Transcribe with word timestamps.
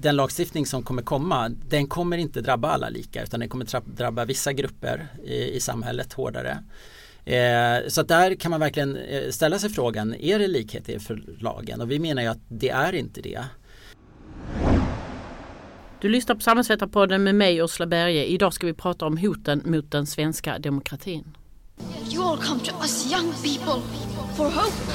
den 0.00 0.16
lagstiftning 0.16 0.66
som 0.66 0.82
kommer 0.82 1.02
komma 1.02 1.48
den 1.48 1.86
kommer 1.86 2.18
inte 2.18 2.40
drabba 2.40 2.68
alla 2.68 2.88
lika 2.88 3.22
utan 3.22 3.40
den 3.40 3.48
kommer 3.48 3.96
drabba 3.96 4.24
vissa 4.24 4.52
grupper 4.52 5.08
i, 5.24 5.56
i 5.56 5.60
samhället 5.60 6.12
hårdare. 6.12 6.58
Eh, 7.24 7.88
så 7.88 8.00
att 8.00 8.08
där 8.08 8.34
kan 8.34 8.50
man 8.50 8.60
verkligen 8.60 8.96
eh, 8.96 9.30
ställa 9.30 9.58
sig 9.58 9.70
frågan, 9.70 10.14
är 10.14 10.38
det 10.38 10.46
likhet 10.46 10.88
inför 10.88 11.22
lagen? 11.38 11.80
Och 11.80 11.90
vi 11.90 11.98
menar 11.98 12.22
ju 12.22 12.28
att 12.28 12.42
det 12.48 12.70
är 12.70 12.94
inte 12.94 13.20
det. 13.20 13.44
Du 16.00 16.08
lyssnar 16.08 16.34
på 16.34 16.40
Samhällsvetarpodden 16.40 17.24
med 17.24 17.34
mig 17.34 17.58
Ursula 17.58 17.86
Berge. 17.86 18.24
Idag 18.24 18.52
ska 18.52 18.66
vi 18.66 18.74
prata 18.74 19.06
om 19.06 19.16
hoten 19.16 19.62
mot 19.64 19.90
den 19.90 20.06
svenska 20.06 20.58
demokratin. 20.58 21.36
You 22.12 22.24
all 22.24 22.38
come 22.38 22.60
to 22.60 22.74
us 22.82 23.12
young 23.12 23.32
people 23.32 23.82
for 24.36 24.44
hope. 24.44 24.92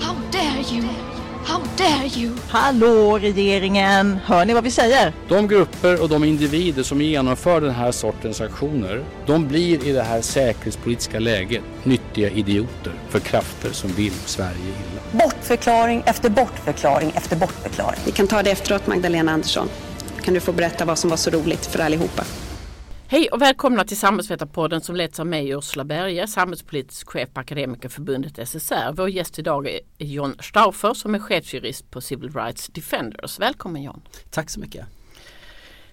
How 0.00 0.14
dare 0.32 0.62
you? 0.74 1.27
How 1.48 1.62
dare 1.76 2.06
you? 2.16 2.36
Hallå 2.48 3.18
regeringen! 3.18 4.18
Hör 4.24 4.44
ni 4.44 4.54
vad 4.54 4.64
vi 4.64 4.70
säger? 4.70 5.12
De 5.28 5.48
grupper 5.48 6.02
och 6.02 6.08
de 6.08 6.24
individer 6.24 6.82
som 6.82 7.00
genomför 7.00 7.60
den 7.60 7.70
här 7.70 7.92
sortens 7.92 8.40
aktioner, 8.40 9.04
de 9.26 9.48
blir 9.48 9.86
i 9.86 9.92
det 9.92 10.02
här 10.02 10.20
säkerhetspolitiska 10.20 11.18
läget 11.18 11.62
nyttiga 11.84 12.30
idioter 12.30 12.92
för 13.08 13.20
krafter 13.20 13.72
som 13.72 13.90
vill 13.90 14.12
Sverige 14.12 14.58
illa. 14.58 15.24
Bortförklaring 15.24 16.02
efter 16.06 16.30
bortförklaring 16.30 17.12
efter 17.14 17.36
bortförklaring. 17.36 18.00
Vi 18.06 18.12
kan 18.12 18.26
ta 18.26 18.42
det 18.42 18.50
efteråt 18.50 18.86
Magdalena 18.86 19.32
Andersson. 19.32 19.68
Kan 20.22 20.34
du 20.34 20.40
få 20.40 20.52
berätta 20.52 20.84
vad 20.84 20.98
som 20.98 21.10
var 21.10 21.16
så 21.16 21.30
roligt 21.30 21.66
för 21.66 21.78
allihopa? 21.78 22.24
Hej 23.10 23.28
och 23.28 23.42
välkomna 23.42 23.84
till 23.84 23.96
Samhällsvetarpodden 23.96 24.80
som 24.80 24.96
leds 24.96 25.20
av 25.20 25.26
mig 25.26 25.50
Ursula 25.50 25.84
Berge, 25.84 26.26
samhällspolitisk 26.26 27.08
chef 27.08 27.28
på 27.34 27.40
Akademikerförbundet 27.40 28.48
SSR. 28.48 28.92
Vår 28.92 29.10
gäst 29.10 29.38
idag 29.38 29.68
är 29.68 29.80
John 29.98 30.36
Stauffer 30.40 30.94
som 30.94 31.14
är 31.14 31.18
chefsjurist 31.18 31.90
på 31.90 32.00
Civil 32.00 32.30
Rights 32.32 32.66
Defenders. 32.68 33.38
Välkommen 33.38 33.82
John! 33.82 34.02
Tack 34.30 34.50
så 34.50 34.60
mycket! 34.60 34.86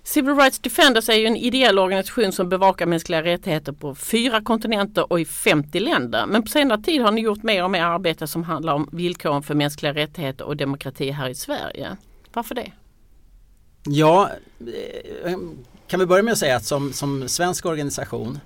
Civil 0.03 0.35
Rights 0.35 0.59
Defenders 0.59 1.09
är 1.09 1.13
ju 1.13 1.25
en 1.25 1.35
ideell 1.35 1.79
organisation 1.79 2.31
som 2.31 2.49
bevakar 2.49 2.85
mänskliga 2.85 3.23
rättigheter 3.23 3.71
på 3.71 3.95
fyra 3.95 4.41
kontinenter 4.41 5.11
och 5.11 5.19
i 5.19 5.25
50 5.25 5.79
länder. 5.79 6.25
Men 6.27 6.43
på 6.43 6.47
senare 6.47 6.81
tid 6.81 7.01
har 7.01 7.11
ni 7.11 7.21
gjort 7.21 7.43
mer 7.43 7.63
och 7.63 7.71
mer 7.71 7.83
arbete 7.83 8.27
som 8.27 8.43
handlar 8.43 8.73
om 8.73 8.89
villkoren 8.91 9.43
för 9.43 9.55
mänskliga 9.55 9.93
rättigheter 9.93 10.45
och 10.45 10.57
demokrati 10.57 11.11
här 11.11 11.29
i 11.29 11.35
Sverige. 11.35 11.97
Varför 12.33 12.55
det? 12.55 12.71
Ja, 13.83 14.29
eh, 15.25 15.37
kan 15.95 15.99
vi 15.99 16.05
börja 16.05 16.23
med 16.23 16.31
att 16.31 16.37
säga 16.37 16.55
att 16.55 16.65
som, 16.65 16.93
som 16.93 17.29
svensk 17.29 17.65
organisation 17.65 18.39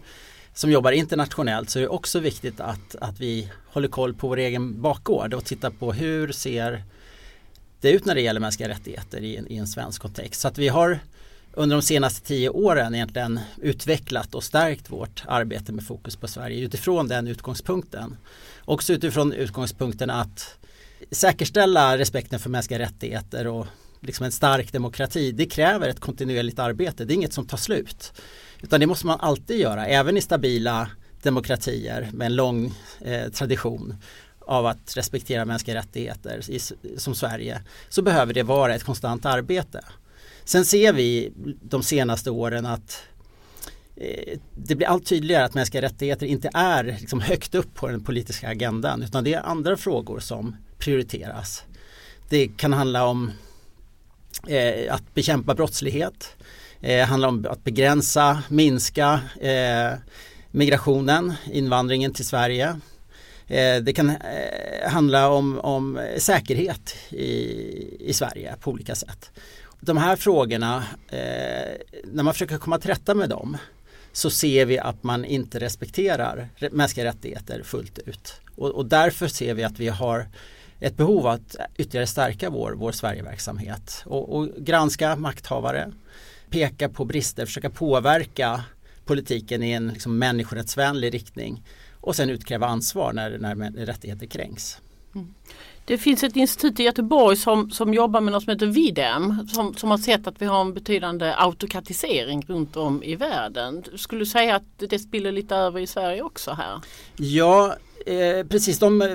som 0.53 0.71
jobbar 0.71 0.91
internationellt 0.91 1.69
så 1.69 1.79
är 1.79 1.81
det 1.81 1.89
också 1.89 2.19
viktigt 2.19 2.59
att, 2.59 2.95
att 3.01 3.19
vi 3.19 3.51
håller 3.65 3.87
koll 3.87 4.13
på 4.13 4.27
vår 4.27 4.37
egen 4.37 4.81
bakgård 4.81 5.33
och 5.33 5.45
tittar 5.45 5.69
på 5.69 5.93
hur 5.93 6.31
ser 6.31 6.83
det 7.81 7.91
ut 7.91 8.05
när 8.05 8.15
det 8.15 8.21
gäller 8.21 8.39
mänskliga 8.39 8.69
rättigheter 8.69 9.21
i 9.21 9.37
en, 9.37 9.51
i 9.51 9.57
en 9.57 9.67
svensk 9.67 10.01
kontext. 10.01 10.41
Så 10.41 10.47
att 10.47 10.57
vi 10.57 10.67
har 10.67 10.99
under 11.53 11.75
de 11.75 11.81
senaste 11.81 12.27
tio 12.27 12.49
åren 12.49 12.95
egentligen 12.95 13.39
utvecklat 13.61 14.35
och 14.35 14.43
stärkt 14.43 14.89
vårt 14.89 15.23
arbete 15.27 15.71
med 15.71 15.87
fokus 15.87 16.15
på 16.15 16.27
Sverige 16.27 16.65
utifrån 16.65 17.07
den 17.07 17.27
utgångspunkten. 17.27 18.17
Också 18.65 18.93
utifrån 18.93 19.33
utgångspunkten 19.33 20.09
att 20.09 20.57
säkerställa 21.11 21.97
respekten 21.97 22.39
för 22.39 22.49
mänskliga 22.49 22.79
rättigheter 22.79 23.47
och 23.47 23.67
liksom 24.01 24.25
en 24.25 24.31
stark 24.31 24.71
demokrati, 24.71 25.31
det 25.31 25.45
kräver 25.45 25.89
ett 25.89 25.99
kontinuerligt 25.99 26.59
arbete. 26.59 27.05
Det 27.05 27.13
är 27.13 27.15
inget 27.15 27.33
som 27.33 27.45
tar 27.45 27.57
slut. 27.57 28.13
Utan 28.61 28.79
det 28.79 28.87
måste 28.87 29.05
man 29.05 29.19
alltid 29.19 29.59
göra, 29.59 29.87
även 29.87 30.17
i 30.17 30.21
stabila 30.21 30.89
demokratier 31.23 32.09
med 32.13 32.25
en 32.25 32.35
lång 32.35 32.73
eh, 33.01 33.29
tradition 33.31 33.95
av 34.39 34.65
att 34.65 34.97
respektera 34.97 35.45
mänskliga 35.45 35.77
rättigheter 35.77 36.51
i, 36.51 36.59
som 36.97 37.15
Sverige 37.15 37.61
så 37.89 38.01
behöver 38.01 38.33
det 38.33 38.43
vara 38.43 38.75
ett 38.75 38.83
konstant 38.83 39.25
arbete. 39.25 39.81
Sen 40.43 40.65
ser 40.65 40.93
vi 40.93 41.31
de 41.61 41.83
senaste 41.83 42.31
åren 42.31 42.65
att 42.65 43.03
eh, 43.95 44.39
det 44.55 44.75
blir 44.75 44.87
allt 44.87 45.05
tydligare 45.05 45.45
att 45.45 45.53
mänskliga 45.53 45.81
rättigheter 45.81 46.25
inte 46.25 46.49
är 46.53 46.83
liksom 46.83 47.21
högt 47.21 47.55
upp 47.55 47.75
på 47.75 47.87
den 47.87 48.03
politiska 48.03 48.49
agendan 48.49 49.03
utan 49.03 49.23
det 49.23 49.33
är 49.33 49.41
andra 49.41 49.77
frågor 49.77 50.19
som 50.19 50.55
prioriteras. 50.77 51.63
Det 52.29 52.47
kan 52.47 52.73
handla 52.73 53.05
om 53.05 53.31
eh, 54.47 54.93
att 54.93 55.13
bekämpa 55.13 55.55
brottslighet. 55.55 56.35
Eh, 56.81 57.07
handlar 57.07 57.29
om 57.29 57.47
att 57.49 57.63
begränsa, 57.63 58.43
minska 58.49 59.19
eh, 59.41 59.99
migrationen, 60.51 61.33
invandringen 61.51 62.13
till 62.13 62.25
Sverige. 62.25 62.79
Eh, 63.47 63.81
det 63.81 63.93
kan 63.93 64.09
eh, 64.09 64.89
handla 64.89 65.29
om, 65.29 65.59
om 65.59 65.99
säkerhet 66.17 66.95
i, 67.09 67.29
i 68.09 68.13
Sverige 68.13 68.55
på 68.61 68.71
olika 68.71 68.95
sätt. 68.95 69.31
De 69.79 69.97
här 69.97 70.15
frågorna, 70.15 70.83
eh, 71.07 71.71
när 72.03 72.23
man 72.23 72.33
försöker 72.33 72.57
komma 72.57 72.79
till 72.79 72.89
rätta 72.89 73.15
med 73.15 73.29
dem 73.29 73.57
så 74.11 74.29
ser 74.29 74.65
vi 74.65 74.79
att 74.79 75.03
man 75.03 75.25
inte 75.25 75.59
respekterar 75.59 76.49
mänskliga 76.71 77.05
rättigheter 77.05 77.63
fullt 77.63 77.99
ut. 77.99 78.33
Och, 78.55 78.69
och 78.69 78.85
därför 78.85 79.27
ser 79.27 79.53
vi 79.53 79.63
att 79.63 79.79
vi 79.79 79.87
har 79.87 80.27
ett 80.79 80.97
behov 80.97 81.27
att 81.27 81.55
ytterligare 81.77 82.07
stärka 82.07 82.49
vår, 82.49 82.71
vår 82.71 82.91
Sverigeverksamhet 82.91 84.03
och, 84.05 84.35
och 84.35 84.47
granska 84.57 85.15
makthavare, 85.15 85.91
peka 86.49 86.89
på 86.89 87.05
brister, 87.05 87.45
försöka 87.45 87.69
påverka 87.69 88.63
politiken 89.05 89.63
i 89.63 89.71
en 89.71 89.87
liksom 89.87 90.17
människorättsvänlig 90.17 91.13
riktning 91.13 91.63
och 92.01 92.15
sen 92.15 92.29
utkräva 92.29 92.67
ansvar 92.67 93.13
när, 93.13 93.37
när 93.37 93.85
rättigheter 93.85 94.25
kränks. 94.25 94.77
Mm. 95.15 95.33
Det 95.85 95.97
finns 95.97 96.23
ett 96.23 96.35
institut 96.35 96.79
i 96.79 96.83
Göteborg 96.83 97.37
som, 97.37 97.71
som 97.71 97.93
jobbar 97.93 98.21
med 98.21 98.33
något 98.33 98.43
som 98.43 98.51
heter 98.51 98.65
Videm 98.65 99.47
som, 99.47 99.73
som 99.75 99.91
har 99.91 99.97
sett 99.97 100.27
att 100.27 100.41
vi 100.41 100.45
har 100.45 100.61
en 100.61 100.73
betydande 100.73 101.33
autokratisering 101.37 102.45
runt 102.47 102.75
om 102.75 103.03
i 103.03 103.15
världen. 103.15 103.83
Skulle 103.95 104.21
du 104.21 104.25
säga 104.25 104.55
att 104.55 104.63
det 104.89 104.99
spiller 104.99 105.31
lite 105.31 105.55
över 105.55 105.79
i 105.79 105.87
Sverige 105.87 106.21
också 106.21 106.51
här? 106.51 106.79
Ja, 107.15 107.75
Eh, 108.05 108.47
precis, 108.47 108.79
de 108.79 109.01
eh, 109.01 109.07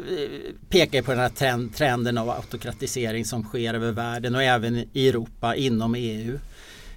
pekar 0.68 1.02
på 1.02 1.10
den 1.10 1.20
här 1.20 1.28
trend, 1.28 1.74
trenden 1.74 2.18
av 2.18 2.30
autokratisering 2.30 3.24
som 3.24 3.42
sker 3.42 3.74
över 3.74 3.92
världen 3.92 4.34
och 4.34 4.42
även 4.42 4.84
i 4.92 5.08
Europa 5.08 5.54
inom 5.54 5.94
EU. 5.94 6.38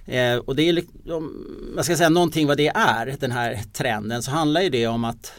Eh, 0.06 0.36
och 0.36 0.56
det 0.56 0.68
är, 0.68 0.84
om 1.12 1.46
man 1.74 1.84
ska 1.84 1.96
säga 1.96 2.08
någonting 2.08 2.46
vad 2.46 2.56
det 2.56 2.68
är, 2.68 3.16
den 3.20 3.30
här 3.30 3.60
trenden, 3.72 4.22
så 4.22 4.30
handlar 4.30 4.60
ju 4.60 4.68
det 4.68 4.86
om 4.86 5.04
att 5.04 5.32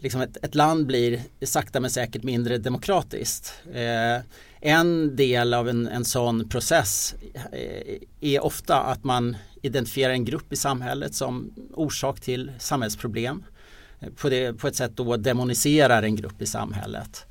liksom 0.00 0.20
ett, 0.20 0.36
ett 0.44 0.54
land 0.54 0.86
blir 0.86 1.20
sakta 1.42 1.80
men 1.80 1.90
säkert 1.90 2.22
mindre 2.22 2.58
demokratiskt. 2.58 3.52
Eh, 3.74 4.22
en 4.60 5.16
del 5.16 5.54
av 5.54 5.68
en, 5.68 5.88
en 5.88 6.04
sån 6.04 6.48
process 6.48 7.14
eh, 7.52 7.98
är 8.20 8.44
ofta 8.44 8.80
att 8.80 9.04
man 9.04 9.36
identifierar 9.62 10.12
en 10.12 10.24
grupp 10.24 10.52
i 10.52 10.56
samhället 10.56 11.14
som 11.14 11.54
orsak 11.74 12.20
till 12.20 12.52
samhällsproblem 12.58 13.44
på, 14.16 14.28
det, 14.28 14.52
på 14.52 14.68
ett 14.68 14.76
sätt 14.76 14.92
då 14.94 15.16
demoniserar 15.16 16.02
en 16.02 16.16
grupp 16.16 16.42
i 16.42 16.46
samhället. 16.46 17.26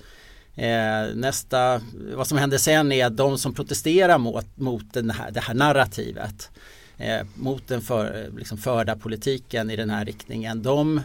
Eh, 0.55 1.15
nästa, 1.15 1.81
vad 2.15 2.27
som 2.27 2.37
händer 2.37 2.57
sen 2.57 2.91
är 2.91 3.05
att 3.05 3.17
de 3.17 3.37
som 3.37 3.53
protesterar 3.53 4.17
mot, 4.17 4.57
mot 4.57 4.93
den 4.93 5.09
här, 5.09 5.31
det 5.31 5.39
här 5.39 5.53
narrativet 5.53 6.49
eh, 6.97 7.27
mot 7.35 7.67
den 7.67 7.81
för, 7.81 8.29
liksom 8.37 8.57
förda 8.57 8.95
politiken 8.95 9.69
i 9.69 9.75
den 9.75 9.89
här 9.89 10.05
riktningen 10.05 10.63
de 10.63 11.01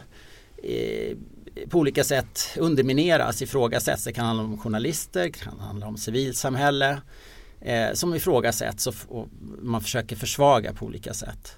eh, 0.63 1.17
på 1.69 1.79
olika 1.79 2.05
sätt 2.05 2.41
undermineras, 2.57 3.43
ifrågasätts. 3.43 4.05
Det 4.05 4.13
kan 4.13 4.27
handla 4.27 4.45
om 4.45 4.59
journalister, 4.59 5.23
det 5.23 5.31
kan 5.31 5.61
handla 5.61 5.87
om 5.87 5.97
civilsamhälle 5.97 7.01
eh, 7.61 7.93
som 7.93 8.15
ifrågasätts 8.15 8.87
och, 8.87 8.95
och 9.09 9.29
man 9.63 9.81
försöker 9.81 10.17
försvaga 10.17 10.73
på 10.73 10.87
olika 10.87 11.15
sätt. 11.15 11.57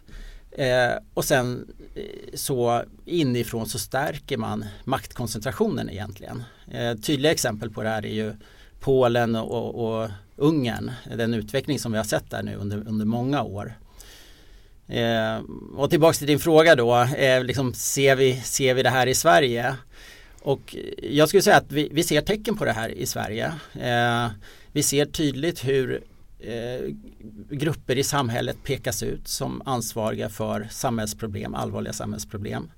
Eh, 0.59 0.99
och 1.15 1.25
sen 1.25 1.69
eh, 1.95 2.03
så 2.35 2.85
inifrån 3.05 3.67
så 3.67 3.79
stärker 3.79 4.37
man 4.37 4.65
maktkoncentrationen 4.85 5.91
egentligen. 5.91 6.43
Eh, 6.71 6.95
tydliga 6.95 7.33
exempel 7.33 7.71
på 7.71 7.83
det 7.83 7.89
här 7.89 8.07
är 8.07 8.15
ju 8.15 8.35
Polen 8.81 9.37
och, 9.37 9.75
och 9.75 10.11
Ungern, 10.37 10.91
den 11.17 11.35
utveckling 11.35 11.79
som 11.79 11.93
vi 11.93 11.99
har 11.99 12.05
sett 12.05 12.31
där 12.31 12.43
nu 12.43 12.57
under, 12.57 12.89
under 12.89 13.07
många 13.07 13.43
år. 13.43 13.79
Eh, 14.89 15.41
och 15.77 15.91
tillbaks 15.91 16.19
till 16.19 16.27
din 16.27 16.39
fråga 16.39 16.75
då, 16.75 16.97
eh, 16.97 17.45
liksom, 17.45 17.75
ser, 17.75 18.17
vi, 18.17 18.41
ser 18.41 18.75
vi 18.75 18.83
det 18.83 18.91
här 18.91 19.07
i 19.07 19.15
Sverige? 19.15 19.77
Och 20.43 20.77
jag 21.03 21.29
skulle 21.29 21.43
säga 21.43 21.57
att 21.57 21.73
vi, 21.73 21.89
vi 21.93 22.03
ser 22.03 22.21
tecken 22.21 22.57
på 22.57 22.65
det 22.65 22.73
här 22.73 22.89
i 22.89 23.07
Sverige. 23.07 23.53
Eh, 23.81 24.29
vi 24.73 24.83
ser 24.83 25.07
tydligt 25.07 25.65
hur 25.65 26.03
eh, 26.39 26.95
grupper 27.51 27.99
i 27.99 28.05
samhället 28.05 28.57
pekas 28.65 29.03
ut 29.03 29.29
som 29.29 29.63
ansvariga 29.65 30.29
för 30.29 30.69
samhällsproblem, 30.71 31.55
allvarliga 31.55 31.93
samhällsproblem. 31.93 32.71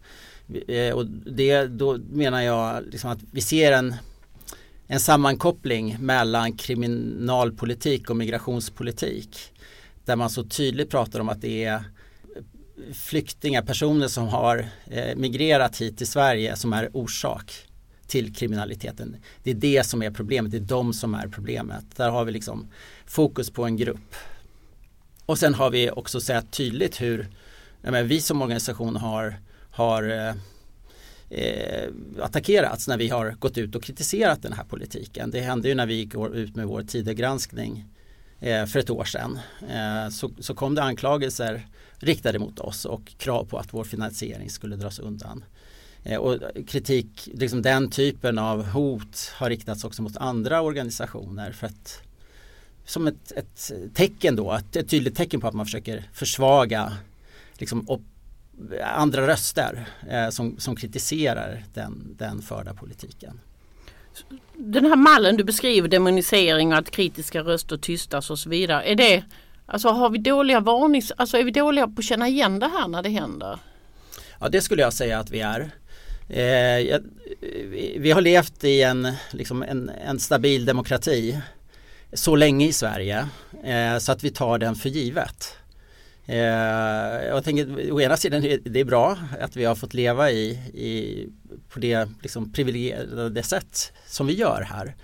Eh, 0.69 0.95
och 0.95 1.07
det, 1.07 1.67
då 1.67 1.99
menar 2.11 2.41
jag 2.41 2.87
liksom 2.87 3.11
att 3.11 3.21
vi 3.33 3.41
ser 3.41 3.73
en, 3.73 3.95
en 4.87 5.01
sammankoppling 5.01 5.97
mellan 6.01 6.53
kriminalpolitik 6.53 8.11
och 8.11 8.17
migrationspolitik. 8.17 9.53
Där 10.05 10.17
man 10.17 10.31
så 10.31 10.45
tydligt 10.45 10.91
pratar 10.91 11.21
om 11.21 11.29
att 11.29 11.41
det 11.41 11.65
är 11.65 11.85
flyktingar, 12.93 13.63
personer 13.63 14.09
som 14.09 14.29
har 14.29 14.67
eh, 14.87 15.17
migrerat 15.17 15.81
hit 15.81 15.99
till 15.99 16.07
Sverige 16.07 16.57
som 16.57 16.73
är 16.73 16.97
orsak 16.97 17.53
till 18.07 18.35
kriminaliteten. 18.35 19.17
Det 19.43 19.51
är 19.51 19.55
det 19.55 19.87
som 19.87 20.03
är 20.03 20.11
problemet, 20.11 20.53
det 20.53 20.59
är 20.59 20.61
de 20.61 20.93
som 20.93 21.15
är 21.15 21.29
problemet. 21.29 21.85
Där 21.97 22.11
har 22.11 22.25
vi 22.25 22.33
liksom 22.33 22.69
fokus 23.11 23.51
på 23.51 23.65
en 23.65 23.77
grupp. 23.77 24.15
Och 25.27 25.39
sen 25.39 25.55
har 25.55 25.71
vi 25.71 25.91
också 25.91 26.21
sett 26.21 26.51
tydligt 26.51 27.01
hur 27.01 27.29
menar, 27.81 28.03
vi 28.03 28.21
som 28.21 28.43
organisation 28.43 28.97
har, 28.97 29.35
har 29.71 30.03
eh, 30.03 30.35
eh, 31.31 31.91
attackerats 32.21 32.89
när 32.89 32.97
vi 32.97 33.09
har 33.09 33.31
gått 33.31 33.59
ut 33.59 33.75
och 33.75 33.83
kritiserat 33.83 34.43
den 34.43 34.53
här 34.53 34.65
politiken. 34.65 35.31
Det 35.31 35.41
hände 35.41 35.69
ju 35.69 35.75
när 35.75 35.87
vi 35.87 35.95
gick 35.95 36.15
ut 36.15 36.57
med 36.57 36.67
vår 36.67 36.83
tidegranskning 36.83 37.85
eh, 38.41 38.67
för 38.67 38.79
ett 38.79 38.91
år 38.91 39.05
sedan. 39.05 39.39
Eh, 39.71 40.11
så, 40.11 40.31
så 40.39 40.55
kom 40.55 40.75
det 40.75 40.83
anklagelser 40.83 41.67
riktade 41.99 42.39
mot 42.39 42.59
oss 42.59 42.85
och 42.85 43.13
krav 43.19 43.45
på 43.45 43.59
att 43.59 43.75
vår 43.75 43.85
finansiering 43.85 44.51
skulle 44.51 44.77
dras 44.77 44.99
undan. 44.99 45.45
Eh, 46.05 46.19
och 46.19 46.39
kritik, 46.67 47.29
liksom 47.35 47.63
den 47.63 47.91
typen 47.91 48.39
av 48.39 48.67
hot 48.67 49.33
har 49.35 49.49
riktats 49.49 49.85
också 49.85 50.03
mot 50.03 50.17
andra 50.17 50.61
organisationer 50.61 51.53
för 51.53 51.67
att 51.67 52.03
som 52.91 53.07
ett, 53.07 53.33
ett 53.37 53.73
tecken 53.95 54.37
då, 54.37 54.53
ett, 54.53 54.77
ett 54.77 54.89
tydligt 54.89 55.17
tecken 55.17 55.41
på 55.41 55.49
att 55.49 55.55
man 55.55 55.67
försöker 55.67 56.05
försvaga 56.13 56.93
liksom, 57.59 58.01
andra 58.85 59.27
röster 59.27 59.87
eh, 60.11 60.29
som, 60.29 60.59
som 60.59 60.77
kritiserar 60.77 61.65
den, 61.75 62.17
den 62.19 62.43
förda 62.43 62.75
politiken. 62.75 63.41
Den 64.55 64.87
här 64.87 64.97
mallen 64.97 65.37
du 65.37 65.45
beskriver, 65.45 65.89
demonisering 65.89 66.73
och 66.73 66.79
att 66.79 66.91
kritiska 66.91 67.41
röster 67.41 67.77
tystas 67.77 68.31
och 68.31 68.39
så 68.39 68.49
vidare. 68.51 68.83
Är 68.83 68.95
det, 68.95 69.25
alltså 69.67 69.89
har 69.89 70.11
vi 70.11 70.19
dåliga 70.19 70.61
varnings, 70.61 71.13
alltså 71.17 71.37
är 71.37 71.45
vi 71.45 71.51
dåliga 71.51 71.87
på 71.87 71.95
att 71.99 72.05
känna 72.05 72.29
igen 72.29 72.59
det 72.59 72.69
här 72.69 72.89
när 72.89 73.03
det 73.03 73.11
händer? 73.11 73.59
Ja 74.41 74.49
det 74.49 74.61
skulle 74.61 74.83
jag 74.83 74.93
säga 74.93 75.19
att 75.19 75.31
vi 75.31 75.41
är. 75.41 75.71
Eh, 76.29 77.01
vi 77.97 78.11
har 78.11 78.21
levt 78.21 78.65
i 78.65 78.83
en, 78.83 79.13
liksom 79.31 79.63
en, 79.63 79.89
en 79.89 80.19
stabil 80.19 80.65
demokrati 80.65 81.41
så 82.13 82.37
länge 82.37 82.67
i 82.67 82.73
Sverige 82.73 83.29
eh, 83.65 83.99
så 83.99 84.13
att 84.13 84.25
vi 84.25 84.31
tar 84.31 84.59
den 84.59 84.75
för 84.75 84.89
givet. 84.89 85.57
Eh, 86.27 86.37
jag 87.27 87.45
tänker 87.45 87.93
å 87.93 88.01
ena 88.01 88.17
sidan 88.17 88.43
det 88.65 88.81
är 88.81 88.85
bra 88.85 89.17
att 89.41 89.57
vi 89.57 89.65
har 89.65 89.75
fått 89.75 89.95
leva 89.95 90.31
i, 90.31 90.51
i 90.75 91.29
på 91.69 91.81
det 91.81 92.09
liksom 92.23 92.53
privilegierade 92.53 93.43
sätt 93.43 93.93
som 94.07 94.27
vi 94.27 94.35
gör 94.35 94.63
här. 94.63 94.95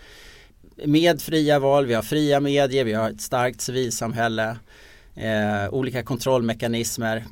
Med 0.85 1.23
fria 1.23 1.59
val, 1.59 1.87
vi 1.87 1.95
har 1.95 2.03
fria 2.03 2.41
medier, 2.41 2.85
vi 2.85 2.93
har 2.93 3.11
ett 3.11 3.21
starkt 3.21 3.61
civilsamhälle, 3.61 4.57
eh, 5.15 5.69
olika 5.71 6.03
kontrollmekanismer. 6.03 7.25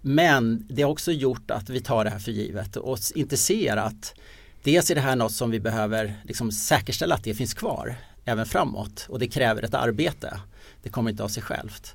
Men 0.00 0.66
det 0.70 0.82
har 0.82 0.90
också 0.90 1.12
gjort 1.12 1.50
att 1.50 1.70
vi 1.70 1.80
tar 1.80 2.04
det 2.04 2.10
här 2.10 2.18
för 2.18 2.32
givet 2.32 2.76
och 2.76 2.98
inte 3.14 3.36
ser 3.36 3.76
att 3.76 4.14
dels 4.62 4.90
är 4.90 4.94
det 4.94 5.00
här 5.00 5.16
något 5.16 5.32
som 5.32 5.50
vi 5.50 5.60
behöver 5.60 6.14
liksom 6.24 6.52
säkerställa 6.52 7.14
att 7.14 7.24
det 7.24 7.34
finns 7.34 7.54
kvar 7.54 7.96
även 8.24 8.46
framåt 8.46 9.06
och 9.08 9.18
det 9.18 9.28
kräver 9.28 9.62
ett 9.62 9.74
arbete. 9.74 10.40
Det 10.82 10.88
kommer 10.88 11.10
inte 11.10 11.22
av 11.22 11.28
sig 11.28 11.42
självt. 11.42 11.94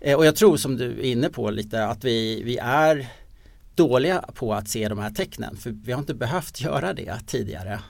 Eh, 0.00 0.16
och 0.16 0.26
jag 0.26 0.36
tror 0.36 0.56
som 0.56 0.76
du 0.76 0.90
är 0.90 1.04
inne 1.04 1.28
på 1.28 1.50
lite 1.50 1.84
att 1.84 2.04
vi, 2.04 2.42
vi 2.42 2.58
är 2.58 3.08
dåliga 3.74 4.24
på 4.34 4.54
att 4.54 4.68
se 4.68 4.88
de 4.88 4.98
här 4.98 5.10
tecknen 5.10 5.56
för 5.56 5.70
vi 5.84 5.92
har 5.92 6.00
inte 6.00 6.14
behövt 6.14 6.60
göra 6.60 6.92
det 6.92 7.18
tidigare. 7.26 7.80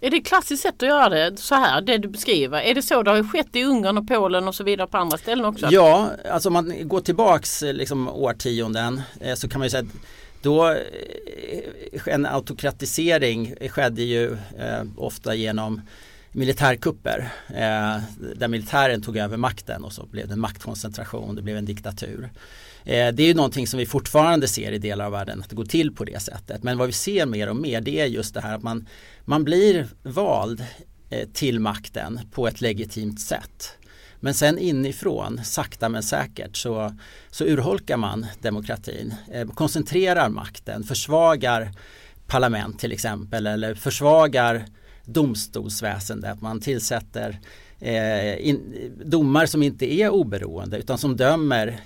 Är 0.00 0.10
det 0.10 0.16
ett 0.16 0.26
klassiskt 0.26 0.62
sätt 0.62 0.82
att 0.82 0.88
göra 0.88 1.08
det 1.08 1.36
så 1.36 1.54
här, 1.54 1.80
det 1.80 1.98
du 1.98 2.08
beskriver? 2.08 2.60
Är 2.60 2.74
det 2.74 2.82
så 2.82 3.02
det 3.02 3.10
har 3.10 3.22
skett 3.22 3.56
i 3.56 3.64
Ungern 3.64 3.98
och 3.98 4.08
Polen 4.08 4.48
och 4.48 4.54
så 4.54 4.64
vidare 4.64 4.86
på 4.86 4.96
andra 4.96 5.18
ställen 5.18 5.44
också? 5.44 5.68
Ja, 5.70 6.10
alltså 6.30 6.48
om 6.48 6.52
man 6.52 6.88
går 6.88 7.00
tillbaks 7.00 7.62
liksom 7.62 8.08
årtionden 8.08 9.02
eh, 9.20 9.34
så 9.34 9.48
kan 9.48 9.58
man 9.58 9.66
ju 9.66 9.70
säga 9.70 9.82
att 9.82 10.08
då 10.42 10.70
eh, 10.70 12.06
en 12.06 12.26
autokratisering 12.26 13.54
skedde 13.70 14.02
ju 14.02 14.36
ofta 14.96 15.34
genom 15.34 15.80
militärkupper 16.32 17.32
eh, 17.48 18.02
där 18.36 18.48
militären 18.48 19.02
tog 19.02 19.16
över 19.16 19.36
makten 19.36 19.84
och 19.84 19.92
så 19.92 20.06
blev 20.06 20.26
det 20.26 20.32
en 20.32 20.40
maktkoncentration, 20.40 21.34
det 21.34 21.42
blev 21.42 21.56
en 21.56 21.64
diktatur. 21.64 22.30
Eh, 22.84 23.08
det 23.14 23.22
är 23.22 23.26
ju 23.26 23.34
någonting 23.34 23.66
som 23.66 23.78
vi 23.78 23.86
fortfarande 23.86 24.48
ser 24.48 24.72
i 24.72 24.78
delar 24.78 25.04
av 25.04 25.12
världen 25.12 25.40
att 25.40 25.50
det 25.50 25.56
går 25.56 25.64
till 25.64 25.94
på 25.94 26.04
det 26.04 26.22
sättet. 26.22 26.62
Men 26.62 26.78
vad 26.78 26.86
vi 26.86 26.92
ser 26.92 27.26
mer 27.26 27.48
och 27.48 27.56
mer 27.56 27.80
det 27.80 28.00
är 28.00 28.06
just 28.06 28.34
det 28.34 28.40
här 28.40 28.54
att 28.54 28.62
man, 28.62 28.88
man 29.24 29.44
blir 29.44 29.86
vald 30.02 30.64
eh, 31.10 31.28
till 31.28 31.60
makten 31.60 32.20
på 32.32 32.48
ett 32.48 32.60
legitimt 32.60 33.20
sätt. 33.20 33.76
Men 34.20 34.34
sen 34.34 34.58
inifrån, 34.58 35.40
sakta 35.44 35.88
men 35.88 36.02
säkert, 36.02 36.56
så, 36.56 36.96
så 37.30 37.44
urholkar 37.44 37.96
man 37.96 38.26
demokratin, 38.40 39.14
eh, 39.32 39.48
koncentrerar 39.48 40.28
makten, 40.28 40.84
försvagar 40.84 41.72
parlament 42.26 42.78
till 42.78 42.92
exempel 42.92 43.46
eller 43.46 43.74
försvagar 43.74 44.66
domstolsväsende, 45.04 46.30
att 46.30 46.40
man 46.40 46.60
tillsätter 46.60 47.40
eh, 47.80 48.48
in, 48.48 48.60
domar 49.04 49.46
som 49.46 49.62
inte 49.62 49.92
är 49.92 50.10
oberoende 50.10 50.78
utan 50.78 50.98
som 50.98 51.16
dömer 51.16 51.80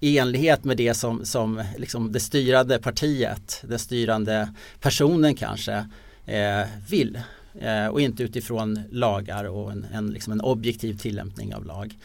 i 0.00 0.18
enlighet 0.18 0.64
med 0.64 0.76
det 0.76 0.94
som, 0.94 1.24
som 1.24 1.62
liksom 1.76 2.12
det 2.12 2.20
styrande 2.20 2.78
partiet, 2.78 3.64
den 3.68 3.78
styrande 3.78 4.54
personen 4.80 5.34
kanske 5.34 5.86
eh, 6.26 6.66
vill 6.88 7.20
eh, 7.60 7.86
och 7.86 8.00
inte 8.00 8.22
utifrån 8.22 8.80
lagar 8.90 9.44
och 9.44 9.72
en, 9.72 9.86
en, 9.92 10.06
liksom 10.06 10.32
en 10.32 10.40
objektiv 10.40 10.98
tillämpning 10.98 11.54
av 11.54 11.64
lag. 11.64 11.96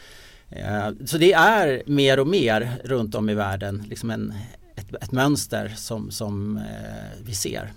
Eh, 0.50 0.90
så 1.04 1.18
det 1.18 1.32
är 1.32 1.82
mer 1.86 2.20
och 2.20 2.26
mer 2.26 2.80
runt 2.84 3.14
om 3.14 3.30
i 3.30 3.34
världen 3.34 3.84
liksom 3.88 4.10
en, 4.10 4.34
ett, 4.76 4.94
ett 5.02 5.12
mönster 5.12 5.72
som, 5.76 6.10
som 6.10 6.56
eh, 6.56 7.22
vi 7.24 7.34
ser. 7.34 7.72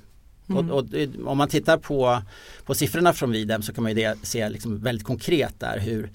Mm. 0.49 0.71
Och, 0.71 0.79
och, 0.79 0.85
om 1.25 1.37
man 1.37 1.47
tittar 1.47 1.77
på, 1.77 2.21
på 2.65 2.75
siffrorna 2.75 3.13
från 3.13 3.31
Videm 3.31 3.61
så 3.61 3.73
kan 3.73 3.83
man 3.83 3.95
ju 3.95 4.13
se 4.23 4.49
liksom 4.49 4.79
väldigt 4.79 5.07
konkret 5.07 5.59
där 5.59 5.79
hur, 5.79 6.09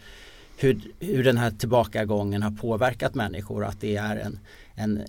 hur, 0.56 0.80
hur 1.00 1.24
den 1.24 1.38
här 1.38 1.50
tillbakagången 1.50 2.42
har 2.42 2.50
påverkat 2.50 3.14
människor. 3.14 3.64
Att 3.64 3.80
det 3.80 3.96
är 3.96 4.16
en, 4.16 4.38
en, 4.74 5.02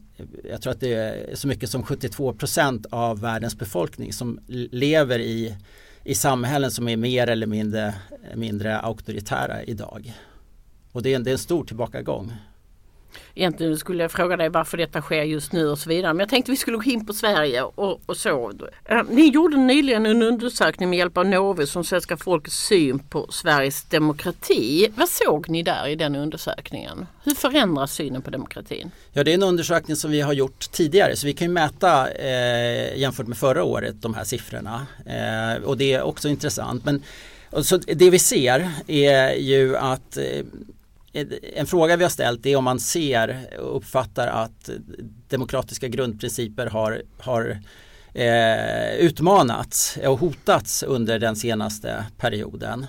jag 0.50 0.62
tror 0.62 0.74
att 0.74 0.80
det 0.80 0.94
är 0.94 1.36
så 1.36 1.48
mycket 1.48 1.70
som 1.70 1.84
72 1.84 2.34
procent 2.34 2.86
av 2.90 3.20
världens 3.20 3.58
befolkning 3.58 4.14
som 4.14 4.40
lever 4.72 5.20
i, 5.20 5.56
i 6.04 6.16
samhällen 6.16 6.72
som 6.72 6.88
är 6.88 6.98
mer 6.98 7.28
eller 7.28 7.48
mindre, 7.48 7.94
mindre 8.36 8.80
auktoritära 8.80 9.64
idag. 9.64 10.14
Och 10.92 11.02
det 11.02 11.12
är 11.12 11.16
en, 11.16 11.24
det 11.24 11.30
är 11.30 11.34
en 11.34 11.38
stor 11.38 11.66
tillbakagång. 11.66 12.34
Egentligen 13.36 13.78
skulle 13.78 14.04
jag 14.04 14.12
fråga 14.12 14.38
dig 14.38 14.50
varför 14.50 14.78
detta 14.78 15.02
sker 15.02 15.24
just 15.24 15.52
nu 15.52 15.68
och 15.68 15.80
så 15.80 15.90
vidare. 15.90 16.14
Men 16.14 16.20
jag 16.20 16.30
tänkte 16.30 16.52
vi 16.52 16.58
skulle 16.58 16.78
gå 16.78 16.84
in 16.84 17.06
på 17.06 17.14
Sverige 17.14 17.62
och, 17.62 18.02
och 18.06 18.18
så. 18.18 18.54
Eh, 18.86 19.02
ni 19.10 19.30
gjorde 19.30 19.58
nyligen 19.58 20.06
en 20.06 20.22
undersökning 20.22 20.90
med 20.90 21.00
hjälp 21.00 21.18
av 21.18 21.26
Novus 21.26 21.76
om 21.76 21.84
svenska 21.84 22.18
folkets 22.18 22.68
syn 22.68 23.00
på 23.00 23.28
Sveriges 23.32 23.84
demokrati. 23.84 24.88
Vad 24.96 25.10
såg 25.10 25.50
ni 25.50 25.64
där 25.64 25.88
i 25.88 25.96
den 25.96 26.16
undersökningen? 26.16 27.06
Hur 27.24 27.36
förändras 27.36 27.94
synen 27.94 28.22
på 28.22 28.30
demokratin? 28.30 28.92
Ja 29.14 29.24
det 29.24 29.32
är 29.32 29.36
en 29.36 29.44
undersökning 29.44 29.96
som 29.96 30.12
vi 30.12 30.22
har 30.22 30.34
gjort 30.34 30.72
tidigare 30.72 31.16
så 31.16 31.28
vi 31.28 31.34
kan 31.34 31.48
ju 31.48 31.54
mäta 31.54 32.12
eh, 32.12 32.98
jämfört 32.98 33.28
med 33.28 33.38
förra 33.38 33.64
året 33.64 34.02
de 34.02 34.14
här 34.14 34.24
siffrorna. 34.24 34.88
Eh, 35.06 35.64
och 35.64 35.78
det 35.78 35.94
är 35.94 36.02
också 36.02 36.30
intressant. 36.30 36.86
Men 36.86 37.04
så 37.62 37.78
det 37.78 38.10
vi 38.10 38.20
ser 38.20 38.72
är 38.88 39.34
ju 39.34 39.78
att 39.78 40.18
eh, 40.18 40.24
en 41.56 41.68
fråga 41.68 41.96
vi 41.96 42.04
har 42.04 42.10
ställt 42.10 42.46
är 42.46 42.56
om 42.56 42.64
man 42.64 42.80
ser 42.80 43.48
och 43.60 43.78
uppfattar 43.78 44.28
att 44.28 44.70
demokratiska 45.28 45.88
grundprinciper 45.88 46.68
har, 46.68 47.02
har 47.20 47.60
eh, 48.14 48.96
utmanats 48.96 49.98
och 50.06 50.20
hotats 50.20 50.84
under 50.84 51.20
den 51.20 51.36
senaste 51.36 52.06
perioden. 52.18 52.86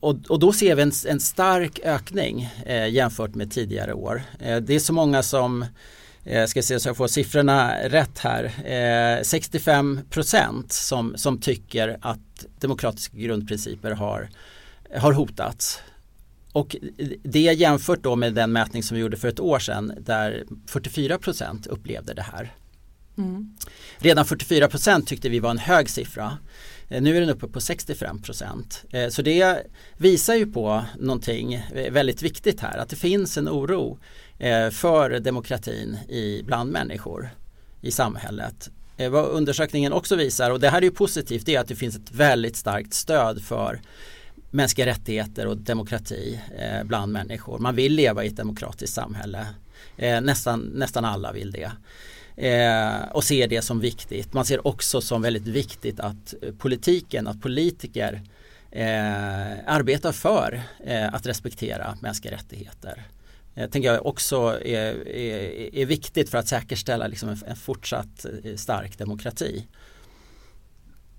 Och, 0.00 0.16
och 0.28 0.38
då 0.38 0.52
ser 0.52 0.74
vi 0.74 0.82
en, 0.82 0.92
en 1.08 1.20
stark 1.20 1.80
ökning 1.84 2.48
eh, 2.66 2.88
jämfört 2.88 3.34
med 3.34 3.52
tidigare 3.52 3.94
år. 3.94 4.22
Eh, 4.40 4.56
det 4.56 4.74
är 4.74 4.78
så 4.78 4.92
många 4.92 5.22
som 5.22 5.64
eh, 6.24 6.46
ska 6.46 6.62
se 6.62 6.80
så 6.80 6.88
jag 6.88 6.96
får 6.96 7.08
siffrorna 7.08 7.74
rätt 7.88 8.18
här. 8.18 8.44
Eh, 9.18 9.22
65 9.22 10.00
procent 10.10 10.72
som, 10.72 11.14
som 11.16 11.40
tycker 11.40 11.98
att 12.00 12.46
demokratiska 12.60 13.16
grundprinciper 13.16 13.90
har, 13.90 14.28
har 14.96 15.12
hotats. 15.12 15.80
Och 16.56 16.76
det 17.22 17.40
jämfört 17.40 18.02
då 18.02 18.16
med 18.16 18.34
den 18.34 18.52
mätning 18.52 18.82
som 18.82 18.94
vi 18.94 19.00
gjorde 19.00 19.16
för 19.16 19.28
ett 19.28 19.40
år 19.40 19.58
sedan 19.58 19.92
där 20.00 20.44
44 20.66 21.18
procent 21.18 21.66
upplevde 21.66 22.14
det 22.14 22.22
här. 22.22 22.54
Mm. 23.18 23.56
Redan 23.98 24.24
44 24.24 24.68
procent 24.68 25.08
tyckte 25.08 25.28
vi 25.28 25.38
var 25.38 25.50
en 25.50 25.58
hög 25.58 25.90
siffra. 25.90 26.38
Eh, 26.88 27.02
nu 27.02 27.16
är 27.16 27.20
den 27.20 27.30
uppe 27.30 27.48
på 27.48 27.60
65 27.60 28.22
procent. 28.22 28.84
Eh, 28.90 29.08
så 29.08 29.22
det 29.22 29.66
visar 29.96 30.34
ju 30.34 30.52
på 30.52 30.84
någonting 30.98 31.54
eh, 31.54 31.92
väldigt 31.92 32.22
viktigt 32.22 32.60
här. 32.60 32.78
Att 32.78 32.88
det 32.88 32.96
finns 32.96 33.36
en 33.36 33.48
oro 33.48 33.98
för 34.70 35.20
demokratin 35.20 35.98
bland 36.44 36.72
människor 36.72 37.30
i 37.80 37.90
samhället. 37.90 38.70
Vad 39.10 39.26
undersökningen 39.26 39.92
också 39.92 40.16
visar, 40.16 40.50
och 40.50 40.60
det 40.60 40.68
här 40.68 40.78
är 40.78 40.82
ju 40.82 40.90
positivt, 40.90 41.46
det 41.46 41.54
är 41.54 41.60
att 41.60 41.68
det 41.68 41.76
finns 41.76 41.96
ett 41.96 42.12
väldigt 42.12 42.56
starkt 42.56 42.94
stöd 42.94 43.42
för 43.42 43.80
mänskliga 44.56 44.86
rättigheter 44.86 45.46
och 45.46 45.56
demokrati 45.56 46.40
eh, 46.58 46.84
bland 46.84 47.12
människor. 47.12 47.58
Man 47.58 47.74
vill 47.74 47.94
leva 47.94 48.24
i 48.24 48.26
ett 48.26 48.36
demokratiskt 48.36 48.94
samhälle. 48.94 49.46
Eh, 49.96 50.20
nästan, 50.20 50.60
nästan 50.60 51.04
alla 51.04 51.32
vill 51.32 51.50
det. 51.50 51.70
Eh, 52.36 53.08
och 53.12 53.24
ser 53.24 53.48
det 53.48 53.62
som 53.62 53.80
viktigt. 53.80 54.32
Man 54.32 54.44
ser 54.44 54.66
också 54.66 55.00
som 55.00 55.22
väldigt 55.22 55.46
viktigt 55.46 56.00
att 56.00 56.34
eh, 56.42 56.52
politiken, 56.58 57.26
att 57.26 57.42
politiker 57.42 58.22
eh, 58.70 59.52
arbetar 59.66 60.12
för 60.12 60.62
eh, 60.84 61.14
att 61.14 61.26
respektera 61.26 61.98
mänskliga 62.00 62.34
rättigheter. 62.34 63.02
eh, 63.54 63.70
tänker 63.70 63.92
jag 63.92 64.06
också 64.06 64.36
är, 64.64 65.08
är, 65.08 65.74
är 65.74 65.86
viktigt 65.86 66.30
för 66.30 66.38
att 66.38 66.48
säkerställa 66.48 67.06
liksom 67.06 67.28
en, 67.28 67.38
en 67.46 67.56
fortsatt 67.56 68.26
eh, 68.44 68.56
stark 68.56 68.98
demokrati. 68.98 69.66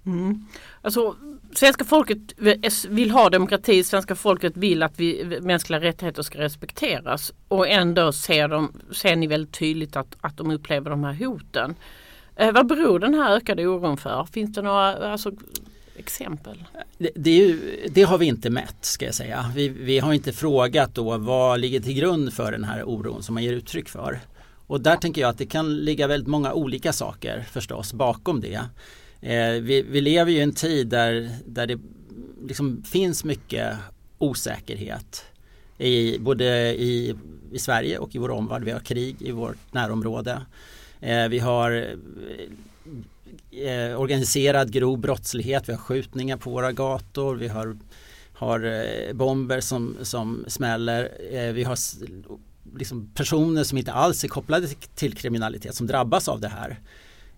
Mm. 0.07 0.45
Alltså, 0.81 1.15
svenska 1.55 1.85
folket 1.85 2.17
vill 2.89 3.11
ha 3.11 3.29
demokrati, 3.29 3.83
svenska 3.83 4.15
folket 4.15 4.57
vill 4.57 4.83
att 4.83 4.99
vi, 4.99 5.39
mänskliga 5.41 5.79
rättigheter 5.79 6.21
ska 6.21 6.39
respekteras 6.39 7.33
och 7.47 7.67
ändå 7.67 8.11
ser, 8.11 8.47
de, 8.47 8.73
ser 8.91 9.15
ni 9.15 9.27
väldigt 9.27 9.53
tydligt 9.53 9.95
att, 9.95 10.17
att 10.21 10.37
de 10.37 10.51
upplever 10.51 10.89
de 10.89 11.03
här 11.03 11.13
hoten. 11.13 11.75
Eh, 12.35 12.51
vad 12.51 12.67
beror 12.67 12.99
den 12.99 13.13
här 13.13 13.35
ökade 13.35 13.67
oron 13.67 13.97
för? 13.97 14.27
Finns 14.31 14.53
det 14.53 14.61
några 14.61 15.11
alltså, 15.11 15.31
exempel? 15.95 16.63
Det, 16.97 17.09
det, 17.15 17.31
ju, 17.31 17.79
det, 17.91 18.03
har 18.03 18.17
vi 18.17 18.25
inte 18.25 18.49
mätt 18.49 18.77
ska 18.81 19.05
jag 19.05 19.15
säga. 19.15 19.51
Vi, 19.55 19.69
vi, 19.69 19.99
har 19.99 20.13
inte 20.13 20.33
frågat 20.33 20.95
då 20.95 21.17
vad 21.17 21.59
ligger 21.59 21.79
till 21.79 21.93
grund 21.93 22.33
för 22.33 22.51
den 22.51 22.63
här 22.63 22.83
oron 22.83 23.23
som 23.23 23.33
man 23.33 23.43
ger 23.43 23.53
uttryck 23.53 23.89
för. 23.89 24.19
Och 24.67 24.81
där 24.81 24.95
tänker 24.95 25.21
jag 25.21 25.29
att 25.29 25.37
det 25.37 25.45
kan 25.45 25.77
ligga 25.77 26.07
väldigt 26.07 26.27
många 26.27 26.53
olika 26.53 26.93
saker 26.93 27.45
förstås 27.51 27.93
bakom 27.93 28.41
det. 28.41 28.61
Eh, 29.21 29.51
vi, 29.51 29.81
vi, 29.81 30.01
lever 30.01 30.31
ju 30.31 30.37
i 30.37 30.41
en 30.41 30.53
tid 30.53 30.87
där, 30.87 31.29
där 31.45 31.67
det 31.67 31.79
liksom 32.47 32.83
finns 32.83 33.23
mycket 33.23 33.77
osäkerhet. 34.17 35.25
I, 35.77 36.19
både 36.19 36.45
i, 36.75 37.15
i 37.51 37.59
Sverige 37.59 37.97
och 37.97 38.15
i 38.15 38.17
vår 38.17 38.29
omvärld. 38.29 38.63
Vi 38.63 38.71
har 38.71 38.79
krig 38.79 39.15
i 39.19 39.31
vårt 39.31 39.73
närområde. 39.73 40.41
Eh, 41.01 41.27
vi 41.27 41.39
har 41.39 41.95
eh, 43.51 44.01
organiserad 44.01 44.71
grov 44.71 44.99
brottslighet. 44.99 45.69
Vi 45.69 45.73
har 45.73 45.79
skjutningar 45.79 46.37
på 46.37 46.49
våra 46.49 46.71
gator. 46.71 47.35
Vi 47.35 47.47
har, 47.47 47.77
har 48.33 48.65
eh, 48.65 49.13
bomber 49.13 49.59
som, 49.59 49.97
som 50.01 50.45
smäller. 50.47 51.11
Eh, 51.31 51.53
vi 51.53 51.63
har 51.63 51.77
liksom 52.77 53.11
personer 53.13 53.63
som 53.63 53.77
inte 53.77 53.91
alls 53.91 54.23
är 54.23 54.27
kopplade 54.27 54.67
till 54.95 55.13
kriminalitet 55.13 55.75
som 55.75 55.87
drabbas 55.87 56.27
av 56.27 56.39
det 56.39 56.47
här. 56.47 56.79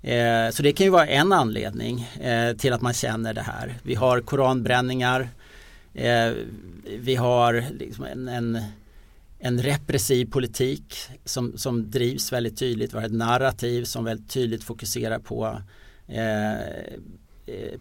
Eh, 0.01 0.49
så 0.51 0.63
det 0.63 0.73
kan 0.73 0.85
ju 0.85 0.91
vara 0.91 1.07
en 1.07 1.33
anledning 1.33 2.01
eh, 2.21 2.55
till 2.55 2.73
att 2.73 2.81
man 2.81 2.93
känner 2.93 3.33
det 3.33 3.41
här. 3.41 3.77
Vi 3.83 3.95
har 3.95 4.21
koranbränningar. 4.21 5.29
Eh, 5.93 6.31
vi 6.99 7.15
har 7.15 7.65
liksom 7.79 8.05
en, 8.05 8.27
en, 8.27 8.61
en, 9.39 9.61
repressiv 9.61 10.31
politik 10.31 10.95
som, 11.25 11.57
som 11.57 11.91
drivs 11.91 12.33
väldigt 12.33 12.57
tydligt. 12.57 12.93
Vi 12.93 12.97
har 12.97 13.05
ett 13.05 13.11
narrativ 13.11 13.83
som 13.83 14.03
väldigt 14.03 14.29
tydligt 14.29 14.63
fokuserar 14.63 15.19
på 15.19 15.61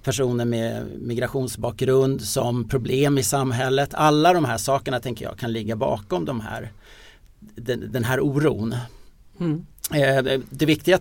personer 0.03 0.45
med 0.45 0.87
migrationsbakgrund 0.99 2.23
som 2.23 2.69
problem 2.69 3.19
i 3.19 3.23
samhället. 3.23 3.95
Alla 3.95 4.33
de 4.33 4.45
här 4.45 4.59
sakerna 4.59 5.01
tänker 5.01 5.25
jag 5.25 5.39
kan 5.39 5.53
ligga 5.53 5.77
bakom 5.77 6.25
de 6.25 6.41
här, 6.41 6.73
den, 7.41 7.93
den 7.93 8.05
här 8.05 8.21
oron. 8.21 8.75
Mm. 9.41 9.67
Det 10.51 10.67
viktiga 10.67 10.99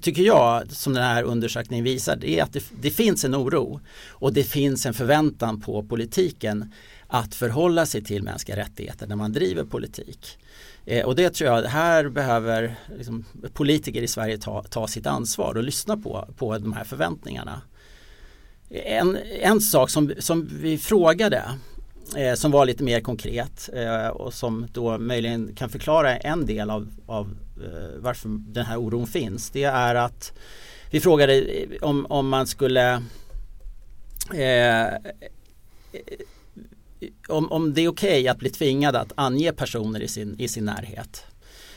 tycker 0.00 0.22
jag, 0.22 0.72
som 0.72 0.94
den 0.94 1.02
här 1.02 1.22
undersökningen 1.22 1.84
visar, 1.84 2.16
det 2.16 2.38
är 2.38 2.42
att 2.42 2.52
det, 2.52 2.64
det, 2.80 2.90
finns 2.90 3.24
en 3.24 3.34
oro 3.34 3.80
och 4.08 4.32
det 4.32 4.44
finns 4.44 4.86
en 4.86 4.94
förväntan 4.94 5.60
på 5.60 5.82
politiken 5.82 6.72
att 7.06 7.34
förhålla 7.34 7.86
sig 7.86 8.04
till 8.04 8.22
mänskliga 8.22 8.56
rättigheter 8.56 9.06
när 9.06 9.16
man 9.16 9.32
driver 9.32 9.64
politik. 9.64 10.38
Eh, 10.86 11.06
och 11.06 11.16
det 11.16 11.30
tror 11.30 11.50
jag, 11.50 11.62
här 11.62 12.08
behöver 12.08 12.76
liksom, 12.98 13.24
politiker 13.52 14.02
i 14.02 14.08
Sverige 14.08 14.38
ta, 14.38 14.62
ta 14.62 14.86
sitt 14.86 15.06
ansvar 15.06 15.54
och 15.56 15.64
lyssna 15.64 15.96
på, 15.96 16.28
på 16.36 16.58
de 16.58 16.72
här 16.72 16.84
förväntningarna. 16.84 17.62
En, 18.70 19.18
en 19.40 19.60
sak 19.60 19.90
som, 19.90 20.12
som 20.18 20.48
vi 20.60 20.78
frågade 20.78 21.42
eh, 22.16 22.34
som 22.34 22.50
var 22.50 22.66
lite 22.66 22.84
mer 22.84 23.00
konkret 23.00 23.70
eh, 23.72 24.06
och 24.06 24.34
som 24.34 24.66
då 24.72 24.98
möjligen 24.98 25.54
kan 25.54 25.68
förklara 25.68 26.16
en 26.16 26.46
del 26.46 26.70
av, 26.70 26.88
av 27.06 27.36
Eh, 27.56 27.98
varför 27.98 28.28
den 28.28 28.66
här 28.66 28.76
oron 28.76 29.06
finns. 29.06 29.50
Det 29.50 29.64
är 29.64 29.94
att 29.94 30.32
vi 30.90 31.00
frågade 31.00 31.66
om, 31.80 32.06
om 32.06 32.28
man 32.28 32.46
skulle 32.46 33.02
eh, 34.34 34.86
om, 37.28 37.52
om 37.52 37.74
det 37.74 37.80
är 37.80 37.88
okej 37.88 38.20
okay 38.20 38.28
att 38.28 38.38
bli 38.38 38.50
tvingad 38.50 38.96
att 38.96 39.12
ange 39.14 39.52
personer 39.52 40.02
i 40.02 40.08
sin, 40.08 40.36
i 40.38 40.48
sin 40.48 40.64
närhet. 40.64 41.24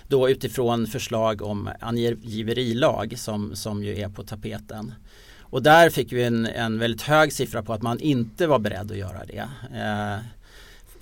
Då 0.07 0.29
utifrån 0.29 0.87
förslag 0.87 1.41
om 1.41 1.69
angiverilag 1.79 3.13
som, 3.17 3.55
som 3.55 3.83
ju 3.83 3.99
är 3.99 4.09
på 4.09 4.23
tapeten. 4.23 4.93
Och 5.39 5.63
där 5.63 5.89
fick 5.89 6.13
vi 6.13 6.23
en, 6.23 6.45
en 6.45 6.79
väldigt 6.79 7.01
hög 7.01 7.33
siffra 7.33 7.63
på 7.63 7.73
att 7.73 7.81
man 7.81 7.99
inte 7.99 8.47
var 8.47 8.59
beredd 8.59 8.91
att 8.91 8.97
göra 8.97 9.25
det. 9.25 9.49
Eh, 9.75 10.17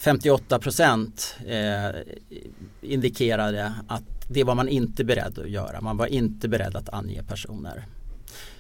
58 0.05 0.59
procent 0.59 1.35
eh, 1.47 2.01
indikerade 2.81 3.73
att 3.87 4.03
det 4.29 4.43
var 4.43 4.55
man 4.55 4.69
inte 4.69 5.03
beredd 5.03 5.39
att 5.39 5.49
göra. 5.49 5.81
Man 5.81 5.97
var 5.97 6.07
inte 6.07 6.47
beredd 6.47 6.75
att 6.75 6.89
ange 6.89 7.23
personer 7.23 7.85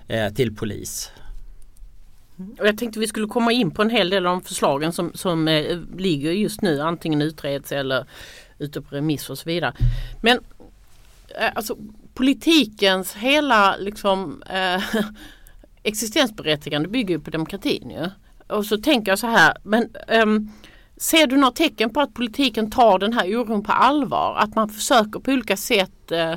eh, 0.07 0.33
till 0.33 0.55
polis. 0.55 1.11
Och 2.59 2.67
jag 2.67 2.77
tänkte 2.77 2.99
vi 2.99 3.07
skulle 3.07 3.27
komma 3.27 3.51
in 3.51 3.71
på 3.71 3.81
en 3.81 3.89
hel 3.89 4.09
del 4.09 4.25
av 4.25 4.33
de 4.33 4.41
förslagen 4.41 4.93
som, 4.93 5.11
som 5.13 5.47
eh, 5.47 5.79
ligger 5.97 6.31
just 6.31 6.61
nu 6.61 6.81
antingen 6.81 7.21
utreds 7.21 7.71
eller 7.71 8.05
ute 8.57 8.81
på 8.81 8.95
remiss 8.95 9.29
och 9.29 9.37
så 9.37 9.49
vidare. 9.49 9.73
Men 10.21 10.39
eh, 11.39 11.51
alltså 11.55 11.77
politikens 12.13 13.13
hela 13.13 13.77
liksom 13.77 14.43
eh, 14.49 14.83
existensberättigande 15.83 16.89
bygger 16.89 17.17
på 17.17 17.29
demokratin 17.29 17.89
ju. 17.89 18.09
Och 18.55 18.65
så 18.65 18.77
tänker 18.77 19.11
jag 19.11 19.19
så 19.19 19.27
här, 19.27 19.57
men 19.63 19.89
um, 20.07 20.51
ser 20.97 21.27
du 21.27 21.37
några 21.37 21.51
tecken 21.51 21.89
på 21.93 22.01
att 22.01 22.13
politiken 22.13 22.71
tar 22.71 22.99
den 22.99 23.13
här 23.13 23.35
oron 23.35 23.63
på 23.63 23.71
allvar? 23.71 24.35
Att 24.37 24.55
man 24.55 24.69
försöker 24.69 25.19
på 25.19 25.31
olika 25.31 25.57
sätt 25.57 26.11
eh, 26.11 26.31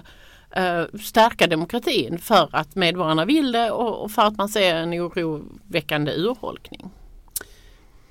eh, 0.51 0.85
stärka 1.03 1.47
demokratin 1.47 2.19
för 2.19 2.49
att 2.53 2.75
medborgarna 2.75 3.25
vill 3.25 3.53
det 3.53 3.71
och, 3.71 4.11
för 4.11 4.23
att 4.23 4.37
man 4.37 4.49
ser 4.49 4.75
en 4.75 4.95
oroväckande 4.95 6.13
urholkning? 6.13 6.91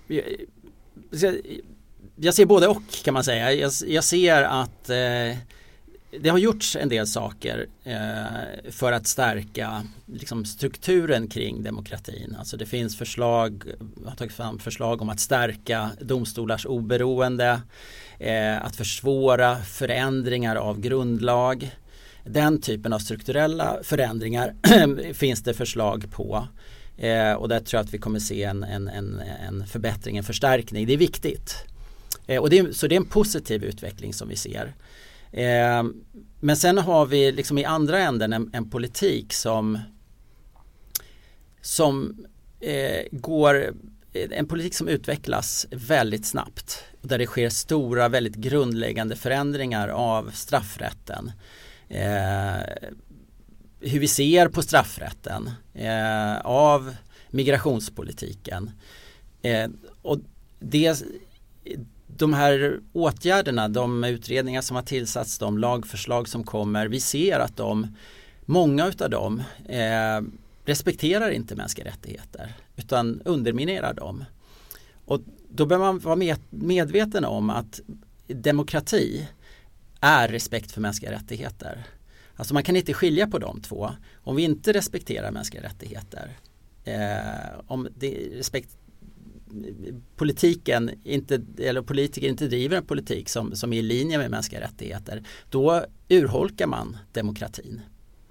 Jag, 0.07 1.35
jag 2.15 2.33
ser 2.33 2.45
både 2.45 2.67
och 2.67 2.81
kan 3.03 3.13
man 3.13 3.23
säga. 3.23 3.53
Jag, 3.53 3.71
jag 3.87 4.03
ser 4.03 4.43
att 4.43 4.89
eh, 4.89 5.37
det 6.11 6.29
har 6.29 6.37
gjorts 6.37 6.75
en 6.75 6.89
del 6.89 7.07
saker 7.07 7.67
eh, 7.83 8.71
för 8.71 8.91
att 8.91 9.07
stärka 9.07 9.83
liksom, 10.05 10.45
strukturen 10.45 11.27
kring 11.27 11.63
demokratin. 11.63 12.35
Alltså 12.39 12.57
det 12.57 12.65
finns 12.65 12.97
förslag, 12.97 13.63
har 14.05 14.15
tagit 14.15 14.33
fram 14.33 14.59
förslag 14.59 15.01
om 15.01 15.09
att 15.09 15.19
stärka 15.19 15.89
domstolars 16.01 16.65
oberoende, 16.65 17.61
eh, 18.19 18.65
att 18.65 18.75
försvåra 18.75 19.55
förändringar 19.55 20.55
av 20.55 20.79
grundlag. 20.79 21.71
Den 22.23 22.61
typen 22.61 22.93
av 22.93 22.99
strukturella 22.99 23.77
förändringar 23.83 24.53
finns 25.13 25.43
det 25.43 25.53
förslag 25.53 26.11
på. 26.11 26.47
Eh, 26.97 27.33
och 27.33 27.49
där 27.49 27.59
tror 27.59 27.77
jag 27.77 27.85
att 27.85 27.93
vi 27.93 27.97
kommer 27.97 28.19
se 28.19 28.43
en, 28.43 28.63
en, 28.63 28.87
en, 28.87 29.21
en 29.47 29.67
förbättring, 29.67 30.17
en 30.17 30.23
förstärkning. 30.23 30.85
Det 30.87 30.93
är 30.93 30.97
viktigt. 30.97 31.55
Eh, 32.27 32.41
och 32.41 32.49
det 32.49 32.59
är, 32.59 32.71
så 32.71 32.87
det 32.87 32.95
är 32.95 32.97
en 32.97 33.05
positiv 33.05 33.63
utveckling 33.63 34.13
som 34.13 34.29
vi 34.29 34.35
ser. 34.35 34.73
Eh, 35.38 35.84
men 36.39 36.58
sen 36.58 36.77
har 36.77 37.06
vi 37.06 37.32
liksom 37.32 37.58
i 37.58 37.65
andra 37.65 38.00
änden 38.00 38.34
en, 38.34 38.50
en 38.53 38.70
politik 38.70 39.34
som 39.34 39.79
som 41.62 42.25
eh, 42.60 43.06
går 43.12 43.74
eh, 44.13 44.27
en 44.32 44.48
politik 44.48 44.74
som 44.74 44.88
utvecklas 44.88 45.67
väldigt 45.72 46.25
snabbt 46.25 46.84
där 47.01 47.17
det 47.17 47.25
sker 47.25 47.50
stora 47.50 48.10
väldigt 48.10 48.36
grundläggande 48.36 49.15
förändringar 49.15 49.88
av 49.88 50.32
straffrätten. 50.34 51.32
Eh, 51.89 52.89
hur 53.79 54.00
vi 54.00 54.08
ser 54.08 54.48
på 54.48 54.62
straffrätten 54.62 55.50
eh, 55.74 56.38
av 56.38 56.96
migrationspolitiken. 57.29 58.72
Eh, 59.41 59.70
och 60.01 60.17
det, 60.60 61.03
de 62.19 62.33
här 62.33 62.79
åtgärderna, 62.93 63.67
de 63.67 64.03
utredningar 64.03 64.62
som 64.62 64.75
har 64.75 64.83
tillsatts, 64.83 65.38
de 65.38 65.57
lagförslag 65.57 66.27
som 66.27 66.43
kommer, 66.43 66.88
vi 66.88 67.00
ser 67.00 67.39
att 67.39 67.57
de, 67.57 67.95
många 68.45 68.88
utav 68.88 69.09
dem 69.09 69.43
eh, 69.65 70.21
respekterar 70.65 71.29
inte 71.29 71.55
mänskliga 71.55 71.88
rättigheter 71.88 72.53
utan 72.75 73.21
underminerar 73.25 73.93
dem. 73.93 74.25
Och 75.05 75.21
då 75.50 75.65
bör 75.65 75.77
man 75.77 76.00
vara 76.00 76.36
medveten 76.50 77.25
om 77.25 77.50
att 77.50 77.79
demokrati 78.27 79.27
är 80.00 80.27
respekt 80.27 80.71
för 80.71 80.81
mänskliga 80.81 81.12
rättigheter. 81.12 81.83
Alltså 82.36 82.53
man 82.53 82.63
kan 82.63 82.75
inte 82.75 82.93
skilja 82.93 83.27
på 83.27 83.39
de 83.39 83.62
två. 83.62 83.91
Om 84.24 84.36
vi 84.36 84.43
inte 84.43 84.74
respekterar 84.74 85.31
mänskliga 85.31 85.63
rättigheter, 85.63 86.38
eh, 86.83 87.59
om 87.67 87.88
det, 87.95 88.29
respekt 88.33 88.77
politiken 90.15 90.91
inte, 91.03 91.41
eller 91.59 91.81
politiker 91.81 92.27
inte 92.27 92.47
driver 92.47 92.77
en 92.77 92.85
politik 92.85 93.29
som, 93.29 93.55
som 93.55 93.73
är 93.73 93.77
i 93.77 93.81
linje 93.81 94.17
med 94.17 94.31
mänskliga 94.31 94.61
rättigheter 94.61 95.23
då 95.49 95.85
urholkar 96.09 96.67
man 96.67 96.97
demokratin 97.11 97.81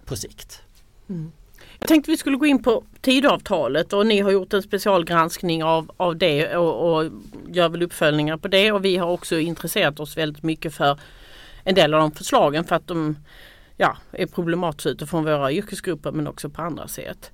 på 0.05 0.17
sikt. 0.17 0.63
Mm. 1.09 1.33
Jag 1.79 1.89
tänkte 1.89 2.11
vi 2.11 2.17
skulle 2.17 2.37
gå 2.37 2.47
in 2.47 2.63
på 2.63 2.85
tidavtalet 3.01 3.93
och 3.93 4.07
ni 4.07 4.21
har 4.21 4.31
gjort 4.31 4.53
en 4.53 4.63
specialgranskning 4.63 5.65
av, 5.65 5.91
av 5.97 6.17
det 6.17 6.57
och, 6.57 6.97
och 6.97 7.11
gör 7.49 7.69
väl 7.69 7.83
uppföljningar 7.83 8.37
på 8.37 8.49
det 8.49 8.73
och 8.73 8.85
vi 8.85 8.97
har 8.97 9.09
också 9.09 9.39
intresserat 9.39 10.01
oss 10.01 10.17
väldigt 10.17 10.43
mycket 10.43 10.75
för 10.75 11.01
en 11.65 11.75
del 11.75 11.95
av 11.95 12.01
de 12.01 12.13
förslagen 12.13 12.65
för 12.65 12.77
att 12.77 12.87
de 12.87 13.17
ja, 13.77 13.97
är 14.13 14.27
problematiska 14.27 14.89
utifrån 14.89 15.25
våra 15.25 15.53
yrkesgrupper 15.53 16.13
men 16.13 16.27
också 16.27 16.51
på 16.51 16.63
andra 16.63 16.89
sätt. 16.89 17.33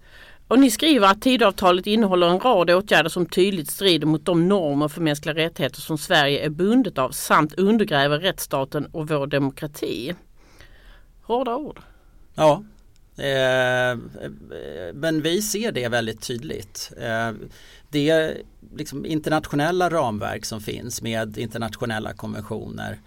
Och 0.52 0.58
ni 0.58 0.70
skriver 0.70 1.08
att 1.08 1.22
tidavtalet 1.22 1.86
innehåller 1.86 2.28
en 2.28 2.40
rad 2.40 2.70
åtgärder 2.70 3.08
som 3.08 3.26
tydligt 3.26 3.70
strider 3.70 4.06
mot 4.06 4.24
de 4.24 4.48
normer 4.48 4.88
för 4.88 5.00
mänskliga 5.00 5.34
rättigheter 5.34 5.80
som 5.80 5.98
Sverige 5.98 6.44
är 6.44 6.48
bundet 6.48 6.98
av 6.98 7.10
samt 7.10 7.54
undergräver 7.54 8.18
rättsstaten 8.18 8.86
och 8.86 9.08
vår 9.08 9.26
demokrati. 9.26 10.14
Hårda 11.22 11.56
ord. 11.56 11.80
Ja, 12.34 12.64
eh, 13.16 13.98
men 14.94 15.22
vi 15.22 15.42
ser 15.42 15.72
det 15.72 15.88
väldigt 15.88 16.22
tydligt. 16.22 16.92
Eh, 17.00 17.30
det 17.90 18.36
liksom 18.76 19.06
internationella 19.06 19.90
ramverk 19.90 20.44
som 20.44 20.60
finns 20.60 21.02
med 21.02 21.38
internationella 21.38 22.12
konventioner 22.12 22.98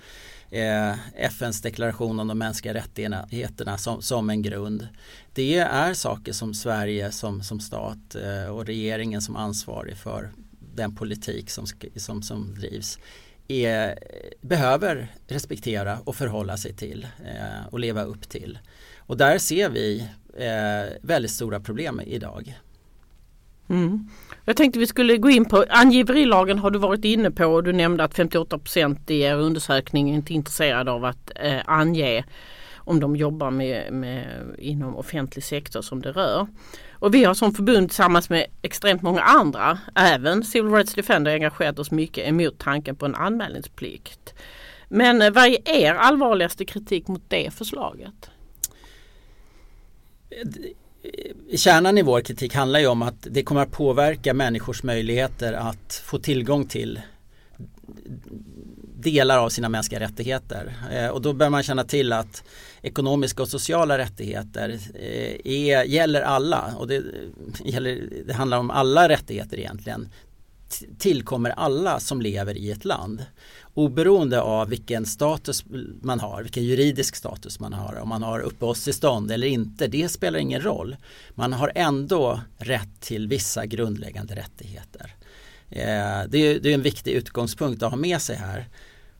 eh, 0.56 0.96
FNs 1.16 1.62
deklaration 1.62 2.20
om 2.20 2.28
de 2.28 2.38
mänskliga 2.38 2.74
rättigheterna 2.74 3.78
som, 3.78 4.02
som 4.02 4.30
en 4.30 4.42
grund. 4.42 4.88
Det 5.34 5.58
är 5.58 5.94
saker 5.94 6.34
som 6.34 6.54
Sverige 6.54 7.12
som, 7.12 7.44
som 7.44 7.60
stat 7.60 8.16
eh, 8.16 8.52
och 8.52 8.66
regeringen 8.66 9.22
som 9.22 9.36
ansvarig 9.36 9.98
för 9.98 10.32
den 10.76 10.96
politik 10.96 11.50
som, 11.50 11.66
som, 11.96 12.22
som 12.22 12.56
drivs 12.56 13.00
är, 13.48 14.00
behöver 14.42 15.12
respektera 15.28 16.00
och 16.04 16.16
förhålla 16.16 16.58
sig 16.58 16.74
till 16.74 17.08
eh, 17.26 17.68
och 17.72 17.80
leva 17.80 18.04
upp 18.04 18.30
till. 18.30 18.60
Och 18.98 19.18
där 19.18 19.38
ser 19.38 19.70
vi 19.70 20.08
eh, 20.38 20.98
väldigt 21.02 21.32
stora 21.32 21.60
problem 21.60 22.02
idag. 22.06 22.60
Mm. 23.70 24.10
Jag 24.46 24.58
tänkte 24.58 24.80
vi 24.80 24.88
skulle 24.88 25.18
gå 25.18 25.30
in 25.30 25.46
på 25.46 25.66
angiverilagen 25.70 26.60
har 26.60 26.72
du 26.72 26.80
varit 26.80 27.06
inne 27.06 27.32
på 27.32 27.46
och 27.46 27.64
du 27.64 27.74
nämnde 27.74 28.04
att 28.04 28.14
58 28.14 28.60
i 29.08 29.22
er 29.22 29.36
undersökning 29.36 30.10
är 30.10 30.14
inte 30.14 30.34
intresserade 30.34 30.92
av 30.92 31.06
att 31.06 31.32
eh, 31.36 31.60
ange 31.66 32.24
om 32.76 33.00
de 33.00 33.16
jobbar 33.16 33.52
med, 33.52 33.94
med, 33.94 34.56
inom 34.58 34.96
offentlig 34.96 35.44
sektor 35.44 35.82
som 35.82 36.02
det 36.02 36.12
rör. 36.12 36.48
Och 36.92 37.14
vi 37.14 37.24
har 37.24 37.34
som 37.34 37.54
förbund 37.54 37.90
tillsammans 37.90 38.30
med 38.30 38.46
extremt 38.62 39.02
många 39.02 39.22
andra, 39.22 39.80
även 39.96 40.44
Civil 40.44 40.72
Rights 40.74 40.94
Defender, 40.94 41.34
engagerat 41.34 41.80
oss 41.80 41.92
mycket 41.92 42.28
emot 42.28 42.58
tanken 42.58 42.96
på 42.96 43.06
en 43.06 43.16
anmälningsplikt. 43.16 44.34
Men 44.90 45.22
eh, 45.22 45.32
vad 45.32 45.46
är 45.46 45.70
er 45.70 45.94
allvarligaste 45.94 46.66
kritik 46.66 47.08
mot 47.08 47.24
det 47.28 47.54
förslaget? 47.54 48.30
Eh, 50.30 50.48
Eh, 51.14 51.58
kärnan 51.58 51.98
i 51.98 52.02
vår 52.02 52.22
kritik 52.22 52.54
handlar 52.54 52.80
ju 52.80 52.88
om 52.88 53.02
att 53.02 53.28
det 53.30 53.44
kommer 53.44 53.62
att 53.62 53.72
påverka 53.72 54.34
människors 54.34 54.84
möjligheter 54.84 55.54
att 55.54 56.02
få 56.06 56.20
tillgång 56.20 56.68
till 56.68 57.00
delar 59.06 59.38
av 59.38 59.50
sina 59.50 59.70
mänskliga 59.70 60.00
rättigheter. 60.00 60.74
Eh, 60.92 61.08
och 61.08 61.22
då 61.22 61.34
bör 61.34 61.50
man 61.50 61.64
känna 61.64 61.84
till 61.84 62.14
att 62.14 62.44
ekonomiska 62.82 63.42
och 63.42 63.50
sociala 63.50 63.98
rättigheter 63.98 64.80
eh, 64.96 65.52
är, 65.54 65.84
gäller 65.84 66.22
alla. 66.22 66.74
Och 66.78 66.88
det, 66.88 67.04
gäller, 67.66 68.10
det 68.28 68.34
handlar 68.34 68.58
om 68.58 68.72
alla 68.72 69.10
rättigheter 69.10 69.60
egentligen. 69.60 70.10
Tillkommer 70.98 71.50
alla 71.50 72.00
som 72.00 72.22
lever 72.22 72.58
i 72.58 72.72
ett 72.72 72.86
land 72.86 73.26
oberoende 73.75 74.41
av 74.41 74.70
vilken 74.70 75.05
status 75.05 75.63
man 76.01 76.20
har, 76.20 76.44
vilken 76.44 76.63
juridisk 76.63 77.15
status 77.15 77.60
man 77.60 77.74
har, 77.74 77.96
om 77.96 78.10
man 78.10 78.24
har 78.24 78.39
uppehållstillstånd 78.39 79.32
eller 79.32 79.48
inte, 79.48 79.88
det 79.88 80.10
spelar 80.10 80.39
ingen 80.39 80.62
roll. 80.62 80.96
Man 81.34 81.53
har 81.53 81.72
ändå 81.75 82.41
rätt 82.58 83.01
till 83.01 83.27
vissa 83.27 83.65
grundläggande 83.65 84.36
rättigheter. 84.36 85.15
Eh, 85.70 86.29
det 86.29 86.38
är, 86.38 86.67
en 86.67 86.82
viktig 86.82 87.12
utgångspunkt 87.12 87.84
att 87.84 87.89
ha 87.89 87.98
med 87.98 88.22
sig 88.22 88.36
här. 88.36 88.67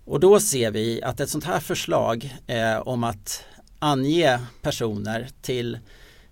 Och 0.06 0.20
då 0.20 0.40
ser 0.40 0.72
vi 0.72 1.04
att 1.04 1.20
ett 1.20 1.30
sånt 1.30 1.46
här 1.46 1.60
förslag 1.60 2.36
eh, 2.48 2.78
om 2.78 3.04
att 3.04 3.46
ange 3.80 4.40
personer 4.62 5.28
till 5.42 5.80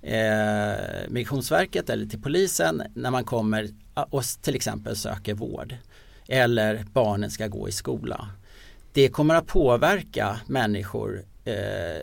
eh, 0.02 0.74
Migrationsverket 1.10 1.90
eller 1.90 2.06
till 2.06 2.22
polisen 2.22 2.84
när 2.96 3.12
man 3.12 3.24
kommer 3.24 3.70
och 4.10 4.24
till 4.42 4.56
exempel 4.56 4.96
söker 4.96 5.34
vård 5.34 5.76
eller 6.28 6.86
barnen 6.94 7.32
ska 7.32 7.48
gå 7.48 7.70
i 7.70 7.72
skola. 7.72 8.30
Det 8.94 9.10
kommer 9.10 9.36
att 9.36 9.48
påverka 9.48 10.40
människor 10.48 11.26
eh, 11.46 12.02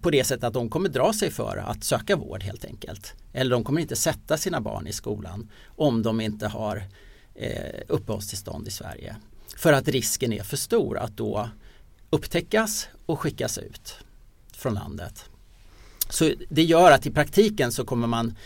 på 0.00 0.10
det 0.10 0.24
sättet 0.24 0.44
att 0.44 0.54
de 0.54 0.68
kommer 0.68 0.88
dra 0.88 1.12
sig 1.12 1.30
för 1.30 1.56
att 1.56 1.84
söka 1.84 2.16
vård 2.16 2.42
helt 2.42 2.64
enkelt. 2.64 3.14
Eller 3.32 3.50
de 3.50 3.64
kommer 3.64 3.80
inte 3.80 3.96
sätta 3.96 4.36
sina 4.36 4.60
barn 4.60 4.86
i 4.86 4.92
skolan 4.92 5.50
om 5.66 6.02
de 6.02 6.20
inte 6.20 6.46
har 6.46 6.84
eh, 7.34 7.80
uppehållstillstånd 7.88 8.68
i 8.68 8.70
Sverige. 8.70 9.16
För 9.56 9.72
att 9.72 9.88
risken 9.88 10.32
är 10.32 10.42
för 10.42 10.56
stor 10.56 10.98
att 10.98 11.16
då 11.16 11.48
upptäckas 12.10 12.88
och 13.06 13.20
skickas 13.20 13.58
ut 13.58 13.98
från 14.52 14.74
landet. 14.74 15.24
Så 16.08 16.32
det 16.48 16.62
gör 16.62 16.92
att 16.92 17.06
i 17.06 17.10
praktiken 17.10 17.72
så 17.72 17.84
kommer 17.84 18.06
man 18.06 18.36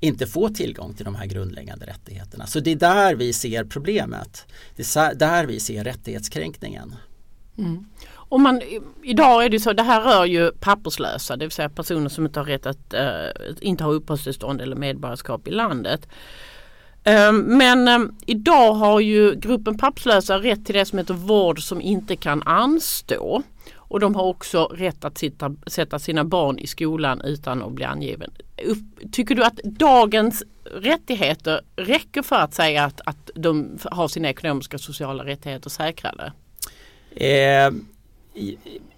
inte 0.00 0.26
få 0.26 0.48
tillgång 0.48 0.94
till 0.94 1.04
de 1.04 1.14
här 1.14 1.26
grundläggande 1.26 1.86
rättigheterna. 1.86 2.46
Så 2.46 2.60
det 2.60 2.70
är 2.70 2.76
där 2.76 3.14
vi 3.14 3.32
ser 3.32 3.64
problemet. 3.64 4.46
Det 4.76 4.96
är 4.96 5.14
där 5.14 5.46
vi 5.46 5.60
ser 5.60 5.84
rättighetskränkningen. 5.84 6.94
Mm. 7.58 7.84
Och 8.10 8.40
man, 8.40 8.62
idag 9.02 9.44
är 9.44 9.48
det 9.48 9.60
så, 9.60 9.72
det 9.72 9.82
här 9.82 10.00
rör 10.00 10.24
ju 10.24 10.50
papperslösa, 10.50 11.36
det 11.36 11.44
vill 11.44 11.52
säga 11.52 11.68
personer 11.68 12.08
som 12.08 12.26
inte 12.26 12.40
har 12.40 12.44
rätt 12.44 12.66
att 12.66 12.94
äh, 12.94 13.26
inte 13.60 13.84
ha 13.84 13.92
uppehållstillstånd 13.92 14.60
eller 14.60 14.76
medborgarskap 14.76 15.48
i 15.48 15.50
landet. 15.50 16.08
Eh, 17.04 17.32
men 17.32 17.88
eh, 17.88 17.98
idag 18.26 18.72
har 18.72 19.00
ju 19.00 19.34
gruppen 19.34 19.78
papperslösa 19.78 20.38
rätt 20.38 20.66
till 20.66 20.74
det 20.74 20.84
som 20.84 20.98
heter 20.98 21.14
vård 21.14 21.62
som 21.62 21.80
inte 21.80 22.16
kan 22.16 22.42
anstå. 22.42 23.42
Och 23.88 24.00
de 24.00 24.14
har 24.14 24.22
också 24.22 24.64
rätt 24.64 25.04
att 25.04 25.18
sitta, 25.18 25.54
sätta 25.66 25.98
sina 25.98 26.24
barn 26.24 26.58
i 26.58 26.66
skolan 26.66 27.20
utan 27.20 27.62
att 27.62 27.72
bli 27.72 27.84
angiven. 27.84 28.30
Tycker 29.12 29.34
du 29.34 29.44
att 29.44 29.56
dagens 29.64 30.42
rättigheter 30.64 31.60
räcker 31.76 32.22
för 32.22 32.36
att 32.36 32.54
säga 32.54 32.84
att, 32.84 33.00
att 33.04 33.30
de 33.34 33.78
har 33.84 34.08
sina 34.08 34.28
ekonomiska 34.28 34.76
och 34.76 34.80
sociala 34.80 35.24
rättigheter 35.24 35.70
säkrade? 35.70 36.32
Eh, 37.10 37.70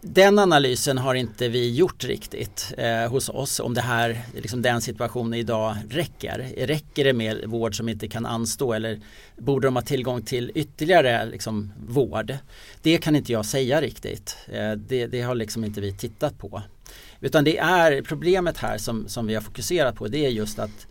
den 0.00 0.38
analysen 0.38 0.98
har 0.98 1.14
inte 1.14 1.48
vi 1.48 1.74
gjort 1.74 2.04
riktigt 2.04 2.74
eh, 2.78 3.10
hos 3.10 3.28
oss 3.28 3.60
om 3.60 3.74
det 3.74 3.80
här, 3.80 4.20
liksom 4.34 4.62
den 4.62 4.80
situationen 4.80 5.34
idag 5.34 5.76
räcker. 5.90 6.52
Räcker 6.56 7.04
det 7.04 7.12
med 7.12 7.44
vård 7.46 7.76
som 7.76 7.88
inte 7.88 8.08
kan 8.08 8.26
anstå 8.26 8.72
eller 8.72 9.00
borde 9.36 9.66
de 9.66 9.76
ha 9.76 9.82
tillgång 9.82 10.22
till 10.22 10.52
ytterligare 10.54 11.26
liksom, 11.26 11.72
vård? 11.88 12.36
Det 12.82 12.98
kan 12.98 13.16
inte 13.16 13.32
jag 13.32 13.46
säga 13.46 13.80
riktigt. 13.80 14.36
Eh, 14.46 14.72
det, 14.72 15.06
det, 15.06 15.22
har 15.22 15.34
liksom 15.34 15.64
inte 15.64 15.80
vi 15.80 15.92
tittat 15.92 16.38
på. 16.38 16.62
Utan 17.20 17.44
det 17.44 17.58
är 17.58 18.02
problemet 18.02 18.58
här 18.58 18.78
som, 18.78 19.08
som 19.08 19.26
vi 19.26 19.34
har 19.34 19.42
fokuserat 19.42 19.94
på 19.94 20.08
det 20.08 20.26
är 20.26 20.30
just 20.30 20.58
att 20.58 20.86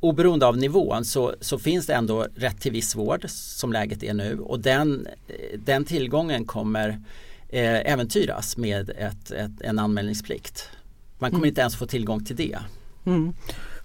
oberoende 0.00 0.46
av 0.46 0.56
nivån 0.56 1.04
så, 1.04 1.34
så 1.40 1.58
finns 1.58 1.86
det 1.86 1.94
ändå 1.94 2.26
rätt 2.34 2.60
till 2.60 2.72
viss 2.72 2.96
vård 2.96 3.24
som 3.28 3.72
läget 3.72 4.02
är 4.02 4.14
nu 4.14 4.38
och 4.38 4.60
den, 4.60 5.06
eh, 5.28 5.58
den 5.58 5.84
tillgången 5.84 6.44
kommer 6.44 7.02
eh, 7.48 7.92
äventyras 7.92 8.56
med 8.56 8.90
ett, 8.90 9.30
ett, 9.30 9.60
en 9.60 9.78
anmälningsplikt. 9.78 10.68
Man 11.18 11.30
kommer 11.30 11.40
mm. 11.40 11.48
inte 11.48 11.60
ens 11.60 11.76
få 11.76 11.86
tillgång 11.86 12.24
till 12.24 12.36
det. 12.36 12.58
Mm. 13.06 13.34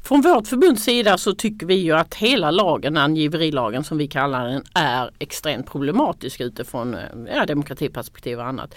Från 0.03 0.21
vårt 0.21 0.47
förbunds 0.47 0.83
sida 0.83 1.17
så 1.17 1.33
tycker 1.33 1.65
vi 1.65 1.75
ju 1.75 1.91
att 1.91 2.13
hela 2.13 2.51
lagen, 2.51 2.97
angiverilagen 2.97 3.83
som 3.83 3.97
vi 3.97 4.07
kallar 4.07 4.47
den, 4.47 4.63
är 4.73 5.11
extremt 5.19 5.65
problematisk 5.65 6.41
utifrån 6.41 6.93
eh, 6.93 6.99
ja, 7.35 7.45
demokratiperspektiv 7.45 8.39
och 8.39 8.45
annat. 8.45 8.75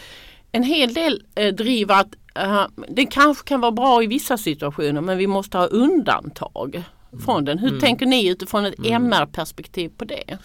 En 0.53 0.63
hel 0.63 0.95
del 0.95 1.23
eh, 1.35 1.55
driver 1.55 2.01
att 2.01 2.15
uh, 2.47 2.67
det 2.89 3.07
kanske 3.07 3.49
kan 3.49 3.61
vara 3.61 3.73
bra 3.73 4.03
i 4.03 4.07
vissa 4.07 4.39
situationer 4.39 5.01
men 5.01 5.19
vi 5.19 5.27
måste 5.27 5.59
ha 5.59 5.67
undantag 5.67 6.83
från 7.25 7.45
den. 7.45 7.59
Hur 7.59 7.69
mm. 7.69 7.81
tänker 7.81 8.07
ni 8.07 8.29
utifrån 8.29 8.67
ett 8.67 8.79
mm. 8.79 8.93
MR-perspektiv 8.93 9.89
på 9.97 10.05
det? 10.05 10.39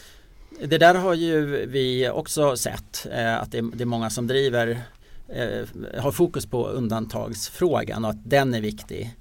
Det 0.67 0.77
där 0.77 0.95
har 0.95 1.13
ju 1.13 1.65
vi 1.65 2.09
också 2.09 2.57
sett 2.57 3.07
eh, 3.11 3.37
att 3.37 3.51
det 3.51 3.57
är, 3.57 3.85
många 3.85 4.09
som 4.09 4.27
driver 4.27 4.81
eh, 5.27 5.67
har 5.97 6.11
fokus 6.11 6.45
på 6.45 6.67
undantagsfrågan 6.67 8.05
och 8.05 8.11
att 8.11 8.29
den 8.29 8.53
är 8.53 8.61
viktig. 8.61 9.15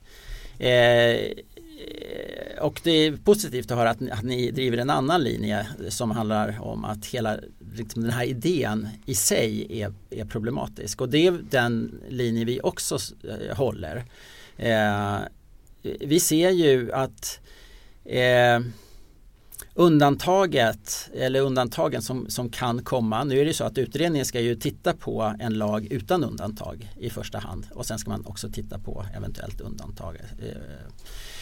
Eh, 0.58 1.30
och 2.60 2.80
det 2.84 2.90
är 2.90 3.16
positivt 3.16 3.70
att 3.70 3.78
höra 3.78 3.90
att 3.90 4.00
ni, 4.00 4.10
att 4.10 4.22
ni, 4.22 4.50
driver 4.50 4.78
en 4.78 4.90
annan 4.90 5.22
linje 5.22 5.66
som 5.88 6.10
handlar 6.10 6.62
om 6.62 6.84
att 6.84 7.06
hela 7.06 7.38
liksom 7.74 8.02
den 8.02 8.10
här 8.10 8.24
idén 8.24 8.88
i 9.06 9.14
sig 9.14 9.80
är, 9.82 9.92
är 10.10 10.24
problematisk 10.24 11.00
och 11.00 11.08
det 11.08 11.26
är 11.26 11.38
den 11.50 12.00
linje 12.08 12.44
vi 12.44 12.60
också 12.60 12.98
håller. 13.52 14.04
Vi 16.00 16.20
ser 16.20 16.50
ju 16.50 16.92
att 16.92 17.40
Undantaget 19.74 21.10
eller 21.14 21.40
undantagen 21.40 22.02
som, 22.02 22.30
som 22.30 22.50
kan 22.50 22.82
komma, 22.82 23.24
nu 23.24 23.40
är 23.40 23.44
det 23.44 23.54
så 23.54 23.64
att 23.64 23.78
utredningen 23.78 24.26
ska 24.26 24.40
ju 24.40 24.54
titta 24.54 24.92
på 24.92 25.34
en 25.40 25.54
lag 25.54 25.86
utan 25.90 26.24
undantag 26.24 26.92
i 26.98 27.10
första 27.10 27.38
hand 27.38 27.66
och 27.74 27.86
sen 27.86 27.98
ska 27.98 28.10
man 28.10 28.26
också 28.26 28.48
titta 28.48 28.78
på 28.78 29.04
eventuellt 29.16 29.60
undantag. 29.60 30.16
Eh, 30.38 30.56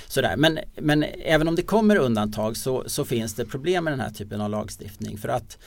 sådär. 0.08 0.36
Men, 0.36 0.58
men 0.76 1.04
även 1.24 1.48
om 1.48 1.54
det 1.54 1.62
kommer 1.62 1.96
undantag 1.96 2.56
så, 2.56 2.84
så 2.86 3.04
finns 3.04 3.34
det 3.34 3.44
problem 3.44 3.84
med 3.84 3.92
den 3.92 4.00
här 4.00 4.10
typen 4.10 4.40
av 4.40 4.50
lagstiftning 4.50 5.18
för 5.18 5.28
att 5.28 5.58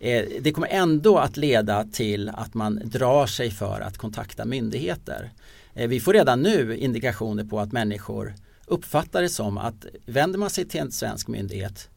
eh, 0.00 0.24
det 0.40 0.52
kommer 0.52 0.68
ändå 0.68 1.18
att 1.18 1.36
leda 1.36 1.84
till 1.84 2.28
att 2.28 2.54
man 2.54 2.80
drar 2.84 3.26
sig 3.26 3.50
för 3.50 3.80
att 3.80 3.98
kontakta 3.98 4.44
myndigheter. 4.44 5.32
Eh, 5.74 5.88
vi 5.88 6.00
får 6.00 6.12
redan 6.12 6.42
nu 6.42 6.76
indikationer 6.76 7.44
på 7.44 7.60
att 7.60 7.72
människor 7.72 8.34
uppfattar 8.66 9.22
det 9.22 9.28
som 9.28 9.58
att 9.58 9.86
vänder 10.06 10.38
man 10.38 10.50
sig 10.50 10.64
till 10.64 10.80
en 10.80 10.92
svensk 10.92 11.28
myndighet 11.28 11.88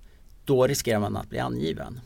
då 0.48 0.68
riskerar 0.68 1.00
man 1.00 1.18
att 1.18 1.30
bli 1.30 1.40
angiven. 1.40 2.00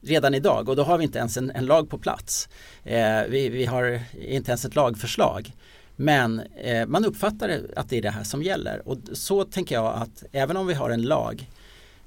Redan 0.00 0.34
idag 0.34 0.68
och 0.68 0.76
då 0.76 0.82
har 0.82 0.98
vi 0.98 1.04
inte 1.04 1.18
ens 1.18 1.36
en, 1.36 1.50
en 1.50 1.66
lag 1.66 1.90
på 1.90 1.98
plats. 1.98 2.48
Eh, 2.84 3.22
vi, 3.28 3.48
vi, 3.48 3.64
har 3.64 4.00
inte 4.20 4.50
ens 4.50 4.64
ett 4.64 4.74
lagförslag. 4.74 5.52
Men 5.96 6.40
eh, 6.40 6.86
man 6.86 7.04
uppfattar 7.04 7.60
att 7.76 7.88
det 7.88 7.98
är 7.98 8.02
det 8.02 8.10
här 8.10 8.24
som 8.24 8.42
gäller 8.42 8.88
och 8.88 8.98
så 9.12 9.44
tänker 9.44 9.74
jag 9.74 9.94
att 9.94 10.24
även 10.32 10.56
om 10.56 10.66
vi 10.66 10.74
har 10.74 10.90
en 10.90 11.02
lag 11.02 11.50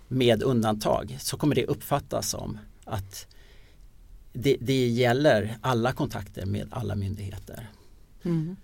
med 0.08 0.44
undantag 0.44 1.18
så 1.20 1.38
kommer 1.38 1.56
det 1.56 1.66
uppfattas 1.66 2.30
som 2.30 2.58
att 2.86 3.28
det, 4.34 4.58
det 4.62 4.88
gäller 4.88 5.58
alla 5.62 5.92
kontakter 5.92 6.46
med 6.46 6.68
alla 6.72 6.96
myndigheter. 6.96 7.70
Mm. 8.24 8.56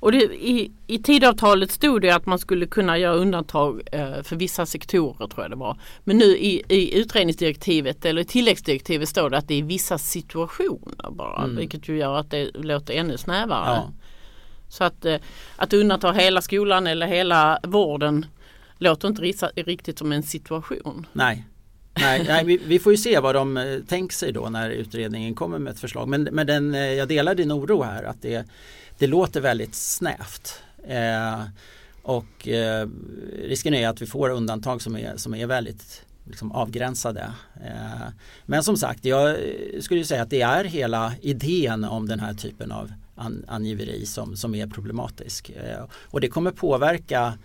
Och 0.00 0.12
det, 0.12 0.18
i, 0.18 0.70
I 0.86 0.98
tidavtalet 0.98 1.70
stod 1.70 2.02
det 2.02 2.10
att 2.10 2.26
man 2.26 2.38
skulle 2.38 2.66
kunna 2.66 2.98
göra 2.98 3.14
undantag 3.14 3.82
eh, 3.92 4.22
för 4.22 4.36
vissa 4.36 4.66
sektorer 4.66 5.26
tror 5.26 5.44
jag 5.44 5.50
det 5.50 5.56
var. 5.56 5.80
Men 6.04 6.18
nu 6.18 6.24
i, 6.24 6.62
i 6.68 6.98
utredningsdirektivet 6.98 8.04
eller 8.04 8.24
tilläggsdirektivet 8.24 9.08
står 9.08 9.30
det 9.30 9.38
att 9.38 9.48
det 9.48 9.58
är 9.58 9.62
vissa 9.62 9.98
situationer 9.98 11.10
bara. 11.10 11.44
Mm. 11.44 11.56
Vilket 11.56 11.88
ju 11.88 11.98
gör 11.98 12.16
att 12.16 12.30
det 12.30 12.50
låter 12.54 12.94
ännu 12.94 13.18
snävare. 13.18 13.74
Ja. 13.74 13.92
Så 14.68 14.84
att, 14.84 15.04
eh, 15.04 15.16
att 15.56 15.72
undanta 15.72 16.12
hela 16.12 16.42
skolan 16.42 16.86
eller 16.86 17.06
hela 17.06 17.58
vården 17.62 18.26
låter 18.78 19.08
inte 19.08 19.22
riktigt 19.54 19.98
som 19.98 20.12
en 20.12 20.22
situation. 20.22 21.06
Nej, 21.12 21.44
Nej, 22.00 22.24
nej 22.28 22.44
vi, 22.44 22.60
vi, 22.66 22.78
får 22.78 22.92
ju 22.92 22.96
se 22.96 23.20
vad 23.20 23.34
de 23.34 23.56
eh, 23.56 23.78
tänker 23.88 24.14
sig 24.14 24.32
då 24.32 24.48
när 24.48 24.70
utredningen 24.70 25.34
kommer 25.34 25.58
med 25.58 25.70
ett 25.70 25.80
förslag. 25.80 26.08
Men, 26.08 26.28
men 26.32 26.46
den, 26.46 26.74
eh, 26.74 26.80
jag 26.80 27.08
delar 27.08 27.34
din 27.34 27.52
oro 27.52 27.82
här 27.82 28.02
att 28.02 28.22
det, 28.22 28.46
det 28.98 29.06
låter 29.06 29.40
väldigt 29.40 29.74
snävt. 29.74 30.62
Eh, 30.86 31.42
och 32.02 32.48
eh, 32.48 32.88
risken 33.42 33.74
är 33.74 33.88
att 33.88 34.02
vi 34.02 34.06
får 34.06 34.30
undantag 34.30 34.82
som 34.82 34.96
är, 34.96 35.16
som 35.16 35.34
är 35.34 35.46
väldigt 35.46 36.02
liksom, 36.24 36.52
avgränsade. 36.52 37.32
Eh, 37.64 38.08
men 38.46 38.62
som 38.62 38.76
sagt, 38.76 39.04
jag 39.04 39.36
skulle 39.80 40.04
säga 40.04 40.22
att 40.22 40.30
det 40.30 40.42
är 40.42 40.64
hela 40.64 41.12
idén 41.20 41.84
om 41.84 42.08
den 42.08 42.20
här 42.20 42.34
typen 42.34 42.72
av 42.72 42.92
an, 43.14 43.44
angiveri 43.48 44.06
som, 44.06 44.36
som 44.36 44.54
är 44.54 44.66
problematisk. 44.66 45.50
Eh, 45.50 45.84
och 45.92 46.20
det 46.20 46.28
kommer 46.28 46.50
påverka 46.50 47.38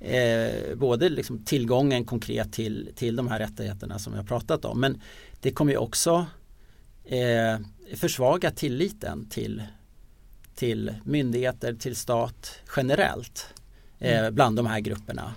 eh, 0.00 0.76
både 0.76 1.08
liksom 1.08 1.44
tillgången 1.44 2.04
konkret 2.04 2.52
till, 2.52 2.90
till 2.94 3.16
de 3.16 3.28
här 3.28 3.38
rättigheterna 3.38 3.98
som 3.98 4.12
vi 4.12 4.18
har 4.18 4.26
pratat 4.26 4.64
om 4.64 4.80
men 4.80 5.00
det 5.40 5.50
kommer 5.50 5.72
ju 5.72 5.78
också 5.78 6.26
eh, 7.04 7.60
försvaga 7.96 8.50
tilliten 8.50 9.28
till, 9.28 9.62
till 10.56 10.94
myndigheter, 11.04 11.74
till 11.74 11.96
stat 11.96 12.60
generellt 12.76 13.54
eh, 13.98 14.18
mm. 14.18 14.34
bland 14.34 14.56
de 14.56 14.66
här 14.66 14.80
grupperna. 14.80 15.34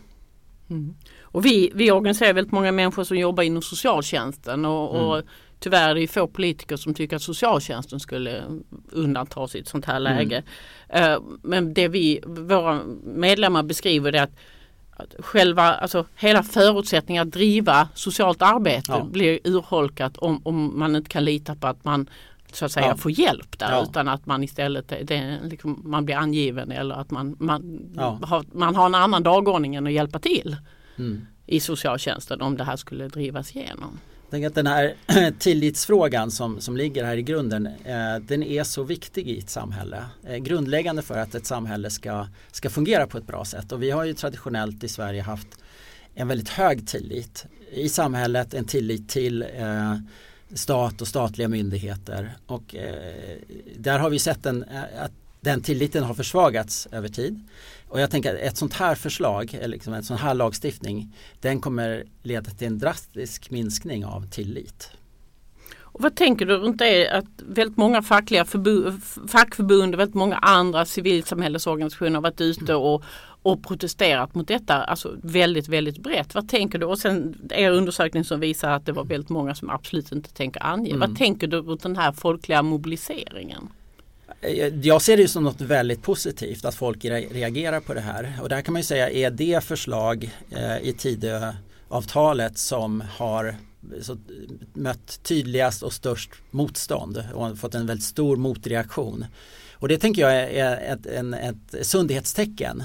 Mm. 0.70 0.96
Och 1.22 1.46
vi, 1.46 1.72
vi 1.76 1.92
organiserar 1.92 2.34
väldigt 2.34 2.54
många 2.54 2.72
människor 2.72 3.04
som 3.04 3.18
jobbar 3.18 3.44
inom 3.44 3.62
socialtjänsten 3.62 4.66
och, 4.66 4.96
mm. 4.96 5.08
och 5.08 5.24
tyvärr 5.60 5.90
är 5.90 5.96
det 5.96 6.08
få 6.08 6.28
politiker 6.28 6.76
som 6.76 6.94
tycker 6.94 7.16
att 7.16 7.22
socialtjänsten 7.22 8.00
skulle 8.00 8.44
undantas 8.92 9.56
i 9.56 9.60
ett 9.60 9.68
sånt 9.68 9.86
här 9.86 10.00
läge. 10.00 10.44
Mm. 10.90 11.40
Men 11.42 11.74
det 11.74 11.88
vi, 11.88 12.20
våra 12.26 12.82
medlemmar 13.04 13.64
beskriver 13.64 14.16
är 14.16 14.24
att, 14.24 14.36
att 14.92 15.16
själva, 15.26 15.64
alltså 15.64 16.06
hela 16.16 16.44
förutsättningen 16.44 17.28
att 17.28 17.34
driva 17.34 17.90
socialt 17.96 18.42
arbete 18.42 18.92
ja. 18.92 19.08
blir 19.12 19.40
urholkat 19.44 20.18
om, 20.18 20.42
om 20.44 20.80
man 20.80 20.96
inte 20.96 21.10
kan 21.10 21.26
lita 21.26 21.56
på 21.56 21.68
att 21.68 21.84
man 21.84 22.10
så 22.56 22.66
att 22.66 22.72
säga 22.72 22.88
ja. 22.88 22.98
får 22.98 23.12
hjälp 23.12 23.60
där 23.60 23.72
ja. 23.72 23.84
utan 23.90 24.08
att 24.08 24.26
man 24.26 24.44
istället 24.44 24.88
det, 24.88 25.40
liksom, 25.44 25.82
man 25.86 26.06
blir 26.06 26.16
angiven 26.16 26.72
eller 26.72 26.96
att 26.96 27.12
man, 27.12 27.36
man, 27.40 27.92
ja. 27.96 28.20
har, 28.24 28.46
man 28.52 28.76
har 28.76 28.86
en 28.86 28.96
annan 28.96 29.24
dagordning 29.24 29.76
än 29.76 29.88
att 29.88 29.94
hjälpa 29.94 30.20
till 30.20 30.58
mm. 30.98 31.26
i 31.46 31.60
socialtjänsten 31.60 32.42
om 32.42 32.58
det 32.58 32.64
här 32.64 32.76
skulle 32.76 33.08
drivas 33.08 33.56
igenom. 33.56 34.00
Jag 34.22 34.32
tänker 34.32 34.48
att 34.48 34.56
den 34.56 34.68
här 34.68 34.94
tillitsfrågan 35.40 36.32
som, 36.32 36.62
som 36.62 36.78
ligger 36.78 37.06
här 37.06 37.18
i 37.18 37.24
grunden 37.24 37.66
eh, 37.66 38.16
den 38.22 38.44
är 38.44 38.64
så 38.64 38.84
viktig 38.84 39.28
i 39.28 39.40
ett 39.40 39.50
samhälle. 39.50 40.06
Eh, 40.28 40.38
grundläggande 40.38 41.02
för 41.02 41.18
att 41.18 41.36
ett 41.36 41.46
samhälle 41.46 41.90
ska, 41.90 42.28
ska 42.52 42.70
fungera 42.70 43.08
på 43.08 43.18
ett 43.18 43.28
bra 43.28 43.46
sätt 43.46 43.72
och 43.72 43.84
vi 43.84 43.92
har 43.92 44.04
ju 44.04 44.14
traditionellt 44.14 44.84
i 44.84 44.88
Sverige 44.88 45.22
haft 45.22 45.48
en 46.14 46.28
väldigt 46.28 46.50
hög 46.50 46.88
tillit 46.88 47.46
i 47.72 47.90
samhället, 47.90 48.54
en 48.54 48.66
tillit 48.66 49.10
till 49.10 49.42
eh, 49.42 49.96
stat 50.54 51.02
och 51.02 51.08
statliga 51.08 51.48
myndigheter 51.48 52.38
och 52.46 52.76
eh, 52.76 53.38
där 53.78 54.00
har 54.00 54.10
vi 54.10 54.20
sett 54.20 54.46
en, 54.46 54.64
eh, 54.64 55.04
att 55.04 55.12
den 55.42 55.62
tilliten 55.62 56.04
har 56.04 56.14
försvagats 56.14 56.88
över 56.92 57.08
tid. 57.08 57.48
Och 57.88 58.02
jag 58.02 58.12
tänker 58.12 58.36
att 58.36 58.42
ett 58.42 58.58
sånt 58.58 58.74
här 58.74 58.96
förslag, 58.96 59.54
eller 59.54 59.68
liksom 59.68 59.94
en 59.94 60.04
sån 60.04 60.18
här 60.18 60.34
lagstiftning, 60.34 61.16
den 61.42 61.62
kommer 61.62 62.04
leda 62.24 62.52
till 62.52 62.68
en 62.68 62.80
drastisk 62.80 63.52
minskning 63.52 64.06
av 64.06 64.30
tillit. 64.30 64.92
Och 65.92 66.02
vad 66.02 66.16
tänker 66.16 66.46
du 66.46 66.58
runt 66.58 66.80
det 66.80 67.10
att 67.10 67.26
väldigt 67.38 67.78
många 67.78 68.02
fackliga 68.02 68.46
fackförbund 69.28 69.94
och 69.94 70.00
väldigt 70.00 70.16
många 70.16 70.38
andra 70.38 70.86
civilsamhällesorganisationer 70.86 72.16
har 72.16 72.22
varit 72.22 72.42
ute 72.42 72.76
och, 72.76 73.04
och 73.42 73.64
protesterat 73.64 74.36
mot 74.36 74.48
detta, 74.48 74.84
alltså 74.84 75.16
väldigt, 75.24 75.68
väldigt 75.68 75.98
brett. 75.98 76.36
Vad 76.36 76.50
tänker 76.50 76.80
du? 76.80 76.86
Och 76.86 77.00
sen 77.00 77.50
er 77.50 77.72
undersökning 77.72 78.24
som 78.24 78.40
visar 78.40 78.72
att 78.72 78.86
det 78.86 78.92
var 78.92 79.06
väldigt 79.06 79.30
många 79.30 79.56
som 79.56 79.70
absolut 79.70 80.12
inte 80.12 80.34
tänker 80.34 80.64
ange. 80.64 80.90
Mm. 80.90 81.00
Vad 81.00 81.18
tänker 81.18 81.48
du 81.48 81.62
runt 81.62 81.84
den 81.84 81.98
här 81.98 82.12
folkliga 82.12 82.62
mobiliseringen? 82.62 83.70
Jag 84.82 85.02
ser 85.02 85.18
det 85.18 85.28
som 85.28 85.44
något 85.44 85.62
väldigt 85.62 86.02
positivt 86.02 86.66
att 86.66 86.76
folk 86.76 87.06
reagerar 87.06 87.80
på 87.80 87.94
det 87.94 88.02
här 88.02 88.34
och 88.42 88.50
där 88.50 88.62
kan 88.62 88.74
man 88.74 88.80
ju 88.80 88.86
säga 88.86 89.10
är 89.10 89.32
det 89.32 89.64
förslag 89.64 90.32
eh, 90.50 90.78
i 90.78 90.94
Tidöavtalet 90.94 92.58
som 92.58 93.04
har 93.18 93.56
mött 94.74 95.24
tydligast 95.24 95.84
och 95.84 95.94
störst 95.94 96.32
motstånd 96.52 97.24
och 97.34 97.58
fått 97.58 97.76
en 97.76 97.86
väldigt 97.86 98.06
stor 98.06 98.38
motreaktion. 98.38 99.26
Och 99.74 99.88
det 99.88 99.98
tänker 99.98 100.22
jag 100.22 100.34
är 100.34 100.94
ett, 100.94 101.06
en, 101.06 101.34
ett 101.34 101.76
sundhetstecken 101.82 102.84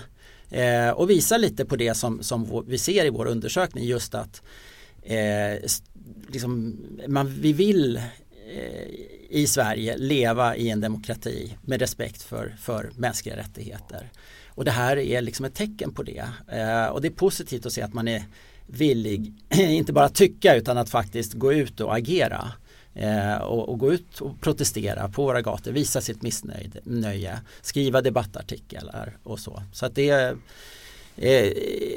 eh, 0.55 0.91
och 0.91 1.11
visar 1.11 1.39
lite 1.39 1.65
på 1.65 1.77
det 1.77 1.95
som, 1.95 2.23
som 2.23 2.65
vi 2.67 2.79
ser 2.79 3.05
i 3.05 3.11
vår 3.11 3.27
undersökning 3.27 3.85
just 3.85 4.15
att 4.15 4.43
eh, 5.03 5.71
liksom, 6.29 6.77
man, 7.09 7.41
vi 7.41 7.53
vill 7.53 7.97
eh, 7.97 8.89
i 9.31 9.47
Sverige 9.47 9.97
leva 9.97 10.57
i 10.57 10.71
en 10.71 10.81
demokrati 10.81 11.57
med 11.63 11.81
respekt 11.81 12.23
för, 12.23 12.55
för 12.61 12.91
mänskliga 12.97 13.37
rättigheter. 13.37 14.11
Och 14.49 14.65
det 14.65 14.71
här 14.71 14.97
är 14.97 15.21
liksom 15.21 15.45
ett 15.45 15.55
tecken 15.55 15.95
på 15.95 16.03
det. 16.03 16.25
Eh, 16.49 16.87
och 16.87 17.01
det 17.01 17.09
är 17.09 17.13
positivt 17.13 17.67
att 17.67 17.73
se 17.73 17.83
att 17.83 17.95
man 17.95 18.09
är 18.09 18.25
villig, 18.67 19.33
inte 19.59 19.93
bara 19.93 20.09
tycka 20.09 20.55
utan 20.55 20.79
att 20.79 20.91
faktiskt 20.91 21.33
gå 21.33 21.53
ut 21.53 21.81
och 21.81 21.97
agera. 21.97 22.53
Eh, 22.95 23.37
och, 23.37 23.69
och, 23.69 23.79
gå 23.79 23.93
ut 23.93 24.21
och 24.21 24.41
protestera 24.41 25.09
på 25.09 25.25
våra 25.25 25.43
gator, 25.43 25.73
visa 25.73 26.01
sitt 26.01 26.23
missnöje, 26.23 27.41
skriva 27.63 28.01
debattartiklar 28.01 29.17
och 29.23 29.39
så. 29.39 29.63
Så 29.73 29.87
att 29.87 29.95
det 29.95 30.37
Eh, 31.17 31.53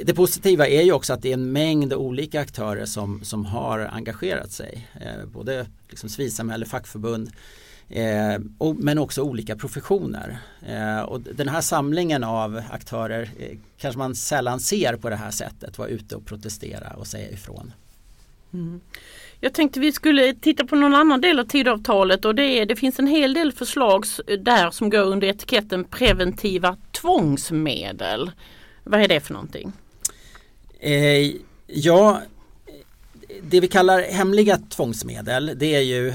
det 0.05 0.13
positiva 0.15 0.67
är 0.67 0.81
ju 0.81 0.91
också 0.91 1.13
att 1.13 1.21
det 1.21 1.29
är 1.29 1.33
en 1.33 1.51
mängd 1.51 1.93
olika 1.93 2.41
aktörer 2.41 2.85
som, 2.85 3.23
som 3.23 3.45
har 3.45 3.79
engagerat 3.79 4.51
sig. 4.51 4.87
Eh, 5.01 5.25
både 5.25 5.67
liksom 5.89 6.09
civilsamhälle, 6.09 6.65
fackförbund 6.65 7.31
eh, 7.89 8.41
och, 8.57 8.75
men 8.75 8.97
också 8.97 9.21
olika 9.21 9.55
professioner. 9.55 10.39
Eh, 10.67 10.99
och 10.99 11.21
den 11.21 11.49
här 11.49 11.61
samlingen 11.61 12.23
av 12.23 12.61
aktörer 12.71 13.29
eh, 13.39 13.57
kanske 13.77 13.99
man 13.99 14.15
sällan 14.15 14.59
ser 14.59 14.95
på 14.95 15.09
det 15.09 15.15
här 15.15 15.31
sättet, 15.31 15.77
vara 15.77 15.89
ute 15.89 16.15
och 16.15 16.25
protestera 16.25 16.89
och 16.89 17.07
säga 17.07 17.29
ifrån. 17.29 17.73
Mm. 18.53 18.81
Jag 19.39 19.53
tänkte 19.53 19.79
vi 19.79 19.91
skulle 19.91 20.33
titta 20.33 20.65
på 20.65 20.75
någon 20.75 20.95
annan 20.95 21.21
del 21.21 21.39
av 21.39 21.43
tidavtalet 21.43 22.25
och 22.25 22.35
det, 22.35 22.43
är, 22.43 22.65
det 22.65 22.75
finns 22.75 22.99
en 22.99 23.07
hel 23.07 23.33
del 23.33 23.51
förslag 23.51 24.05
eh, 24.27 24.39
där 24.39 24.71
som 24.71 24.89
går 24.89 25.03
under 25.03 25.27
etiketten 25.27 25.83
preventiva 25.83 26.77
tvångsmedel. 26.91 28.31
Vad 28.83 29.01
är 29.01 29.07
det 29.07 29.19
för 29.19 29.33
någonting? 29.33 29.71
Eh, 30.79 31.31
ja, 31.67 32.21
det 33.41 33.59
vi 33.59 33.67
kallar 33.67 34.01
hemliga 34.01 34.57
tvångsmedel 34.57 35.51
det 35.55 35.75
är 35.75 35.81
ju 35.81 36.13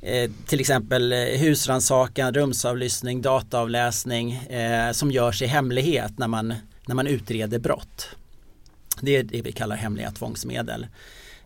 eh, 0.00 0.30
till 0.46 0.60
exempel 0.60 1.12
eh, 1.12 1.18
husrannsakan, 1.18 2.34
rumsavlyssning, 2.34 3.22
dataavläsning 3.22 4.32
eh, 4.32 4.92
som 4.92 5.10
görs 5.10 5.42
i 5.42 5.46
hemlighet 5.46 6.18
när 6.18 6.28
man, 6.28 6.54
när 6.86 6.94
man 6.94 7.06
utreder 7.06 7.58
brott. 7.58 8.08
Det 9.00 9.16
är 9.16 9.22
det 9.22 9.42
vi 9.42 9.52
kallar 9.52 9.76
hemliga 9.76 10.10
tvångsmedel. 10.10 10.86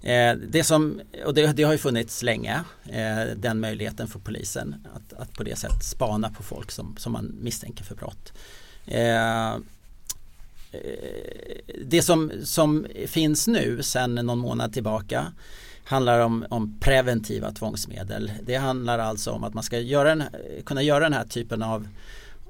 Eh, 0.03 0.37
det, 0.37 0.65
som, 0.65 1.01
och 1.27 1.35
det, 1.35 1.53
det, 1.53 1.63
har 1.63 1.73
ju 1.73 1.79
funnits 1.79 2.23
länge, 2.23 2.65
eh, 2.85 3.37
den 3.37 3.61
möjligheten 3.61 4.09
för 4.09 4.19
polisen 4.19 4.87
att, 4.95 5.21
att 5.21 5.33
på 5.33 5.43
det 5.43 5.57
sättet 5.57 5.85
spana 5.85 6.31
på 6.31 6.43
folk 6.43 6.71
som, 6.71 6.97
som 6.97 7.13
man 7.13 7.35
misstänker 7.41 7.85
för 7.85 7.95
brott. 7.95 8.33
Eh, 8.87 9.57
det 11.85 12.03
som, 12.03 12.33
som 12.45 12.87
finns 13.07 13.49
nu 13.49 13.83
sedan 13.83 14.15
någon 14.15 14.39
månad 14.39 14.73
tillbaka 14.73 15.33
handlar 15.85 16.21
om, 16.21 16.47
om 16.51 16.79
preventiva 16.81 17.53
tvångsmedel. 17.53 18.33
Det 18.43 18.57
handlar 18.57 18.99
alltså 18.99 19.31
om 19.31 19.45
att 19.45 19.55
man 19.55 19.63
ska 19.63 19.79
göra 19.79 20.13
en, 20.13 20.25
kunna 20.65 20.83
göra 20.83 21.05
den 21.05 21.13
här 21.13 21.25
typen 21.25 21.63
av 21.63 21.89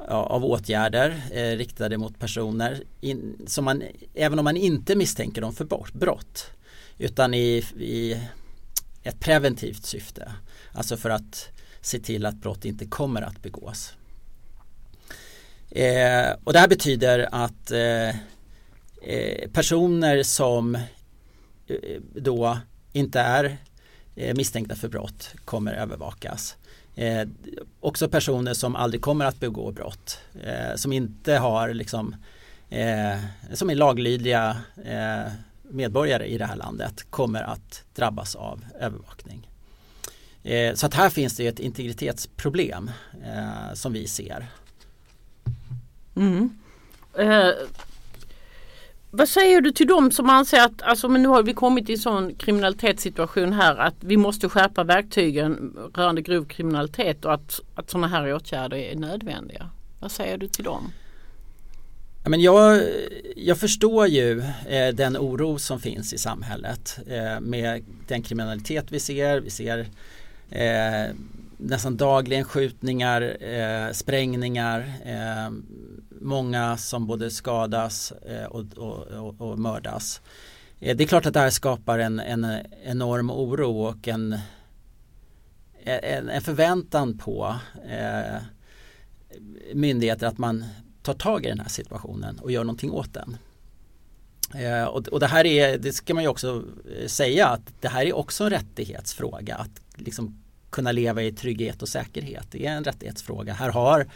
av 0.08 0.44
åtgärder 0.44 1.22
eh, 1.30 1.56
riktade 1.56 1.98
mot 1.98 2.18
personer 2.18 2.82
in, 3.00 3.36
som 3.46 3.64
man, 3.64 3.82
även 4.14 4.38
om 4.38 4.44
man 4.44 4.56
inte 4.56 4.96
misstänker 4.96 5.40
dem 5.40 5.52
för 5.52 5.64
brott 5.92 6.50
utan 7.00 7.34
i, 7.34 7.64
i 7.78 8.20
ett 9.02 9.20
preventivt 9.20 9.84
syfte. 9.84 10.32
Alltså 10.72 10.96
för 10.96 11.10
att 11.10 11.48
se 11.80 11.98
till 11.98 12.26
att 12.26 12.34
brott 12.34 12.64
inte 12.64 12.86
kommer 12.86 13.22
att 13.22 13.42
begås. 13.42 13.94
Eh, 15.70 16.30
och 16.44 16.52
det 16.52 16.58
här 16.58 16.68
betyder 16.68 17.28
att 17.32 17.70
eh, 17.70 18.08
eh, 19.02 19.50
personer 19.52 20.22
som 20.22 20.74
eh, 20.74 22.00
då 22.14 22.58
inte 22.92 23.20
är 23.20 23.56
eh, 24.16 24.34
misstänkta 24.36 24.74
för 24.74 24.88
brott 24.88 25.34
kommer 25.44 25.72
övervakas. 25.72 26.56
Eh, 26.94 27.28
också 27.80 28.08
personer 28.08 28.54
som 28.54 28.76
aldrig 28.76 29.02
kommer 29.02 29.24
att 29.24 29.40
begå 29.40 29.72
brott, 29.72 30.18
eh, 30.42 30.76
som 30.76 30.92
inte 30.92 31.34
har 31.34 31.74
liksom, 31.74 32.16
eh, 32.68 33.18
som 33.54 33.70
är 33.70 33.74
laglydiga 33.74 34.56
eh, 34.84 35.32
medborgare 35.70 36.26
i 36.26 36.38
det 36.38 36.44
här 36.44 36.56
landet 36.56 37.10
kommer 37.10 37.42
att 37.42 37.84
drabbas 37.94 38.34
av 38.34 38.64
övervakning. 38.80 39.48
Eh, 40.42 40.74
så 40.74 40.86
att 40.86 40.94
här 40.94 41.10
finns 41.10 41.36
det 41.36 41.46
ett 41.46 41.60
integritetsproblem 41.60 42.90
eh, 43.24 43.74
som 43.74 43.92
vi 43.92 44.06
ser. 44.06 44.46
Mm. 46.16 46.50
Eh, 47.18 47.50
vad 49.10 49.28
säger 49.28 49.60
du 49.60 49.72
till 49.72 49.86
dem 49.86 50.10
som 50.10 50.30
anser 50.30 50.60
att 50.60 50.82
alltså, 50.82 51.08
men 51.08 51.22
nu 51.22 51.28
har 51.28 51.42
vi 51.42 51.54
kommit 51.54 51.90
i 51.90 51.92
en 51.92 51.98
sån 51.98 52.34
kriminalitetssituation 52.34 53.52
här 53.52 53.76
att 53.76 53.94
vi 54.00 54.16
måste 54.16 54.48
skärpa 54.48 54.84
verktygen 54.84 55.76
rörande 55.94 56.22
grov 56.22 56.44
kriminalitet 56.44 57.24
och 57.24 57.34
att, 57.34 57.60
att 57.74 57.90
sådana 57.90 58.08
här 58.08 58.34
åtgärder 58.34 58.76
är 58.76 58.96
nödvändiga? 58.96 59.70
Vad 60.00 60.12
säger 60.12 60.38
du 60.38 60.48
till 60.48 60.64
dem? 60.64 60.92
Men 62.24 62.40
jag, 62.40 62.82
jag 63.36 63.58
förstår 63.58 64.06
ju 64.06 64.40
eh, 64.68 64.94
den 64.94 65.16
oro 65.16 65.58
som 65.58 65.80
finns 65.80 66.12
i 66.12 66.18
samhället 66.18 66.98
eh, 67.06 67.40
med 67.40 67.84
den 68.08 68.22
kriminalitet 68.22 68.92
vi 68.92 69.00
ser. 69.00 69.40
Vi 69.40 69.50
ser 69.50 69.88
eh, 70.50 71.14
nästan 71.56 71.96
dagligen 71.96 72.44
skjutningar, 72.44 73.36
eh, 73.42 73.92
sprängningar, 73.92 74.92
eh, 75.04 75.50
många 76.20 76.76
som 76.76 77.06
både 77.06 77.30
skadas 77.30 78.12
eh, 78.12 78.44
och, 78.44 78.64
och, 78.76 79.06
och, 79.06 79.40
och, 79.40 79.58
mördas. 79.58 80.20
Eh, 80.80 80.96
det 80.96 81.04
är 81.04 81.08
klart 81.08 81.26
att 81.26 81.34
det 81.34 81.40
här 81.40 81.50
skapar 81.50 81.98
en, 81.98 82.20
en 82.20 82.46
enorm 82.84 83.30
oro 83.30 83.82
och 83.82 84.08
en, 84.08 84.38
en, 85.84 86.28
en 86.28 86.42
förväntan 86.42 87.18
på 87.18 87.56
eh, 87.88 88.42
myndigheter 89.74 90.26
att 90.26 90.38
man 90.38 90.64
tar 91.02 91.14
tag 91.14 91.46
i 91.46 91.48
den 91.48 91.60
här 91.60 91.68
situationen 91.68 92.38
och 92.38 92.52
gör 92.52 92.64
någonting 92.64 92.90
åt 92.90 93.14
den. 93.14 93.36
Eh, 94.54 94.84
och, 94.84 95.08
och, 95.08 95.20
det 95.20 95.26
här 95.26 95.46
är, 95.46 95.78
det 95.78 95.92
ska 95.92 96.14
man 96.14 96.22
ju 96.22 96.28
också 96.28 96.64
eh, 97.00 97.06
säga 97.06 97.48
att 97.48 97.72
det 97.80 97.88
här 97.88 98.06
är 98.06 98.16
också 98.16 98.44
en 98.44 98.50
rättighetsfråga 98.50 99.56
att 99.56 99.80
liksom 99.94 100.42
kunna 100.70 100.92
leva 100.92 101.22
i 101.22 101.32
trygghet 101.32 101.82
och 101.82 101.88
säkerhet. 101.88 102.46
Det 102.50 102.66
är 102.66 102.72
en 102.72 102.84
rättighetsfråga. 102.84 103.52
Här 103.52 103.70
har, 103.70 104.06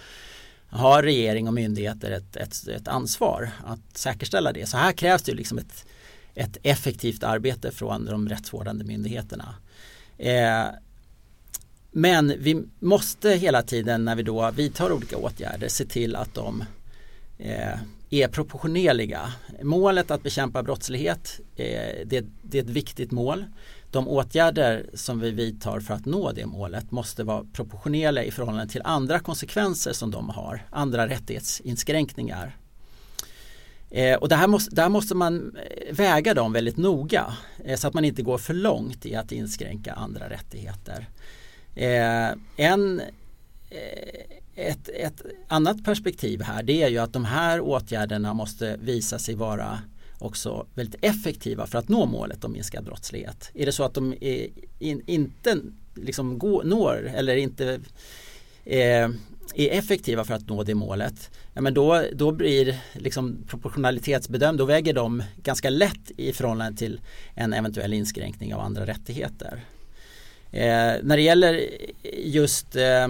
har 0.66 1.03
regering 1.03 1.49
och 1.49 1.55
myndigheter 1.55 2.11
ett, 2.11 2.37
ett, 2.37 2.68
ett 2.68 2.88
ansvar 2.88 3.51
att 3.64 3.99
säkerställa 3.99 4.53
det. 4.53 4.66
Så 4.66 4.77
här 4.77 4.92
krävs 4.92 5.23
det 5.23 5.35
liksom 5.35 5.59
ett, 5.59 5.87
ett 6.35 6.57
effektivt 6.62 7.23
arbete 7.23 7.70
från 7.70 8.05
de 8.05 8.29
rättsvårdande 8.29 8.85
myndigheterna. 8.85 9.55
Eh, 10.18 10.64
men 11.96 12.33
vi 12.38 12.62
måste 12.78 13.30
hela 13.30 13.62
tiden 13.62 14.04
när 14.04 14.16
vi 14.16 14.22
då 14.22 14.50
vidtar 14.50 14.92
olika 14.92 15.16
åtgärder 15.16 15.68
se 15.68 15.85
till 15.85 16.16
att 16.16 16.35
de 16.35 16.64
eh, 17.38 17.78
är 18.11 18.28
proportionerliga. 18.28 19.33
Målet 19.62 20.11
att 20.11 20.22
bekämpa 20.22 20.62
brottslighet, 20.62 21.40
eh, 21.57 22.07
det, 22.07 22.24
det, 22.42 22.59
är 22.59 22.62
ett 22.62 22.70
viktigt 22.70 23.11
mål 23.11 23.44
de 23.90 24.09
åtgärder 24.09 24.87
som 24.94 25.20
vi 25.20 25.30
vidtar 25.30 25.80
för 25.80 25.94
att 25.94 26.07
nå 26.07 26.33
det 26.33 26.46
målet 26.46 26.90
måste 26.90 27.24
vara 27.24 27.44
proportionerliga 27.52 28.24
i 28.24 28.30
förhållande 28.30 28.72
till 28.72 28.83
andra 28.85 29.18
konsekvenser 29.18 29.92
som 29.92 30.11
de 30.11 30.28
har, 30.28 30.62
andra 30.70 31.09
rättighetsinskränkningar. 31.09 32.57
Eh, 33.90 34.16
och 34.16 34.28
där 34.28 34.46
måste, 34.46 34.74
där 34.74 34.88
måste 34.88 35.14
man 35.14 35.57
eh, 35.57 35.94
väga 35.94 36.35
dem 36.35 36.52
väldigt 36.52 36.76
noga 36.76 37.37
eh, 37.64 37.76
så 37.76 37.88
att 37.88 37.94
man 37.94 38.04
inte 38.04 38.22
går 38.22 38.38
för 38.38 38.54
långt 38.54 39.07
i 39.07 39.14
att 39.14 39.33
inskränka 39.33 39.92
andra 39.92 40.30
rättigheter. 40.30 41.09
Eh, 41.74 42.32
en, 42.56 43.00
eh, 43.70 44.24
ett, 44.54 44.88
ett 44.88 45.22
annat 45.48 45.84
perspektiv 45.84 46.42
här 46.42 46.62
det 46.62 46.82
är 46.82 46.88
ju 46.88 46.98
att 46.98 47.12
de 47.12 47.24
här 47.24 47.60
åtgärderna 47.60 48.34
måste 48.34 48.76
visa 48.82 49.18
sig 49.18 49.34
vara 49.34 49.78
också 50.18 50.66
väldigt 50.74 51.04
effektiva 51.04 51.66
för 51.66 51.78
att 51.78 51.88
nå 51.88 52.06
målet 52.06 52.44
om 52.44 52.52
minskad 52.52 52.84
brottslighet. 52.84 53.50
Är 53.54 53.66
det 53.66 53.72
så 53.72 53.84
att 53.84 53.94
de 53.94 54.14
är, 54.20 54.48
in, 54.78 55.02
inte 55.06 55.58
liksom 55.94 56.38
går, 56.38 56.64
når 56.64 57.12
eller 57.14 57.37
inte 57.37 57.80
eh, 58.64 59.08
är 59.54 59.70
effektiva 59.70 60.24
för 60.24 60.34
att 60.34 60.48
nå 60.48 60.62
det 60.62 60.74
målet, 60.74 61.30
ja, 61.54 61.60
men 61.60 61.74
då, 61.74 62.04
då 62.12 62.32
blir 62.32 62.78
liksom 62.92 63.44
proportionalitetsbedömd, 63.46 64.58
då 64.58 64.64
väger 64.64 64.94
de 64.94 65.22
ganska 65.42 65.70
lätt 65.70 66.10
i 66.16 66.32
förhållande 66.32 66.78
till 66.78 67.00
en 67.34 67.52
eventuell 67.52 67.92
inskränkning 67.92 68.54
av 68.54 68.60
andra 68.60 68.87
rättigheter. 68.87 69.64
Eh, 70.54 70.96
när 71.02 71.16
det 71.16 71.22
gäller 71.22 71.68
just, 72.12 72.76
eh, 72.76 73.08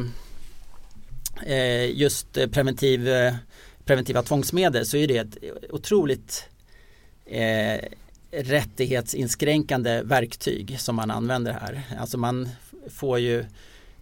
eh 1.47 1.91
just 1.91 2.33
preventiv, 2.33 3.09
eh, 3.09 3.35
preventiva 3.85 4.23
tvångsmedel 4.23 4.87
så 4.87 4.97
är 4.97 5.09
det 5.09 5.19
ett 5.19 5.39
otroligt 5.71 6.49
eh, 7.27 7.81
rättighetsinskränkande 8.31 10.03
verktyg 10.03 10.81
som 10.81 10.97
man 10.97 11.11
använder 11.11 11.53
här. 11.53 11.83
Alltså 12.01 12.19
man 12.19 12.49
får 12.89 13.19
ju 13.19 13.45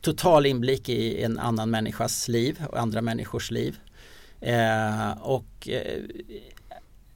total 0.00 0.46
inblick 0.46 0.88
i 0.88 1.22
en 1.22 1.38
annan 1.38 1.70
människas 1.70 2.28
liv 2.28 2.58
och 2.70 2.78
andra 2.78 3.02
människors 3.02 3.50
liv. 3.50 3.78
Eh, 4.40 5.10
och 5.20 5.68
eh, 5.68 6.02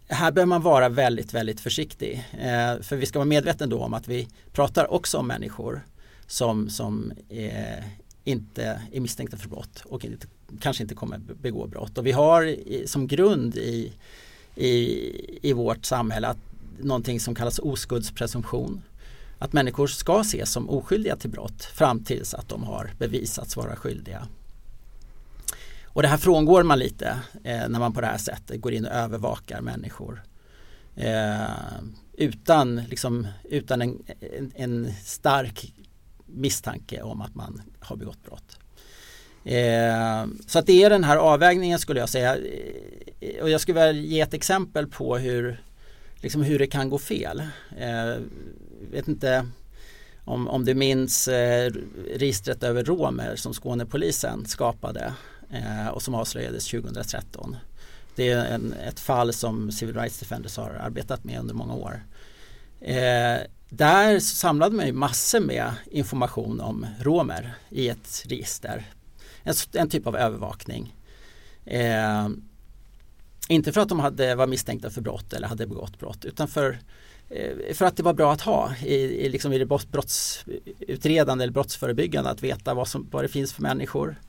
här 0.08 0.32
bör 0.32 0.44
man 0.44 0.62
vara 0.62 0.88
väldigt, 0.88 1.34
väldigt 1.34 1.60
försiktig. 1.60 2.24
Eh, 2.32 2.82
för 2.82 2.96
vi 2.96 3.06
ska 3.06 3.18
vara 3.18 3.28
medvetna 3.28 3.66
då 3.66 3.82
om 3.82 3.94
att 3.94 4.08
vi 4.08 4.28
pratar 4.52 4.92
också 4.92 5.18
om 5.18 5.26
människor 5.26 5.82
som, 6.26 6.70
som 6.70 7.12
eh, 7.28 7.84
inte 8.24 8.80
är 8.92 9.00
misstänkta 9.00 9.36
för 9.36 9.48
brott 9.48 9.82
och 9.84 10.04
inte, 10.04 10.26
kanske 10.60 10.82
inte 10.82 10.94
kommer 10.94 11.18
begå 11.18 11.66
brott. 11.66 11.98
Och 11.98 12.06
vi 12.06 12.12
har 12.12 12.56
som 12.86 13.06
grund 13.06 13.56
i 13.56 13.92
i, 14.56 15.48
i 15.48 15.52
vårt 15.52 15.84
samhälle 15.84 16.28
att 16.28 16.38
någonting 16.78 17.20
som 17.20 17.34
kallas 17.34 17.58
oskuldspresumtion. 17.58 18.82
Att 19.38 19.52
människor 19.52 19.86
ska 19.86 20.20
ses 20.20 20.50
som 20.50 20.70
oskyldiga 20.70 21.16
till 21.16 21.30
brott 21.30 21.64
fram 21.64 22.04
tills 22.04 22.34
att 22.34 22.48
de 22.48 22.64
har 22.64 22.90
bevisats 22.98 23.56
vara 23.56 23.76
skyldiga. 23.76 24.28
Och 25.84 26.02
det 26.02 26.08
här 26.08 26.16
frångår 26.16 26.62
man 26.62 26.78
lite 26.78 27.18
eh, 27.44 27.68
när 27.68 27.78
man 27.78 27.92
på 27.92 28.00
det 28.00 28.06
här 28.06 28.18
sättet 28.18 28.60
går 28.60 28.72
in 28.72 28.86
och 28.86 28.92
övervakar 28.92 29.60
människor. 29.60 30.22
Eh, 30.96 31.46
utan, 32.12 32.76
liksom, 32.76 33.26
utan 33.44 33.82
en, 33.82 34.02
en, 34.20 34.52
en, 34.54 34.92
stark 35.04 35.74
misstanke 36.26 37.02
om 37.02 37.20
att 37.20 37.34
man 37.34 37.62
har 37.80 37.96
begått 37.96 38.24
brott. 38.24 38.58
Eh, 39.44 40.26
så 40.46 40.58
att 40.58 40.66
det 40.66 40.82
är 40.82 40.90
den 40.90 41.04
här 41.04 41.16
avvägningen 41.16 41.78
skulle 41.78 42.00
jag 42.00 42.08
säga. 42.08 42.36
Eh, 43.20 43.42
och 43.42 43.50
jag 43.50 43.60
skulle 43.60 43.86
vilja 43.86 44.02
ge 44.02 44.20
ett 44.20 44.34
exempel 44.34 44.86
på 44.86 45.16
hur, 45.16 45.62
liksom 46.16 46.42
hur 46.42 46.58
det 46.58 46.66
kan 46.66 46.90
gå 46.90 46.98
fel. 46.98 47.42
Eh, 47.78 48.22
vet 48.90 49.08
inte 49.08 49.46
om, 50.24 50.48
om 50.48 50.64
du 50.64 50.74
minns 50.74 51.28
eh, 51.28 51.72
registret 52.14 52.62
över 52.62 52.84
romer 52.84 53.36
som 53.36 53.54
Skånepolisen 53.54 54.46
skapade 54.46 55.12
eh, 55.50 55.88
och 55.88 56.02
som 56.02 56.14
avslöjades 56.14 56.70
2013. 56.70 57.56
Det 58.14 58.30
är 58.30 58.44
en, 58.44 58.72
ett 58.72 59.00
fall 59.00 59.32
som 59.32 59.72
Civil 59.72 59.96
Rights 59.96 60.18
Defenders 60.18 60.56
har 60.56 60.70
arbetat 60.70 61.24
med 61.24 61.40
under 61.40 61.54
många 61.54 61.74
år. 61.74 62.02
Eh, 62.86 63.38
där 63.68 64.18
samlade 64.18 64.76
man 64.76 64.86
ju 64.86 64.92
massor 64.92 65.40
med 65.40 65.74
information 65.90 66.60
om 66.60 66.86
romer 67.00 67.54
i 67.70 67.88
ett 67.88 68.22
register 68.26 68.84
en, 69.46 69.54
en 69.72 69.88
typ 69.88 70.06
av 70.06 70.16
övervakning. 70.16 70.94
Eh, 71.64 72.28
inte 73.48 73.72
för 73.72 73.80
att 73.80 73.88
de 73.88 74.00
hade, 74.00 74.34
var 74.34 74.46
misstänkta 74.46 74.90
för 74.90 75.00
brott 75.00 75.32
eller 75.32 75.48
hade 75.48 75.66
begått 75.66 75.98
brott 75.98 76.24
utan 76.24 76.48
för 76.48 76.78
eh, 77.30 77.74
för 77.74 77.84
att 77.84 77.96
det 77.96 78.02
var 78.02 78.14
bra 78.14 78.32
att 78.32 78.40
ha 78.40 78.74
i, 78.84 78.94
i, 78.94 79.28
liksom 79.28 79.52
i 79.52 79.58
det 79.58 79.66
brottsutredande 79.66 81.44
eller 81.44 81.52
brottsförebyggande 81.52 82.30
att 82.30 82.42
veta 82.42 82.74
vad, 82.74 82.88
som, 82.88 83.08
vad 83.10 83.24
det 83.24 83.28
finns 83.28 83.52
för 83.52 83.62
människor. 83.62 84.20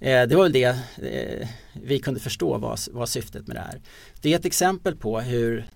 Eh, 0.00 0.22
det 0.22 0.36
var 0.36 0.42
väl 0.42 0.52
det 0.52 0.78
eh, 1.02 1.48
vi 1.72 1.98
kunde 1.98 2.20
förstå 2.20 2.58
var, 2.58 2.92
var 2.92 3.06
syftet 3.06 3.46
med 3.46 3.56
det 3.56 3.60
här. 3.60 3.80
Det 4.20 4.32
är 4.32 4.38
ett 4.38 4.44
exempel 4.44 4.96
på 4.96 5.20
hur, 5.20 5.66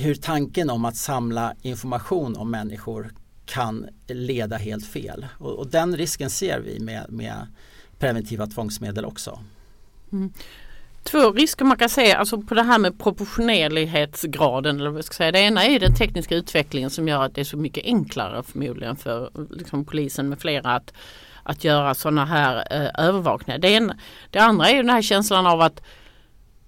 hur 0.00 0.14
tanken 0.14 0.70
om 0.70 0.84
att 0.84 0.96
samla 0.96 1.54
information 1.62 2.36
om 2.36 2.50
människor 2.50 3.12
kan 3.46 3.88
leda 4.06 4.56
helt 4.56 4.86
fel. 4.86 5.26
Och, 5.38 5.58
och 5.58 5.66
den 5.66 5.96
risken 5.96 6.30
ser 6.30 6.60
vi 6.60 6.80
med, 6.80 7.06
med 7.08 7.46
preventiva 7.98 8.46
tvångsmedel 8.46 9.04
också. 9.04 9.38
Mm. 10.12 10.32
Två 11.02 11.32
risker 11.32 11.64
man 11.64 11.76
kan 11.76 11.88
se 11.88 12.12
alltså 12.12 12.42
på 12.42 12.54
det 12.54 12.62
här 12.62 12.78
med 12.78 12.98
proportionerlighetsgraden. 12.98 14.80
Eller 14.80 14.90
vad 14.90 15.04
ska 15.04 15.14
säga. 15.14 15.32
Det 15.32 15.40
ena 15.40 15.64
är 15.64 15.80
den 15.80 15.94
tekniska 15.94 16.36
utvecklingen 16.36 16.90
som 16.90 17.08
gör 17.08 17.22
att 17.22 17.34
det 17.34 17.40
är 17.40 17.44
så 17.44 17.56
mycket 17.56 17.84
enklare 17.84 18.42
förmodligen 18.42 18.96
för 18.96 19.30
liksom, 19.50 19.84
polisen 19.84 20.28
med 20.28 20.40
flera 20.40 20.74
att, 20.74 20.92
att 21.42 21.64
göra 21.64 21.94
sådana 21.94 22.24
här 22.24 22.56
eh, 22.70 23.06
övervakningar. 23.06 23.58
Det, 23.58 23.74
en, 23.74 23.92
det 24.30 24.38
andra 24.38 24.68
är 24.68 24.76
den 24.76 24.90
här 24.90 25.02
känslan 25.02 25.46
av 25.46 25.60
att 25.60 25.82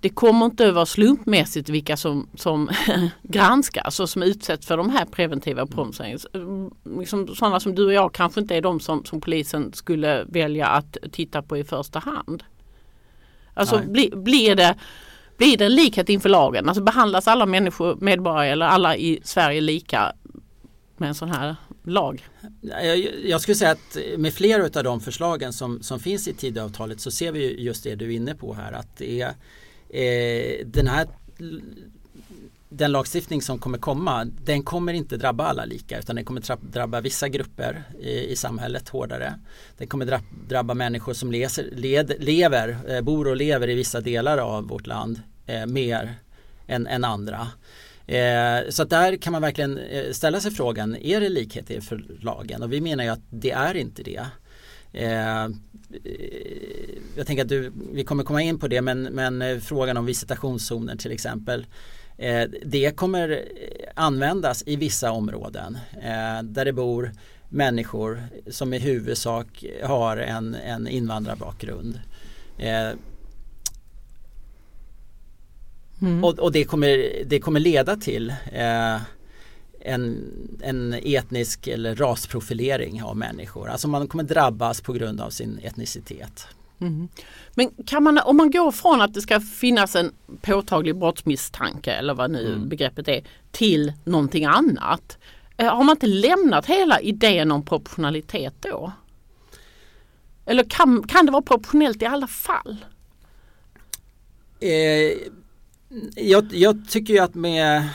det 0.03 0.09
kommer 0.09 0.47
inte 0.47 0.69
att 0.69 0.75
vara 0.75 0.87
slumpmässigt 0.87 1.69
vilka 1.69 1.97
som, 1.97 2.29
som 2.35 2.71
granskas 3.23 4.01
och 4.01 4.09
som 4.09 4.23
utsätts 4.23 4.67
för 4.67 4.77
de 4.77 4.91
här 4.91 5.05
preventiva 5.05 5.67
bromsningarna. 5.67 6.21
Liksom 6.99 7.35
sådana 7.35 7.61
som 7.61 7.75
du 7.75 7.87
och 7.87 7.93
jag 7.93 8.15
kanske 8.15 8.41
inte 8.41 8.57
är 8.57 8.61
de 8.61 8.81
som, 8.81 9.05
som 9.05 9.21
polisen 9.21 9.73
skulle 9.73 10.25
välja 10.25 10.67
att 10.67 10.97
titta 11.13 11.43
på 11.43 11.57
i 11.57 11.65
första 11.65 11.99
hand. 11.99 12.43
Alltså 13.55 13.79
bli, 13.87 14.13
blir 14.17 14.55
det 14.55 14.75
blir 15.37 15.57
det 15.57 15.69
likhet 15.69 16.09
inför 16.09 16.29
lagen? 16.29 16.69
Alltså 16.69 16.83
behandlas 16.83 17.29
alla 17.29 17.47
människor, 17.47 17.97
medborgare 18.01 18.49
eller 18.53 18.67
alla 18.67 18.97
i 18.97 19.21
Sverige 19.25 19.61
lika 19.61 20.13
med 20.97 21.09
en 21.09 21.15
sån 21.15 21.31
här 21.31 21.57
lag? 21.85 22.29
Jag, 22.61 22.99
jag 23.25 23.41
skulle 23.41 23.55
säga 23.55 23.71
att 23.71 23.97
med 24.19 24.35
flera 24.35 24.65
av 24.65 24.85
de 24.85 25.01
förslagen 25.01 25.53
som, 25.53 25.83
som 25.83 26.01
finns 26.01 26.29
i 26.29 26.35
Tidöavtalet 26.35 27.01
så 27.01 27.11
ser 27.11 27.33
vi 27.33 27.63
just 27.63 27.85
det 27.85 27.95
du 27.95 28.05
är 28.05 28.17
inne 28.17 28.35
på 28.35 28.55
här 28.55 28.73
att 28.73 28.97
det 28.97 29.21
är 29.21 29.35
eh, 29.93 30.67
den 30.67 30.87
här 30.87 31.07
den 32.69 32.93
lagstiftning 32.93 33.43
som 33.43 33.59
kommer 33.59 33.79
komma 33.79 34.25
den 34.25 34.63
kommer 34.63 34.93
inte 34.93 35.17
drabba 35.17 35.45
alla 35.45 35.65
lika 35.65 35.99
utan 35.99 36.17
den 36.17 36.25
kommer 36.25 36.73
drabba 36.73 37.01
vissa 37.01 37.29
grupper 37.29 37.85
i, 38.01 38.33
i 38.33 38.37
samhället 38.37 38.89
hårdare. 38.89 39.35
Den 39.79 39.89
kommer 39.89 40.21
drabba 40.49 40.75
människor 40.75 41.13
som 41.13 41.33
leser, 41.33 41.69
led, 41.73 42.13
lever, 42.19 42.77
eh, 42.89 43.01
bor 43.01 43.29
och 43.29 43.37
lever 43.37 43.69
i 43.69 43.75
vissa 43.75 44.01
delar 44.01 44.39
av 44.39 44.69
vårt 44.69 44.87
land 44.87 45.23
eh, 45.47 45.67
mer 45.67 46.15
än, 46.67 46.87
än 46.87 47.05
andra. 47.05 47.49
Eh, 48.07 48.69
så 48.69 48.85
där 48.85 49.17
kan 49.17 49.33
man 49.33 49.43
verkligen 49.43 49.79
eh, 49.79 50.13
ställa 50.13 50.41
sig 50.41 50.51
frågan, 50.51 50.97
är 50.97 51.21
det 51.21 51.29
likhet 51.29 51.71
inför 51.71 52.05
lagen? 52.21 52.63
Och 52.63 52.73
vi 52.73 52.81
menar 52.81 53.05
ju 53.05 53.11
att 53.11 53.23
det 53.31 53.51
är 53.51 53.77
inte 53.77 54.03
det. 54.03 54.27
Eh, 54.93 55.49
jag 57.17 57.27
tänker 57.27 57.43
att 57.43 57.49
du, 57.49 57.73
vi 57.93 58.05
kommer 58.05 58.25
komma 58.25 58.43
in 58.43 58.59
på 58.59 58.69
det 58.69 58.83
men, 58.83 59.03
men 59.03 59.43
eh, 59.43 59.59
frågan 59.59 59.97
om 59.97 60.07
visitationszoner 60.07 60.97
till 60.97 61.13
exempel. 61.13 61.67
Eh, 62.19 62.49
det 62.65 62.97
kommer 62.97 63.45
användas 63.95 64.63
i 64.67 64.77
vissa 64.77 65.11
områden 65.11 65.79
eh, 66.03 66.43
där 66.43 66.65
det 66.65 66.73
bor 66.73 67.13
människor 67.49 68.23
som 68.51 68.75
i 68.75 68.79
huvudsak 68.79 69.65
har 69.83 70.17
en, 70.17 70.55
en 70.55 70.89
invandrarbakgrund. 70.89 72.01
Eh, 72.59 72.91
mm. 76.03 76.25
och, 76.25 76.39
och 76.39 76.53
det, 76.53 76.65
kommer, 76.65 77.23
det 77.25 77.41
kommer 77.41 77.61
leda 77.61 77.97
till 77.97 78.35
eh, 78.53 78.97
en, 79.85 80.33
en 80.63 80.95
etnisk 80.95 81.67
eller 81.67 81.95
rasprofilering 81.95 83.03
av 83.03 83.17
människor. 83.17 83.69
Alltså 83.69 83.89
man 83.89 84.09
kommer 84.09 84.25
drabbas 84.25 84.81
på 84.81 84.93
grund 84.93 85.21
av 85.21 85.31
sin 85.31 85.59
etnicitet. 85.63 86.47
Mm. 86.81 87.09
Men 87.55 87.71
kan 87.87 88.03
man, 88.03 88.19
om 88.19 88.37
man 88.37 88.51
går 88.51 88.73
från 88.73 89.01
att 89.01 89.15
det 89.15 89.21
ska 89.21 89.41
finnas 89.41 89.97
en 89.97 90.13
påtaglig 90.41 90.97
brottsmisstanke 90.97 91.93
eller 91.93 92.15
vad 92.15 92.31
nu 92.31 92.47
mm. 92.47 92.69
begreppet 92.69 93.09
är 93.09 93.25
till 93.51 93.93
någonting 94.05 94.45
annat. 94.45 95.19
Eh, 95.57 95.75
har 95.75 95.85
man 95.85 95.97
inte 95.97 96.07
lämnat 96.07 96.67
hela 96.67 97.01
idén 97.01 97.53
om 97.53 97.65
proportionalitet 97.65 98.55
då? 98.61 98.93
Eller 100.47 100.65
kan, 100.65 101.03
kan 101.03 101.27
det 101.27 101.33
vara 101.33 101.43
proportionellt 101.43 102.03
i 102.03 102.07
alla 102.07 102.27
fall? 102.27 102.77
Eh, 104.61 105.19
jag, 106.17 106.47
jag, 106.51 106.89
tycker 106.89 107.15
ju 107.15 107.21
att 107.21 107.35
med 107.35 107.89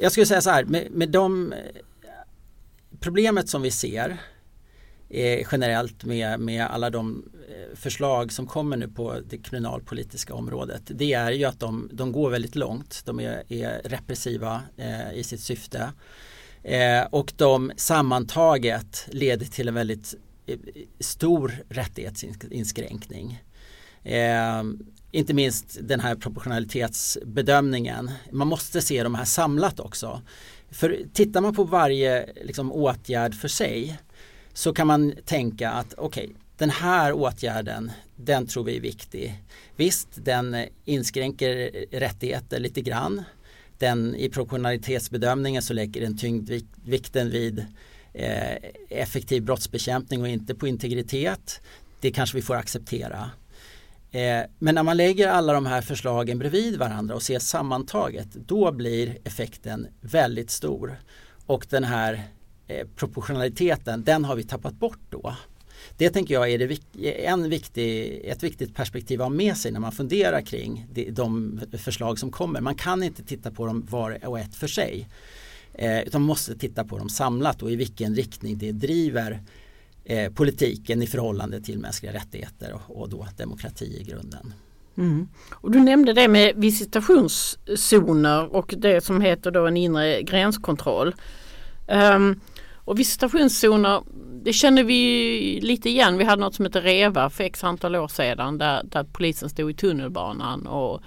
jag 0.00 0.12
skulle 0.12 0.26
säga 0.26 0.40
så 0.40 0.50
här, 0.50 0.64
med, 0.64 0.90
med 0.90 1.08
de 1.08 1.52
eh, 1.52 1.58
problemet 3.00 3.48
som 3.48 3.62
vi 3.62 3.70
ser 3.70 4.16
eh, 5.08 5.46
generellt 5.52 6.04
med, 6.04 6.40
med 6.40 6.66
alla 6.66 6.90
de 6.90 7.24
eh, 7.48 7.76
förslag 7.76 8.32
som 8.32 8.46
kommer 8.46 8.76
nu 8.76 8.88
på 8.88 9.20
det 9.28 9.38
kriminalpolitiska 9.38 10.34
området 10.34 10.82
det 10.86 11.12
är 11.12 11.30
ju 11.30 11.44
att 11.44 11.60
de, 11.60 11.90
de 11.92 12.12
går 12.12 12.30
väldigt 12.30 12.56
långt. 12.56 13.02
De 13.04 13.20
är, 13.20 13.52
är 13.52 13.80
repressiva 13.84 14.62
eh, 14.76 15.12
i 15.14 15.24
sitt 15.24 15.40
syfte 15.40 15.92
eh, 16.62 17.04
och 17.10 17.32
de 17.36 17.72
sammantaget 17.76 19.06
leder 19.10 19.46
till 19.46 19.68
en 19.68 19.74
väldigt 19.74 20.14
eh, 20.46 20.58
stor 21.00 21.52
rättighetsinskränkning. 21.68 23.42
Eh, 24.02 24.62
inte 25.16 25.34
minst 25.34 25.78
den 25.82 26.00
här 26.00 26.14
proportionalitetsbedömningen. 26.14 28.10
Man 28.32 28.48
måste 28.48 28.82
se 28.82 29.02
de 29.02 29.14
här 29.14 29.24
samlat 29.24 29.80
också. 29.80 30.22
För 30.70 31.00
tittar 31.12 31.40
man 31.40 31.54
på 31.54 31.64
varje 31.64 32.28
liksom, 32.42 32.72
åtgärd 32.72 33.34
för 33.34 33.48
sig 33.48 33.98
så 34.52 34.72
kan 34.72 34.86
man 34.86 35.14
tänka 35.24 35.70
att 35.70 35.94
okej, 35.96 36.24
okay, 36.24 36.36
den 36.56 36.70
här 36.70 37.12
åtgärden, 37.12 37.92
den 38.16 38.46
tror 38.46 38.64
vi 38.64 38.76
är 38.76 38.80
viktig. 38.80 39.42
Visst, 39.76 40.08
den 40.14 40.56
inskränker 40.84 41.70
rättigheter 41.90 42.60
lite 42.60 42.80
grann. 42.80 43.22
Den 43.78 44.14
i 44.14 44.28
proportionalitetsbedömningen 44.28 45.62
så 45.62 45.74
lägger 45.74 46.00
den 46.00 46.18
tyngdvikten 46.18 47.30
vid 47.30 47.66
eh, 48.12 48.56
effektiv 48.88 49.42
brottsbekämpning 49.42 50.22
och 50.22 50.28
inte 50.28 50.54
på 50.54 50.68
integritet. 50.68 51.60
Det 52.00 52.10
kanske 52.10 52.36
vi 52.36 52.42
får 52.42 52.54
acceptera. 52.54 53.30
Eh, 54.16 54.44
men 54.58 54.74
när 54.74 54.82
man 54.82 54.96
lägger 54.96 55.28
alla 55.28 55.52
de 55.52 55.66
här 55.66 55.80
förslagen 55.80 56.38
bredvid 56.38 56.76
varandra 56.78 57.14
och 57.14 57.22
ser 57.22 57.38
sammantaget 57.38 58.28
då 58.32 58.72
blir 58.72 59.18
effekten 59.24 59.86
väldigt 60.00 60.50
stor. 60.50 61.00
Och 61.46 61.66
den 61.70 61.84
här 61.84 62.22
eh, 62.66 62.86
proportionaliteten 62.96 64.04
den 64.04 64.24
har 64.24 64.36
vi 64.36 64.42
tappat 64.42 64.74
bort 64.74 65.00
då. 65.10 65.36
Det 65.96 66.10
tänker 66.10 66.34
jag 66.34 66.50
är 66.50 66.58
det, 66.58 67.26
en 67.26 67.50
viktig, 67.50 68.20
ett 68.24 68.42
viktigt 68.42 68.74
perspektiv 68.74 69.20
att 69.20 69.24
ha 69.24 69.34
med 69.34 69.56
sig 69.56 69.72
när 69.72 69.80
man 69.80 69.92
funderar 69.92 70.40
kring 70.40 70.86
de 71.10 71.60
förslag 71.78 72.18
som 72.18 72.30
kommer. 72.30 72.60
Man 72.60 72.74
kan 72.74 73.02
inte 73.02 73.24
titta 73.24 73.50
på 73.50 73.66
dem 73.66 73.86
var 73.90 74.26
och 74.26 74.38
ett 74.38 74.54
för 74.54 74.68
sig. 74.68 75.08
Eh, 75.74 76.00
utan 76.00 76.20
man 76.20 76.26
måste 76.28 76.58
titta 76.58 76.84
på 76.84 76.98
dem 76.98 77.08
samlat 77.08 77.62
och 77.62 77.70
i 77.70 77.76
vilken 77.76 78.14
riktning 78.14 78.58
det 78.58 78.72
driver 78.72 79.42
eh, 80.06 80.32
politiken 80.32 81.02
i 81.02 81.06
förhållande 81.06 81.60
till 81.60 81.78
mänskliga 81.78 82.12
rättigheter 82.12 82.74
och, 82.74 83.00
och 83.00 83.08
då 83.08 83.26
demokrati 83.36 83.98
i 84.00 84.04
grunden. 84.04 84.54
Mm. 84.98 85.28
Och 85.50 85.70
du 85.70 85.80
nämnde 85.80 86.12
det 86.12 86.28
med 86.28 86.56
visitationszoner 86.56 88.54
och 88.56 88.74
det 88.76 89.04
som 89.04 89.20
heter 89.20 89.50
då 89.50 89.66
en 89.66 89.76
inre 89.76 90.22
gränskontroll. 90.22 91.14
Um, 91.88 92.40
och 92.74 92.98
visitationszoner, 92.98 94.02
det 94.42 94.52
känner 94.52 94.84
vi 94.84 95.60
lite 95.62 95.88
igen. 95.88 96.18
Vi 96.18 96.24
hade 96.24 96.40
något 96.40 96.54
som 96.54 96.64
heter 96.64 96.82
REVA 96.82 97.30
för 97.30 97.44
x 97.44 97.64
antal 97.64 97.96
år 97.96 98.08
sedan 98.08 98.58
där, 98.58 98.82
där 98.84 99.04
polisen 99.12 99.48
stod 99.48 99.70
i 99.70 99.74
tunnelbanan 99.74 100.66
och 100.66 101.02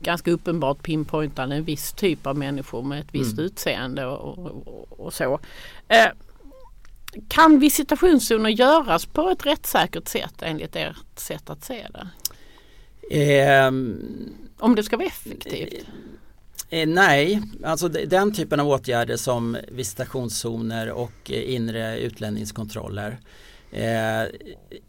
ganska 0.00 0.30
uppenbart 0.30 0.82
pinpointade 0.82 1.54
en 1.54 1.64
viss 1.64 1.92
typ 1.92 2.26
av 2.26 2.38
människor 2.38 2.82
med 2.82 3.00
ett 3.00 3.08
visst 3.12 3.32
mm. 3.32 3.44
utseende 3.44 4.06
och, 4.06 4.38
och, 4.38 5.00
och 5.00 5.12
så. 5.12 5.40
Eh, 5.88 6.08
kan 7.28 7.58
visitationszoner 7.58 8.50
göras 8.50 9.06
på 9.06 9.30
ett 9.30 9.46
rättssäkert 9.46 10.08
sätt 10.08 10.34
enligt 10.42 10.76
ert 10.76 11.18
sätt 11.18 11.50
att 11.50 11.64
se 11.64 11.86
det? 11.92 12.08
Eh, 13.10 13.66
Om 14.58 14.74
det 14.76 14.82
ska 14.82 14.96
vara 14.96 15.06
effektivt? 15.06 15.86
Eh, 16.72 16.88
nej, 16.88 17.42
alltså 17.64 17.88
den 17.88 18.34
typen 18.34 18.60
av 18.60 18.68
åtgärder 18.68 19.16
som 19.16 19.56
visitationszoner 19.68 20.90
och 20.90 21.30
eh, 21.30 21.54
inre 21.54 21.98
utlänningskontroller 21.98 23.18
eh, 23.72 24.22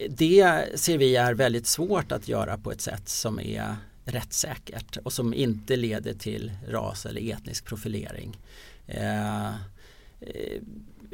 det 0.09 0.65
ser 0.75 0.97
vi 0.97 1.15
är 1.15 1.33
väldigt 1.33 1.67
svårt 1.67 2.11
att 2.11 2.27
göra 2.27 2.57
på 2.57 2.71
ett 2.71 2.81
sätt 2.81 3.09
som 3.09 3.39
är 3.39 3.75
rättssäkert 4.05 4.97
och 4.97 5.13
som 5.13 5.33
inte 5.33 5.75
leder 5.75 6.13
till 6.13 6.51
ras 6.69 7.05
eller 7.05 7.31
etnisk 7.31 7.65
profilering. 7.65 8.37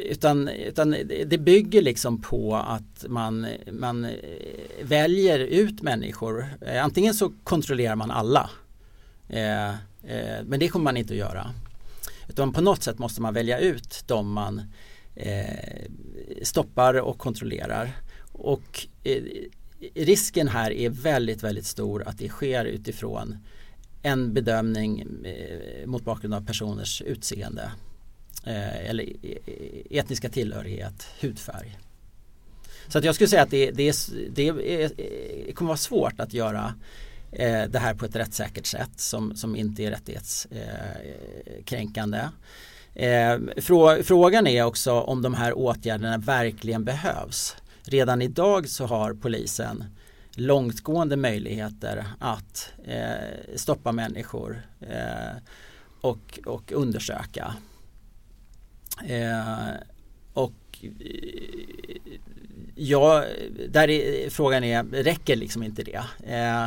Utan, 0.06 0.48
utan 0.48 0.96
det 1.26 1.38
bygger 1.38 1.82
liksom 1.82 2.22
på 2.22 2.56
att 2.56 3.06
man, 3.08 3.48
man 3.72 4.08
väljer 4.82 5.40
ut 5.40 5.82
människor. 5.82 6.46
Eh, 6.62 6.84
antingen 6.84 7.14
så 7.14 7.32
kontrollerar 7.44 7.96
man 7.96 8.12
alla. 8.12 8.50
Eh, 9.30 9.70
eh, 9.70 10.44
men 10.44 10.60
det 10.60 10.68
kommer 10.68 10.84
man 10.84 10.98
inte 10.98 11.14
att 11.14 11.18
göra. 11.18 11.54
utan 12.30 12.54
på 12.54 12.62
något 12.62 12.84
sätt 12.84 13.00
måste 13.00 13.22
man 13.22 13.34
välja 13.34 13.60
ut 13.60 14.04
de 14.08 14.32
man 14.32 14.62
eh, 15.16 15.86
stoppar 16.44 16.94
och 16.94 17.18
kontrollerar. 17.18 17.92
Och 18.32 18.88
eh, 19.04 19.24
risken 19.96 20.48
här 20.48 20.72
är 20.72 20.90
väldigt, 20.90 21.44
väldigt 21.44 21.66
stor 21.66 22.04
att 22.08 22.18
det 22.18 22.30
sker 22.30 22.66
utifrån 22.66 23.38
en 24.02 24.34
bedömning 24.34 25.02
eh, 25.26 25.88
mot 25.88 26.04
bakgrund 26.04 26.34
av 26.34 26.46
personers 26.46 27.02
utseende 27.02 27.72
Eh, 28.44 28.90
eller 28.90 29.04
e, 29.04 29.38
e, 29.46 30.00
etniska 30.00 30.30
tillhörighet, 30.30 31.08
hudfärg. 31.22 31.78
Så 32.88 32.98
att 32.98 33.04
jag 33.04 33.16
skulle 33.16 33.28
säga 33.28 33.42
att 33.42 33.52
det, 33.52 33.72
det, 33.72 33.96
det, 34.36 34.52
det 34.52 34.92
e, 35.48 35.52
kommer 35.54 35.68
vara 35.68 35.78
svårt 35.78 36.20
att 36.20 36.34
göra 36.34 36.74
eh, 37.32 37.64
det 37.64 37.80
här 37.80 37.94
på 37.94 38.06
ett 38.06 38.16
rättssäkert 38.16 38.66
sätt 38.66 39.00
som, 39.00 39.36
som 39.36 39.56
inte 39.56 39.84
är 39.84 39.92
rättighetskränkande. 39.92 42.30
Eh, 42.94 43.32
eh, 43.32 43.40
frå, 43.58 44.04
frågan 44.04 44.48
är 44.48 44.64
också 44.64 44.92
om 44.92 45.22
de 45.22 45.34
här 45.34 45.58
åtgärderna 45.58 46.18
verkligen 46.18 46.84
behövs. 46.84 47.56
Redan 47.84 48.22
idag 48.22 48.70
så 48.70 48.86
har 48.86 49.14
polisen 49.14 49.84
långtgående 50.32 51.18
möjligheter 51.18 52.06
att 52.20 52.72
eh, 52.86 53.56
stoppa 53.56 53.92
människor 53.92 54.62
eh, 54.82 55.38
och, 56.02 56.40
och 56.46 56.72
undersöka. 56.72 57.56
Eh, 59.06 59.70
och 60.34 60.54
eh, 60.82 60.92
ja, 62.76 63.26
där 63.70 63.90
är, 63.90 64.30
frågan 64.30 64.64
är, 64.64 64.84
räcker 64.84 65.36
liksom 65.36 65.64
inte 65.64 65.84
det? 65.84 66.04
Eh, 66.24 66.64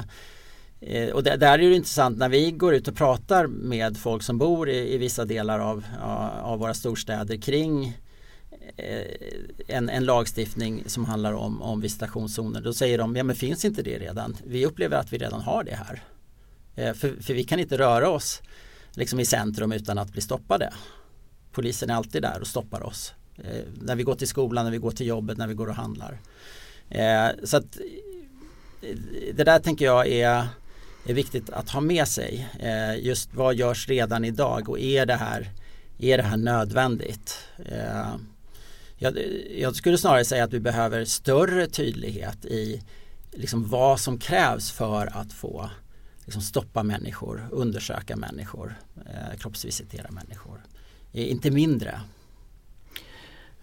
eh 0.80 1.10
och 1.10 1.22
där, 1.22 1.42
är 1.42 1.58
det 1.58 1.74
intressant 1.74 2.18
när 2.18 2.28
vi 2.28 2.50
går 2.50 2.74
ut 2.74 2.88
och 2.88 2.96
pratar 2.96 3.46
med 3.46 3.96
folk 3.96 4.22
som 4.22 4.38
bor 4.38 4.68
i, 4.68 4.94
i 4.94 4.98
vissa 4.98 5.24
delar 5.24 5.58
av, 5.58 5.84
eh, 6.00 6.44
av 6.44 6.58
våra 6.58 6.74
storstäder 6.74 7.36
kring 7.36 7.98
en, 9.68 9.88
en, 9.88 10.04
lagstiftning 10.04 10.82
som 10.86 11.04
handlar 11.04 11.32
om, 11.32 11.62
om 11.62 11.80
visitationszoner. 11.80 12.60
Då 12.60 12.72
säger 12.72 12.98
de, 12.98 13.16
ja 13.16 13.24
men 13.24 13.36
finns 13.36 13.64
inte 13.64 13.82
det 13.82 13.98
redan? 13.98 14.36
Vi 14.44 14.66
upplever 14.66 14.96
att 14.96 15.12
vi 15.12 15.18
redan 15.18 15.40
har 15.40 15.64
det 15.64 15.74
här. 15.74 16.02
För, 16.94 17.22
för 17.22 17.34
vi 17.34 17.44
kan 17.44 17.60
inte 17.60 17.78
röra 17.78 18.08
oss 18.08 18.42
liksom 18.94 19.20
i 19.20 19.24
centrum 19.24 19.72
utan 19.72 19.98
att 19.98 20.12
bli 20.12 20.20
stoppade. 20.20 20.72
Polisen 21.52 21.90
är 21.90 21.94
alltid 21.94 22.22
där 22.22 22.40
och 22.40 22.46
stoppar 22.46 22.86
oss. 22.86 23.14
Eh, 23.36 23.64
när 23.80 23.96
vi 23.96 24.02
går 24.02 24.14
till 24.14 24.28
skolan, 24.28 24.64
när 24.64 24.72
vi 24.72 24.78
går 24.78 24.90
till 24.90 25.06
jobbet, 25.06 25.38
när 25.38 25.46
vi 25.46 25.54
går 25.54 25.68
och 25.68 25.74
handlar. 25.74 26.20
Eh, 26.88 27.28
så 27.44 27.56
att 27.56 27.76
eh, 28.82 28.96
det 29.34 29.44
där 29.44 29.58
tänker 29.58 29.84
jag 29.84 30.08
är, 30.08 30.46
är 31.06 31.14
viktigt 31.14 31.50
att 31.50 31.70
ha 31.70 31.80
med 31.80 32.08
sig. 32.08 32.48
Eh, 32.60 33.04
just 33.06 33.34
vad 33.34 33.54
görs 33.54 33.88
redan 33.88 34.24
idag 34.24 34.68
och 34.68 34.80
är 34.80 35.06
det 35.06 35.14
här, 35.14 35.50
är 35.98 36.16
det 36.16 36.22
här 36.22 36.36
nödvändigt? 36.36 37.38
Eh, 37.64 38.14
jag, 38.98 39.18
jag, 39.56 39.76
skulle 39.76 39.98
snarare 39.98 40.24
säga 40.24 40.44
att 40.44 40.52
vi 40.52 40.60
behöver 40.60 41.04
större 41.04 41.66
tydlighet 41.66 42.44
i 42.44 42.82
liksom 43.30 43.68
vad 43.68 44.00
som 44.00 44.18
krävs 44.18 44.72
för 44.72 45.06
att 45.06 45.32
få 45.32 45.70
liksom 46.24 46.42
stoppa 46.42 46.82
människor, 46.82 47.48
undersöka 47.50 48.16
människor, 48.16 48.74
eh, 48.96 49.38
kroppsvisitera 49.38 50.10
människor. 50.10 50.62
Inte 51.12 51.50
mindre. 51.50 52.00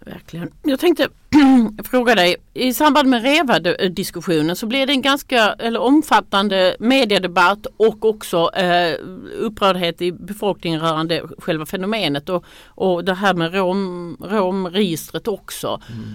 Verkligen. 0.04 0.50
Jag 0.62 0.80
tänkte 0.80 1.08
fråga 1.84 2.14
dig, 2.14 2.36
i 2.54 2.74
samband 2.74 3.08
med 3.08 3.22
REVA-diskussionen 3.22 4.56
så 4.56 4.66
blev 4.66 4.86
det 4.86 4.92
en 4.92 5.02
ganska 5.02 5.52
eller 5.52 5.80
omfattande 5.80 6.76
mediedebatt 6.80 7.66
och 7.76 8.04
också 8.04 8.50
eh, 8.54 8.98
upprördhet 9.38 10.02
i 10.02 10.12
befolkningen 10.12 10.80
rörande 10.80 11.22
själva 11.38 11.66
fenomenet 11.66 12.28
och, 12.28 12.44
och 12.64 13.04
det 13.04 13.14
här 13.14 13.34
med 13.34 13.54
rom, 13.54 14.16
romregistret 14.20 15.28
också. 15.28 15.80
Mm. 15.88 16.14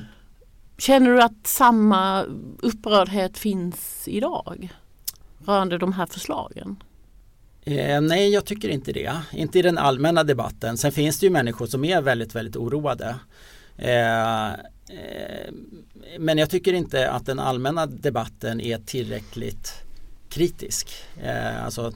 Känner 0.78 1.12
du 1.12 1.22
att 1.22 1.48
samma 1.48 2.24
upprördhet 2.60 3.38
finns 3.38 4.08
idag 4.08 4.74
rörande 5.46 5.78
de 5.78 5.94
här 5.94 6.06
förslagen? 6.06 6.78
Eh, 7.66 8.02
nej, 8.02 8.30
jag 8.30 8.46
tycker 8.46 8.70
inte 8.70 8.92
det. 8.92 9.14
Inte 9.32 9.60
i 9.60 9.62
den 9.62 9.78
allmänna 9.78 10.24
debatten. 10.24 10.78
Sen 10.78 10.92
finns 10.92 11.20
det 11.20 11.26
ju 11.26 11.30
människor 11.30 11.68
som 11.68 11.86
är 11.86 12.02
väldigt, 12.02 12.36
väldigt 12.36 12.56
oroade. 12.56 13.16
Eh, 13.78 14.50
eh, 14.50 15.52
men 16.20 16.38
jag 16.38 16.50
tycker 16.50 16.74
inte 16.74 17.10
att 17.10 17.26
den 17.26 17.40
allmänna 17.40 17.86
debatten 17.86 18.62
är 18.62 18.78
tillräckligt 18.78 19.74
kritisk. 20.30 20.90
Eh, 21.24 21.66
alltså 21.66 21.94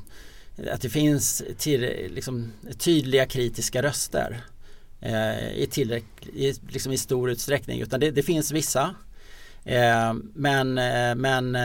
att 0.71 0.81
det 0.81 0.89
finns 0.89 1.43
till, 1.57 1.81
liksom, 2.13 2.51
tydliga 2.77 3.25
kritiska 3.25 3.81
röster 3.81 4.41
eh, 5.01 5.51
i, 5.51 5.67
tillräcklig, 5.71 6.55
liksom 6.69 6.91
i 6.91 6.97
stor 6.97 7.31
utsträckning. 7.31 7.81
Utan 7.81 7.99
det, 7.99 8.11
det 8.11 8.23
finns 8.23 8.51
vissa. 8.51 8.95
Eh, 9.65 10.13
men 10.33 10.73
men 11.19 11.57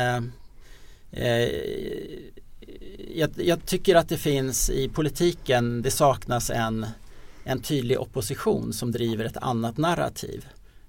jag, 3.14 3.30
jag, 3.36 3.66
tycker 3.66 3.94
att 3.94 4.08
det 4.08 4.18
finns 4.18 4.70
i 4.70 4.88
politiken, 4.88 5.82
det 5.82 5.90
saknas 5.90 6.50
en 6.50 6.86
en 7.44 7.60
tydlig 7.60 8.00
opposition 8.00 8.72
som 8.72 8.92
driver 8.92 9.24
ett 9.24 9.36
annat 9.36 9.76
narrativ 9.76 10.46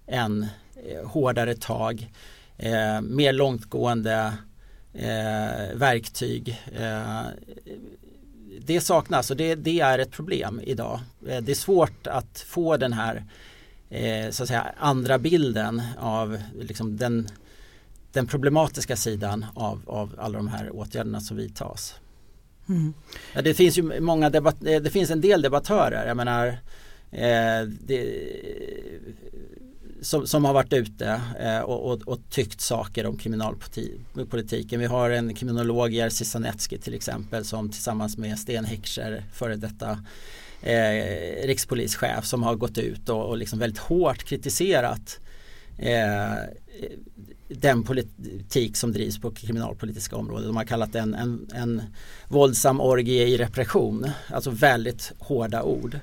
än 0.07 0.47
eh, 0.75 1.07
hårdare 1.07 1.55
tag, 1.55 2.11
eh, 2.57 3.01
mer 3.01 3.33
långtgående 3.33 4.33
eh, 4.93 5.75
verktyg. 5.75 6.61
Eh, 6.79 7.21
det 8.61 8.81
saknas 8.81 9.31
och 9.31 9.37
det, 9.37 9.55
det, 9.55 9.79
är 9.79 9.99
ett 9.99 10.11
problem 10.11 10.61
idag. 10.63 10.99
Eh, 11.27 11.41
det 11.41 11.51
är 11.51 11.55
svårt 11.55 12.07
att 12.07 12.39
få 12.47 12.77
den 12.77 12.93
här 12.93 13.23
eh, 13.89 14.29
så 14.29 14.43
att 14.43 14.47
säga, 14.47 14.73
andra 14.77 15.17
bilden 15.17 15.81
av 15.99 16.37
liksom 16.59 16.97
den, 16.97 17.27
den 18.15 18.27
problematiska 18.27 18.95
sidan 18.95 19.45
av, 19.53 19.81
av 19.85 20.15
alla 20.17 20.37
de 20.37 20.47
här 20.47 20.75
åtgärderna 20.75 21.21
som 21.21 21.37
vidtas. 21.37 21.95
Mm. 22.69 22.93
Ja, 23.33 23.41
det 23.41 23.53
finns 23.53 23.77
ju 23.77 23.99
många 23.99 24.29
debatt, 24.29 24.55
eh, 24.65 24.81
det 24.81 24.89
finns 24.89 25.11
en 25.11 25.21
del 25.21 25.41
debattörer, 25.41 26.07
jag 26.07 26.17
menar 26.17 26.47
eh, 27.11 27.67
det, 27.87 28.21
som, 30.01 30.27
som, 30.27 30.45
har 30.45 30.53
varit 30.53 30.73
ute 30.73 31.21
eh, 31.39 31.59
och, 31.59 31.91
och, 31.91 32.01
och, 32.01 32.19
tyckt 32.29 32.61
saker 32.61 33.05
om 33.05 33.17
kriminalpolitiken. 33.17 34.79
Vi 34.79 34.85
har 34.85 35.09
en 35.09 35.33
kriminolog, 35.33 35.91
Jerzy 35.91 36.25
Sanetski 36.25 36.77
till 36.77 36.93
exempel, 36.93 37.45
som 37.45 37.69
tillsammans 37.69 38.17
med 38.17 38.39
Sten 38.39 38.65
Heckscher, 38.65 39.23
före 39.33 39.55
detta 39.55 39.99
eh, 40.61 41.47
rikspolischef, 41.47 42.25
som 42.25 42.43
har 42.43 42.55
gått 42.55 42.77
ut 42.77 43.09
och, 43.09 43.25
och 43.25 43.37
liksom 43.37 43.59
väldigt 43.59 43.79
hårt 43.79 44.23
kritiserat 44.23 45.19
eh, 45.77 46.33
den 47.47 47.83
politik 47.83 48.77
som 48.77 48.91
drivs 48.91 49.19
på 49.19 49.31
kriminalpolitiska 49.31 50.15
området. 50.15 50.47
De 50.47 50.57
har 50.57 50.63
kallat 50.63 50.93
det 50.93 50.99
en, 50.99 51.13
en, 51.13 51.47
en 51.53 51.81
våldsam 52.27 52.81
orgie 52.81 53.27
i 53.27 53.37
repression. 53.37 54.11
Alltså 54.27 54.49
väldigt 54.49 55.13
hårda 55.19 55.63
ord. 55.63 55.99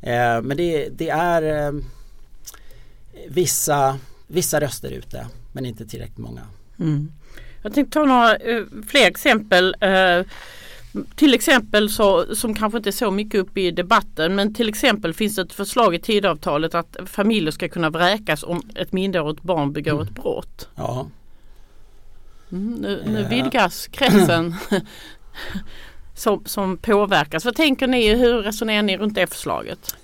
Eh, 0.00 0.42
men 0.42 0.56
det, 0.56 0.88
det 0.88 1.08
är 1.08 1.66
eh, 1.66 1.72
vissa, 3.28 3.98
vissa 4.26 4.60
röster 4.60 4.90
ute 4.90 5.26
men 5.52 5.66
inte 5.66 5.86
tillräckligt 5.86 6.18
många. 6.18 6.42
Mm. 6.78 7.12
Jag 7.62 7.74
tänkte 7.74 7.92
ta 7.92 8.04
några 8.04 8.36
eh, 8.36 8.62
fler 8.88 9.06
exempel. 9.06 9.76
Eh, 9.80 10.20
till 11.14 11.34
exempel 11.34 11.90
så, 11.90 12.36
som 12.36 12.54
kanske 12.54 12.76
inte 12.76 12.90
är 12.90 12.92
så 12.92 13.10
mycket 13.10 13.40
upp 13.40 13.58
i 13.58 13.70
debatten 13.70 14.34
men 14.34 14.54
till 14.54 14.68
exempel 14.68 15.14
finns 15.14 15.36
det 15.36 15.42
ett 15.42 15.52
förslag 15.52 15.94
i 15.94 15.98
tidavtalet 15.98 16.74
att 16.74 16.96
familjer 17.06 17.50
ska 17.50 17.68
kunna 17.68 17.90
vräkas 17.90 18.42
om 18.42 18.62
ett 18.74 18.92
minderårigt 18.92 19.42
barn 19.42 19.72
begår 19.72 19.92
mm. 19.92 20.04
ett 20.06 20.14
brott. 20.14 20.68
Ja. 20.74 21.06
Mm, 22.52 22.74
nu, 22.74 23.02
nu 23.06 23.26
vidgas 23.30 23.86
kretsen 23.86 24.54
som, 26.14 26.44
som 26.44 26.76
påverkas. 26.76 27.44
Vad 27.44 27.56
tänker 27.56 27.86
ni? 27.86 28.14
Hur 28.14 28.42
resonerar 28.42 28.82
ni 28.82 28.96
runt 28.96 29.14
det 29.14 29.26
förslaget? 29.26 29.96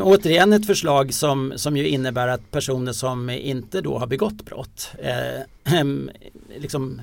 Återigen 0.00 0.52
ett 0.52 0.66
förslag 0.66 1.14
som, 1.14 1.52
som 1.56 1.76
ju 1.76 1.88
innebär 1.88 2.28
att 2.28 2.50
personer 2.50 2.92
som 2.92 3.30
inte 3.30 3.80
då 3.80 3.98
har 3.98 4.06
begått 4.06 4.42
brott 4.44 4.92
eh, 4.98 5.82
liksom 6.58 7.00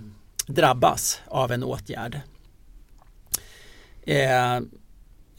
drabbas 0.48 1.22
av 1.28 1.52
en 1.52 1.64
åtgärd. 1.64 2.22
Eh, 4.02 4.60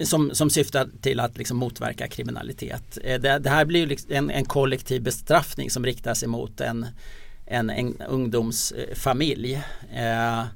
som, 0.05 0.35
som 0.35 0.51
syftar 0.51 0.89
till 1.01 1.21
att 1.21 1.39
liksom 1.39 1.57
motverka 1.57 2.09
kriminalitet. 2.09 2.99
Eh, 3.05 3.21
det, 3.21 3.39
det, 3.39 3.51
här 3.51 3.65
blir 3.65 3.87
liksom 3.87 4.13
en, 4.13 4.31
en, 4.31 4.45
kollektiv 4.45 5.03
bestraffning 5.03 5.71
som 5.71 5.85
riktar 5.85 6.15
sig 6.15 6.29
mot 6.29 6.61
en, 6.61 6.87
en, 7.47 7.71
en 7.71 8.03
ungdomsfamilj. 8.09 9.63
Eh, 9.95 10.41
eh 10.41 10.47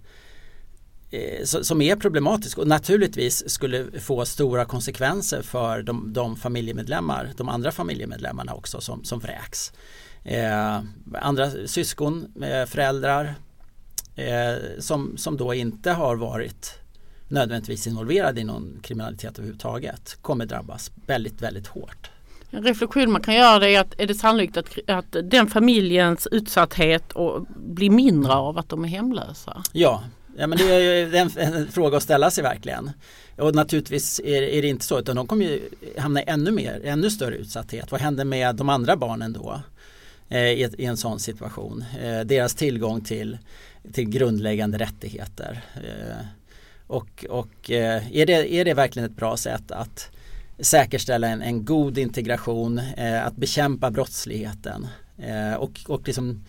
som 1.45 1.83
är 1.83 1.97
problematisk 1.97 2.59
och 2.59 2.69
naturligtvis 2.69 3.51
skulle 3.51 4.01
få 4.01 4.25
stora 4.25 4.65
konsekvenser 4.65 5.43
för 5.43 5.83
de, 5.83 6.13
de 6.13 6.37
familjemedlemmar, 6.37 7.31
de 7.37 7.49
andra 7.49 7.73
familjemedlemmarna 7.73 8.55
också 8.55 8.81
som, 8.81 9.05
som 9.05 9.19
vräks. 9.19 9.73
Eh, 10.25 10.81
andra 11.15 11.51
syskon, 11.67 12.43
eh, 12.43 12.67
föräldrar, 12.67 13.35
eh, 14.17 14.55
som, 14.79 15.17
som 15.17 15.37
då 15.37 15.55
inte 15.55 15.91
har 15.91 16.17
varit 16.17 16.79
nödvändigtvis 17.29 17.87
involverade 17.87 18.41
i 18.41 18.45
någon 18.45 18.81
kriminalitet 18.83 19.39
överhuvudtaget 19.39 20.19
kommer 20.23 20.47
drabbas 20.47 20.91
väldigt, 21.07 21.43
väldigt 21.43 21.67
hårt. 21.67 22.11
En 22.51 22.63
reflektion 22.63 23.13
man 23.13 23.23
kan 23.23 23.35
göra 23.35 23.69
är 23.69 23.81
att 23.81 24.01
är 24.01 24.07
det 24.07 24.15
sannolikt 24.15 24.57
att, 24.57 24.79
att 24.87 25.17
den 25.25 25.47
familjens 25.47 26.29
utsatthet 26.31 27.13
och 27.13 27.47
blir 27.57 27.91
mindre 27.91 28.33
av 28.33 28.59
att 28.59 28.69
de 28.69 28.85
är 28.85 28.89
hemlösa? 28.89 29.63
Ja, 29.73 30.05
ja 30.37 30.47
men 30.47 30.59
det 30.59 30.65
är 30.65 31.15
en, 31.15 31.31
en 31.37 31.69
fråga 31.69 31.97
att 31.97 32.03
ställa 32.03 32.31
sig 32.31 32.45
verkligen. 32.45 32.91
Och 33.39 33.55
naturligtvis 33.55 34.21
är, 34.25 34.43
är, 34.43 34.63
det 34.63 34.69
inte 34.69 34.85
så 34.85 34.99
utan 34.99 35.17
de 35.17 35.27
kommer 35.27 35.45
ju 35.45 35.61
hamna 35.99 36.23
i 36.23 36.25
ännu 36.27 36.51
mer, 36.51 36.81
ännu 36.85 37.11
större 37.11 37.37
utsatthet. 37.37 37.91
Vad 37.91 38.01
händer 38.01 38.25
med 38.25 38.57
de 38.57 38.69
andra 38.69 38.97
barnen 38.97 39.33
då? 39.33 39.61
Eh, 40.29 40.39
i, 40.39 40.71
i, 40.79 40.85
en 40.85 40.97
sån 40.97 41.21
situation. 41.21 41.85
Eh, 42.03 42.21
deras 42.21 42.55
tillgång 42.55 43.01
till, 43.01 43.39
till 43.93 44.09
grundläggande 44.09 44.79
rättigheter. 44.79 45.65
Eh, 45.75 46.27
och, 46.87 47.27
och 47.29 47.71
eh, 47.71 48.17
är, 48.17 48.27
det, 48.27 48.55
är 48.55 48.65
det 48.65 48.75
verkligen 48.75 49.11
ett 49.11 49.17
bra 49.17 49.37
sätt 49.37 49.71
att 49.71 50.11
säkerställa 50.59 51.29
en, 51.29 51.43
en 51.43 51.65
god 51.65 51.99
integration, 51.99 52.79
eh, 52.79 53.27
att 53.27 53.37
bekämpa 53.37 53.91
brottsligheten 53.91 54.87
och, 55.59 55.81
och 55.89 56.07
liksom 56.07 56.45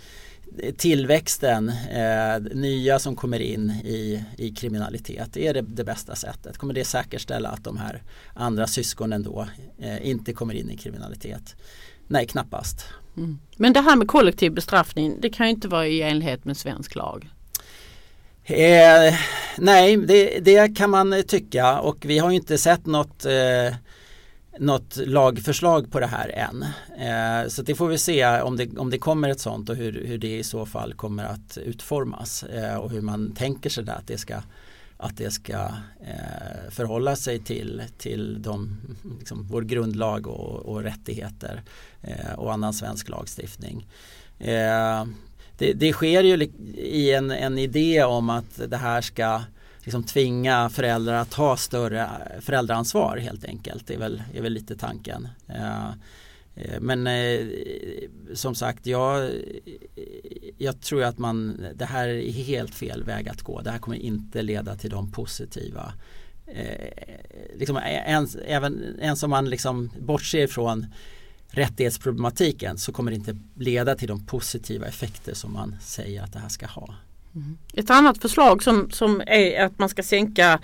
tillväxten, 0.78 1.70
eh, 1.70 2.40
nya 2.54 3.00
som 3.00 3.16
kommer 3.16 3.40
in 3.40 3.70
i, 3.70 4.24
i 4.38 4.50
kriminalitet, 4.52 5.38
är 5.38 5.54
det 5.54 5.62
det 5.62 5.84
bästa 5.84 6.16
sättet? 6.16 6.58
Kommer 6.58 6.74
det 6.74 6.86
säkerställa 6.86 7.50
att 7.50 7.64
de 7.64 7.78
här 7.78 8.02
andra 8.34 8.68
syskonen 8.68 9.24
då 9.24 9.48
eh, 9.80 10.08
inte 10.08 10.34
kommer 10.34 10.54
in 10.54 10.70
i 10.70 10.78
kriminalitet? 10.78 11.56
Nej, 12.14 12.28
knappast. 12.28 12.86
Mm. 13.18 13.40
Men 13.58 13.74
det 13.74 13.82
här 13.82 13.96
med 13.96 14.08
kollektiv 14.08 14.52
bestraffning, 14.52 15.22
det 15.22 15.30
kan 15.30 15.46
ju 15.46 15.54
inte 15.54 15.68
vara 15.68 15.88
i 15.88 16.02
enlighet 16.02 16.46
med 16.46 16.58
svensk 16.58 16.96
lag? 16.96 17.30
Eh, 18.44 19.14
nej, 19.58 19.98
det, 19.98 20.40
det, 20.40 20.78
kan 20.78 20.90
man 20.90 21.24
tycka 21.28 21.80
och 21.80 21.98
vi 22.06 22.20
har 22.20 22.32
inte 22.32 22.58
sett 22.58 22.86
något 22.86 23.26
eh, 23.26 23.76
något 24.60 24.96
lagförslag 24.96 25.92
på 25.92 26.00
det 26.00 26.08
här 26.08 26.30
än. 26.30 26.66
Eh, 27.08 27.50
så 27.50 27.62
det 27.62 27.76
får 27.76 27.88
vi 27.88 27.98
se 27.98 28.42
om 28.42 28.58
det, 28.58 28.78
om 28.78 28.90
det 28.90 28.98
kommer 28.98 29.30
ett 29.30 29.40
sånt 29.40 29.70
och 29.70 29.76
hur, 29.76 30.06
hur 30.06 30.18
det 30.18 30.38
i 30.38 30.44
så 30.44 30.66
fall 30.66 30.94
kommer 30.94 31.24
att 31.24 31.58
utformas 31.58 32.44
eh, 32.44 32.76
och 32.76 32.92
hur 32.92 33.02
man 33.02 33.36
tänker 33.36 33.70
sig 33.70 33.84
det 33.84 33.94
att 33.94 34.08
det 34.08 34.18
ska, 34.18 34.36
att 35.04 35.18
det 35.18 35.32
ska 35.32 35.72
eh, 36.02 36.70
förhålla 36.72 37.16
sig 37.16 37.40
till, 37.40 37.84
till 37.98 38.42
de, 38.42 38.78
liksom, 39.20 39.48
vår 39.52 39.62
grundlag 39.62 40.28
och, 40.28 40.66
och 40.66 40.84
rättigheter 40.84 41.62
eh, 42.02 42.34
och 42.36 42.54
annan 42.54 42.74
svensk 42.74 43.10
lagstiftning. 43.10 43.88
Eh, 44.40 45.06
det, 45.58 45.74
det, 45.74 45.94
sker 45.94 46.24
ju 46.24 46.44
i 46.78 47.14
en, 47.14 47.32
en 47.32 47.58
idé 47.58 48.04
om 48.04 48.30
att 48.30 48.62
det 48.68 48.78
här 48.78 49.02
ska 49.02 49.42
liksom 49.84 50.04
tvinga 50.04 50.70
föräldrar 50.70 51.14
att 51.14 51.32
ta 51.32 51.58
större 51.58 52.10
föräldraansvar 52.42 53.18
helt 53.18 53.46
enkelt. 53.46 53.88
Det 53.88 53.94
är 53.94 54.00
väl, 54.00 54.24
är 54.34 54.42
väl 54.42 54.54
lite 54.54 54.76
tanken. 54.76 55.28
Eh, 55.48 55.90
Eh, 56.56 56.80
men 56.80 57.08
eh, 57.08 57.48
som 58.34 58.56
sagt, 58.56 58.86
jag, 58.86 59.32
jag 60.58 60.82
tror 60.82 61.04
att 61.04 61.18
man, 61.18 61.66
det 61.76 61.86
här 61.86 62.08
är 62.08 62.32
helt 62.32 62.76
fel 62.76 63.04
väg 63.04 63.30
att 63.30 63.42
gå. 63.42 63.62
Det 63.62 63.72
här 63.72 63.80
kommer 63.80 63.98
inte 63.98 64.42
leda 64.42 64.76
till 64.76 64.90
de 64.90 65.12
positiva 65.12 65.94
eh, 66.48 67.18
liksom, 67.56 67.78
eh, 67.78 67.84
ens, 67.84 68.36
även, 68.36 69.00
ens 69.02 69.24
om 69.24 69.30
man 69.30 69.50
liksom 69.50 69.90
bortser 70.00 70.48
från 70.48 70.86
rättighetsproblematiken 71.48 72.78
så 72.78 72.92
kommer 72.92 73.12
det 73.12 73.16
inte 73.18 73.38
leda 73.56 73.96
till 73.96 74.08
de 74.08 74.26
positiva 74.26 74.88
effekter 74.88 75.34
som 75.34 75.54
man 75.54 75.76
säger 75.82 76.24
att 76.24 76.34
det 76.34 76.40
här 76.40 76.50
ska 76.50 76.66
ha. 76.66 76.96
Mm. 77.36 77.58
Ett 77.74 77.90
annat 77.90 78.18
förslag 78.18 78.64
som, 78.64 78.90
som 78.92 79.22
är 79.28 79.66
att 79.66 79.80
man 79.80 79.90
ska 79.90 80.04
sänka 80.04 80.60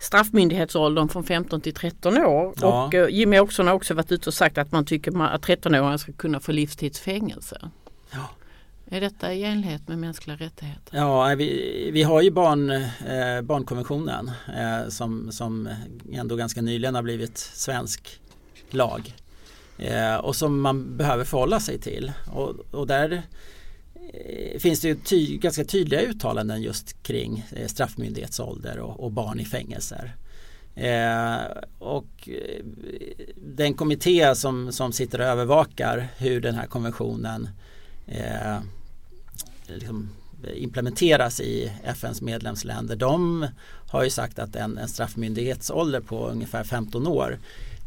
straffmyndighetsåldern 0.00 1.08
från 1.08 1.24
15 1.24 1.60
till 1.60 1.74
13 1.74 2.18
år. 2.18 2.54
Ja. 2.60 2.86
Och 2.86 2.94
uh, 2.94 3.08
Jimmy 3.10 3.38
Åkesson 3.38 3.66
har 3.66 3.74
också 3.74 3.94
varit 3.94 4.12
ute 4.12 4.30
och 4.30 4.34
sagt 4.34 4.58
att 4.58 4.72
man 4.72 4.84
tycker 4.84 5.22
att 5.22 5.46
13-åringar 5.46 5.96
ska 5.96 6.12
kunna 6.12 6.40
få 6.40 6.52
livstidsfängelse. 6.52 7.70
Ja. 8.10 8.30
Är 8.90 9.00
detta 9.00 9.32
i 9.32 9.44
enlighet 9.44 9.88
med 9.88 9.98
mänskliga 9.98 10.36
rättigheter? 10.36 10.96
Ja, 10.96 11.34
vi, 11.38 11.90
vi 11.92 12.02
har 12.02 12.22
ju 12.22 12.30
barn, 12.30 12.70
eh, 12.70 13.42
barnkonventionen 13.42 14.30
eh, 14.58 14.88
som, 14.88 15.32
som 15.32 15.68
ändå 16.12 16.36
ganska 16.36 16.62
nyligen 16.62 16.94
har 16.94 17.02
blivit 17.02 17.38
svensk 17.38 18.20
lag. 18.70 19.14
Eh, 19.78 20.16
och 20.16 20.36
som 20.36 20.60
man 20.60 20.96
behöver 20.96 21.24
förhålla 21.24 21.60
sig 21.60 21.78
till. 21.78 22.12
Och, 22.32 22.54
och 22.70 22.86
där 22.86 23.12
Eh, 23.12 23.22
Eh, 24.12 24.58
finns 24.58 24.80
det 24.80 25.04
ty 25.04 25.36
ganska 25.36 25.64
tydliga 25.64 26.00
uttalanden 26.00 26.62
just 26.62 27.02
kring 27.02 27.44
eh, 27.56 27.66
straffmyndighetsålder 27.66 28.78
och, 28.78 29.00
och 29.00 29.12
barn 29.12 29.40
i 29.40 29.44
fängelser. 29.44 30.16
Eh, 30.74 31.40
och 31.78 32.28
eh, 32.28 32.64
den 33.36 33.74
kommitté 33.74 34.34
som, 34.34 34.72
som 34.72 34.92
sitter 34.92 35.20
och 35.20 35.26
övervakar 35.26 36.08
hur 36.16 36.40
den 36.40 36.54
här 36.54 36.66
konventionen 36.66 37.48
eh, 38.06 38.58
liksom 39.66 40.10
implementeras 40.54 41.40
i 41.40 41.72
FNs 41.84 42.22
medlemsländer. 42.22 42.96
De 42.96 43.46
har 43.88 44.04
ju 44.04 44.10
sagt 44.10 44.38
att 44.38 44.56
en, 44.56 44.78
en 44.78 44.88
straffmyndighetsålder 44.88 46.00
på 46.00 46.28
ungefär 46.28 46.64
15 46.64 47.06
år 47.06 47.38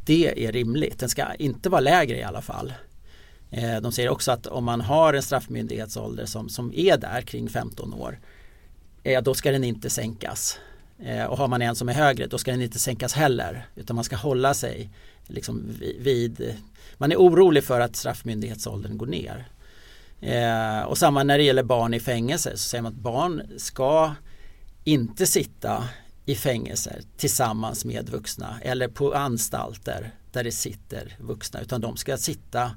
det 0.06 0.46
är 0.46 0.52
rimligt. 0.52 1.00
Den 1.00 1.10
ska 1.10 1.34
inte 1.34 1.70
vara 1.70 1.82
lägre 1.82 2.18
i 2.18 2.24
alla 2.24 2.42
fall. 2.42 2.74
Eh, 3.52 3.82
de 3.82 3.92
säger 3.92 4.10
också 4.10 4.32
att 4.32 4.48
om 4.48 4.64
man 4.64 4.82
har 4.82 5.14
en 5.14 5.24
straffmyndighetsålder 5.24 6.26
som, 6.26 6.50
som 6.50 6.74
är 6.76 6.98
där 6.98 7.22
kring 7.22 7.50
15 7.50 7.94
år 7.94 8.20
eh, 9.04 9.24
då 9.24 9.34
ska 9.34 9.52
den 9.52 9.64
inte 9.64 9.90
sänkas. 9.90 10.60
Eh, 11.00 11.26
och 11.26 11.38
har 11.38 11.48
man 11.48 11.62
en 11.62 11.76
som 11.76 11.90
är 11.90 11.94
högre 11.94 12.28
då 12.28 12.38
ska 12.38 12.52
den 12.52 12.62
inte 12.62 12.80
sänkas 12.80 13.14
heller 13.14 13.68
utan 13.76 13.96
man 13.96 14.04
ska 14.04 14.16
hålla 14.16 14.54
sig 14.54 14.90
liksom 15.28 15.64
vid 16.00 16.56
man 16.98 17.12
är 17.12 17.16
orolig 17.16 17.64
för 17.64 17.80
att 17.80 17.96
straffmyndighetsåldern 17.96 18.98
går 18.98 19.08
ner. 19.08 19.48
och 20.88 20.98
samma 20.98 21.24
när 21.24 21.38
det 21.38 21.44
gäller 21.44 21.64
barn 21.64 21.94
i 21.94 22.00
fängelse 22.00 22.52
så 22.52 22.70
säger 22.70 22.82
man 22.82 22.92
att 22.92 23.00
barn 23.00 23.42
ska 23.58 24.16
inte 24.84 25.26
sitta 25.26 25.84
i 26.26 26.36
fängelser 26.36 27.02
tillsammans 27.18 27.86
med 27.86 28.10
vuxna 28.10 28.60
eller 28.62 28.88
på 28.88 29.14
anstalter 29.14 30.12
där 30.32 30.44
det 30.44 30.52
sitter 30.52 31.16
vuxna 31.20 31.62
utan 31.62 31.82
de 31.82 31.98
ska 31.98 32.18
sitta 32.18 32.72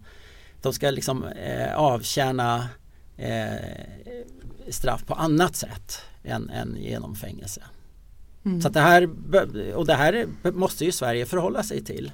de 0.62 0.72
ska 0.72 0.90
liksom 0.90 1.24
eh, 1.24 1.74
avtjäna 1.74 2.68
eh, 3.16 3.54
straff 4.68 5.04
på 5.06 5.14
annat 5.14 5.56
sätt 5.56 6.00
än, 6.24 6.50
än 6.50 6.76
genom 6.80 7.14
fängelse. 7.14 7.62
Mm. 8.44 8.60
Så 8.60 8.68
det 8.68 8.80
här, 8.80 9.08
och 9.74 9.86
det 9.86 9.94
här 9.94 10.26
måste 10.42 10.84
ju 10.84 10.92
Sverige 10.92 11.26
förhålla 11.26 11.62
sig 11.62 11.84
till. 11.84 12.12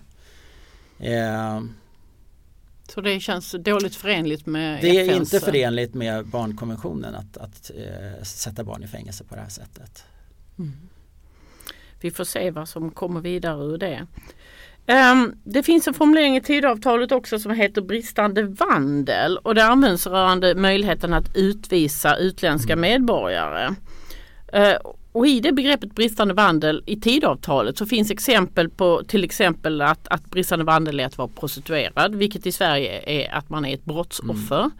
Eh, 0.99 1.61
så 2.89 3.01
det 3.01 3.21
känns 3.21 3.55
dåligt 3.59 3.97
förenligt 3.97 4.47
med 4.47 4.81
Det 4.81 4.89
är 4.89 5.05
FNs... 5.05 5.35
inte 5.35 5.45
förenligt 5.45 5.95
med 5.95 6.27
barnkonventionen 6.27 7.15
att, 7.15 7.37
att 7.37 7.71
eh, 7.77 8.23
sätta 8.23 8.65
barn 8.65 8.83
i 8.83 8.87
fängelse 8.87 9.25
på 9.25 9.35
det 9.35 9.41
här 9.41 9.49
sättet. 9.49 10.05
Mm. 10.59 10.73
Vi 12.01 12.11
får 12.11 12.25
se 12.25 12.51
vad 12.51 12.69
som 12.69 12.91
kommer 12.91 13.21
vidare 13.21 13.65
ur 13.65 13.79
det. 13.79 14.07
Um, 14.87 15.35
det 15.45 15.63
finns 15.63 15.89
en 15.89 15.95
formulering 15.95 16.37
i 16.37 16.41
Tidöavtalet 16.41 17.13
också 17.13 17.39
som 17.39 17.53
heter 17.53 17.83
bristande 17.83 18.43
vandel 18.43 19.39
och 19.39 19.55
det 19.55 19.65
används 19.65 20.07
rörande 20.07 20.55
möjligheten 20.55 21.15
att 21.15 21.37
utvisa 21.37 22.17
utländska 22.17 22.73
mm. 22.73 22.81
medborgare. 22.81 23.75
Uh, 24.57 24.93
och 25.13 25.27
i 25.27 25.41
det 25.41 25.53
begreppet 25.53 25.95
bristande 25.95 26.35
vandel 26.35 26.83
i 26.87 27.01
Tidöavtalet 27.01 27.79
så 27.79 27.87
finns 27.87 28.11
exempel 28.11 28.69
på 28.71 29.03
till 29.09 29.25
exempel 29.25 29.81
att, 29.83 30.09
att 30.09 30.31
bristande 30.31 30.65
vandel 30.65 31.01
är 31.01 31.07
att 31.07 31.19
vara 31.19 31.29
prostituerad 31.29 32.15
vilket 32.15 32.47
i 32.47 32.53
Sverige 32.53 33.03
är 33.07 33.35
att 33.35 33.51
man 33.51 33.65
är 33.65 33.75
ett 33.75 33.85
brottsoffer. 33.85 34.61
Mm. 34.61 34.71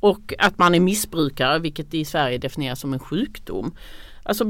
Och 0.00 0.34
att 0.38 0.58
man 0.58 0.74
är 0.74 0.80
missbrukare 0.80 1.58
vilket 1.58 1.94
i 1.94 2.04
Sverige 2.04 2.38
definieras 2.38 2.80
som 2.80 2.92
en 2.92 2.98
sjukdom. 2.98 3.74
Alltså 4.22 4.44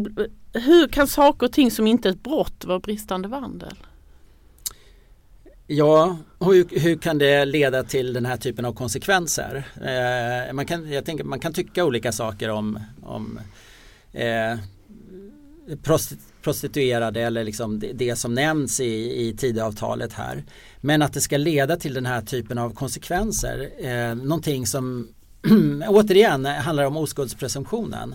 hur 0.53 0.89
kan 0.89 1.07
saker 1.07 1.47
och 1.47 1.53
ting 1.53 1.71
som 1.71 1.87
inte 1.87 2.09
är 2.09 2.13
ett 2.13 2.23
brott 2.23 2.65
vara 2.65 2.79
bristande 2.79 3.29
vandel? 3.29 3.75
Ja, 5.69 6.19
hur, 6.41 6.81
hur 6.81 6.97
kan 6.97 7.19
det 7.19 7.45
leda 7.45 7.83
till 7.83 8.13
den 8.13 8.27
här 8.27 8.37
typen 8.37 8.65
av 8.65 8.73
konsekvenser? 8.73 9.65
Eh, 9.77 10.53
man, 10.53 10.67
kan, 10.67 10.93
jag 10.93 11.05
tänker, 11.05 11.25
man 11.25 11.41
kan 11.41 11.53
tycka 11.53 11.85
olika 11.85 12.13
saker 12.13 12.51
om, 12.51 12.81
om 13.03 13.41
eh, 14.13 14.59
prostituerade 16.43 17.21
eller 17.21 17.45
liksom 17.45 17.81
det, 17.81 17.93
det, 17.93 18.17
som 18.17 18.35
nämns 18.35 18.81
i, 18.81 19.27
i 19.29 19.37
Tidöavtalet 19.37 20.13
här. 20.13 20.45
Men 20.81 21.03
att 21.03 21.13
det 21.13 21.21
ska 21.21 21.37
leda 21.37 21.77
till 21.77 21.95
den 21.95 22.07
här 22.07 22.21
typen 22.21 22.59
av 22.59 22.75
konsekvenser, 22.75 23.71
eh, 23.79 24.15
någonting 24.15 24.67
som 24.67 25.09
återigen 25.89 26.45
handlar 26.45 26.85
om 26.85 26.97
oskuldspresumtionen. 26.97 28.15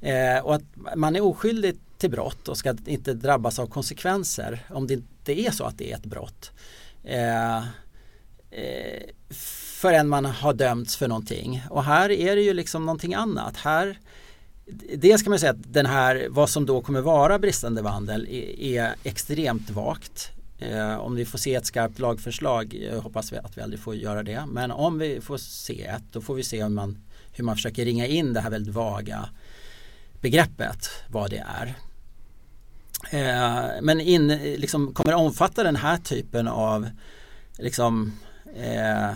Eh, 0.00 0.44
och 0.44 0.54
att 0.54 0.62
man 0.96 1.16
är 1.16 1.20
oskyldig 1.20 1.76
till 1.98 2.10
brott 2.10 2.48
och 2.48 2.56
ska 2.56 2.76
inte 2.86 3.14
drabbas 3.14 3.58
av 3.58 3.66
konsekvenser 3.66 4.66
om 4.70 4.86
det 4.86 4.94
inte 4.94 5.40
är 5.40 5.50
så 5.50 5.64
att 5.64 5.78
det 5.78 5.92
är 5.92 5.96
ett 5.96 6.06
brott. 6.06 6.50
Eh, 7.04 7.56
eh 8.50 9.02
förrän 9.80 10.08
man 10.08 10.24
har 10.24 10.54
dömts 10.54 10.96
för 10.96 11.08
någonting. 11.08 11.62
Och 11.70 11.84
här 11.84 12.10
är 12.10 12.36
det 12.36 12.42
ju 12.42 12.52
liksom 12.52 12.86
någonting 12.86 13.14
annat. 13.14 13.56
Här 13.56 13.98
Dels 14.96 15.22
kan 15.22 15.30
man 15.30 15.38
säga 15.38 15.52
att 15.52 15.72
den 15.72 15.86
här, 15.86 16.26
vad 16.30 16.50
som 16.50 16.66
då 16.66 16.80
kommer 16.80 17.00
vara 17.00 17.38
bristande 17.38 17.82
vandel 17.82 18.26
är, 18.30 18.60
är 18.60 18.94
extremt 19.04 19.70
vagt. 19.70 20.30
Eh, 20.58 20.96
om 20.96 21.14
vi 21.14 21.24
får 21.24 21.38
se 21.38 21.54
ett 21.54 21.66
skarpt 21.66 21.98
lagförslag 21.98 22.88
eh, 22.90 23.00
hoppas 23.00 23.32
vi 23.32 23.36
att 23.36 23.58
vi 23.58 23.62
aldrig 23.62 23.80
får 23.80 23.94
göra 23.94 24.22
det. 24.22 24.44
Men 24.48 24.70
om 24.70 24.98
vi 24.98 25.20
får 25.20 25.36
se 25.36 25.82
ett 25.82 26.02
då 26.12 26.20
får 26.20 26.34
vi 26.34 26.42
se 26.42 26.62
hur 26.62 26.68
man, 26.68 26.98
hur 27.32 27.44
man 27.44 27.56
försöker 27.56 27.84
ringa 27.84 28.06
in 28.06 28.32
det 28.32 28.40
här 28.40 28.50
väldigt 28.50 28.74
vaga 28.74 29.28
begreppet 30.20 30.90
vad 31.08 31.30
det 31.30 31.44
är. 31.60 31.74
Eh, 33.10 33.66
men 33.82 34.00
in, 34.00 34.28
liksom, 34.56 34.94
kommer 34.94 35.14
omfatta 35.14 35.62
den 35.62 35.76
här 35.76 35.96
typen 35.96 36.48
av 36.48 36.88
liksom, 37.58 38.12
eh, 38.56 39.10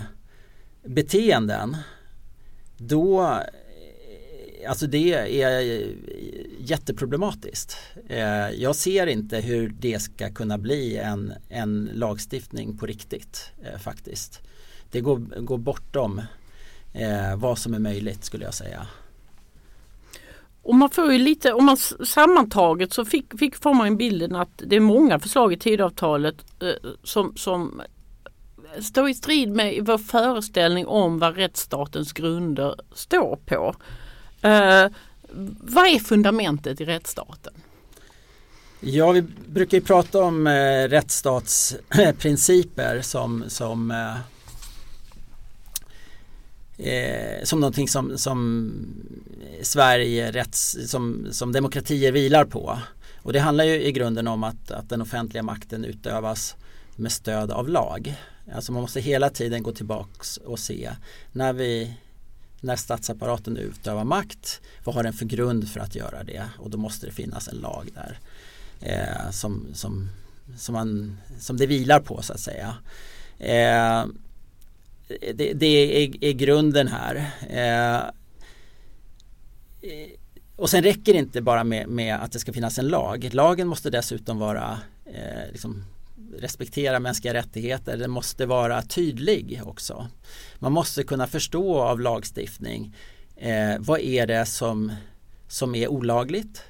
beteenden 0.83 1.77
då 2.77 3.21
eh, 3.21 3.39
Alltså 4.67 4.87
det 4.87 5.13
är 5.41 5.83
jätteproblematiskt. 6.59 7.77
Eh, 8.09 8.49
jag 8.49 8.75
ser 8.75 9.07
inte 9.07 9.37
hur 9.37 9.69
det 9.79 9.99
ska 9.99 10.29
kunna 10.29 10.57
bli 10.57 10.97
en, 10.97 11.33
en 11.49 11.89
lagstiftning 11.93 12.77
på 12.77 12.85
riktigt 12.85 13.51
eh, 13.63 13.79
faktiskt. 13.79 14.41
Det 14.91 15.01
går, 15.01 15.17
går 15.41 15.57
bortom 15.57 16.21
eh, 16.93 17.35
vad 17.35 17.57
som 17.57 17.73
är 17.73 17.79
möjligt 17.79 18.23
skulle 18.23 18.45
jag 18.45 18.53
säga. 18.53 18.87
Och 20.67 20.75
man 20.75 20.89
får 20.89 21.13
ju 21.13 21.19
lite, 21.19 21.53
om 21.53 21.65
man 21.65 21.77
sammantaget 21.77 22.93
så 22.93 23.05
fick, 23.05 23.39
fick, 23.39 23.55
får 23.55 23.73
man 23.73 23.97
bilden 23.97 24.35
att 24.35 24.61
det 24.65 24.75
är 24.75 24.79
många 24.79 25.19
förslag 25.19 25.53
i 25.53 25.57
tidavtalet 25.57 26.35
eh, 26.61 26.69
som, 27.03 27.35
som 27.35 27.81
eh, 27.81 27.85
står 28.81 29.09
i 29.09 29.13
strid 29.13 29.49
med 29.49 29.85
vår 29.85 29.97
föreställning 29.97 30.87
om 30.87 31.19
vad 31.19 31.35
rättsstatens 31.35 32.13
grunder 32.13 32.75
står 32.93 33.39
på. 33.45 33.75
Eh, 34.41 34.85
vad 35.61 35.87
är 35.87 35.99
fundamentet 35.99 36.81
i 36.81 36.85
rättsstaten? 36.85 37.53
Ja, 38.79 39.11
vi 39.11 39.21
brukar 39.47 39.77
ju 39.77 39.83
prata 39.83 40.23
om 40.23 40.47
eh, 40.47 40.87
rättsstatsprinciper 40.89 43.01
som, 43.01 43.43
som 43.47 43.91
eh, 43.91 44.15
eh, 46.77 47.43
som 47.43 47.59
någonting 47.59 47.87
som, 47.87 48.17
som 48.17 48.71
Sverige 49.61 50.31
rätts, 50.31 50.77
som, 50.85 51.27
som 51.31 51.51
demokratier 51.51 52.11
vilar 52.11 52.45
på. 52.45 52.79
Och 53.21 53.33
det 53.33 53.39
handlar 53.39 53.63
ju 53.63 53.83
i 53.83 53.91
grunden 53.91 54.27
om 54.27 54.43
att, 54.43 54.71
att 54.71 54.89
den 54.89 55.01
offentliga 55.01 55.43
makten 55.43 55.85
utövas 55.85 56.55
med 56.95 57.11
stöd 57.11 57.51
av 57.51 57.69
lag. 57.69 58.15
Alltså 58.55 58.71
man 58.71 58.81
måste 58.81 58.99
hela 59.01 59.29
tiden 59.29 59.63
gå 59.63 59.71
tillbaks 59.71 60.37
och 60.37 60.59
se 60.59 60.91
när 61.31 61.53
vi 61.53 61.97
när 62.61 62.75
statsapparaten 62.75 63.57
utövar 63.57 64.03
makt, 64.03 64.61
vad 64.83 64.95
har 64.95 65.03
den 65.03 65.13
för 65.13 65.25
grund 65.25 65.69
för 65.69 65.79
att 65.79 65.95
göra 65.95 66.23
det? 66.23 66.49
Och 66.57 66.69
då 66.69 66.77
måste 66.77 67.05
det 67.05 67.11
finnas 67.11 67.47
en 67.47 67.57
lag 67.57 67.89
där 67.93 68.19
eh, 68.81 69.31
som, 69.31 69.67
som, 69.73 70.09
som, 70.57 70.73
man, 70.73 71.17
som 71.39 71.57
det 71.57 71.65
vilar 71.65 71.99
på 71.99 72.21
så 72.21 72.33
att 72.33 72.39
säga. 72.39 72.75
Eh, 73.39 74.05
det, 75.07 75.53
det 75.53 75.65
är, 76.03 76.23
är, 76.23 76.31
grunden 76.31 76.87
här. 76.87 77.31
Eh, 77.49 77.95
eh, 79.91 80.09
och 80.55 80.69
sen 80.69 80.83
räcker 80.83 81.13
det 81.13 81.19
inte 81.19 81.41
bara 81.41 81.63
med, 81.63 81.87
med, 81.87 82.15
att 82.15 82.31
det 82.31 82.39
ska 82.39 82.53
finnas 82.53 82.79
en 82.79 82.87
lag. 82.87 83.29
Lagen 83.33 83.67
måste 83.67 83.89
dessutom 83.89 84.39
vara 84.39 84.79
eh, 85.05 85.51
liksom, 85.51 85.83
respektera 86.39 86.99
mänskliga 86.99 87.33
rättigheter. 87.33 87.97
Den 87.97 88.11
måste 88.11 88.45
vara 88.45 88.81
tydlig 88.81 89.61
också. 89.65 90.07
Man 90.59 90.71
måste 90.71 91.03
kunna 91.03 91.27
förstå 91.27 91.79
av 91.79 91.99
lagstiftning 91.99 92.95
eh, 93.35 93.75
vad 93.79 93.99
är 93.99 94.27
det 94.27 94.45
som, 94.45 94.91
som 95.47 95.75
är 95.75 95.87
olagligt 95.87 96.63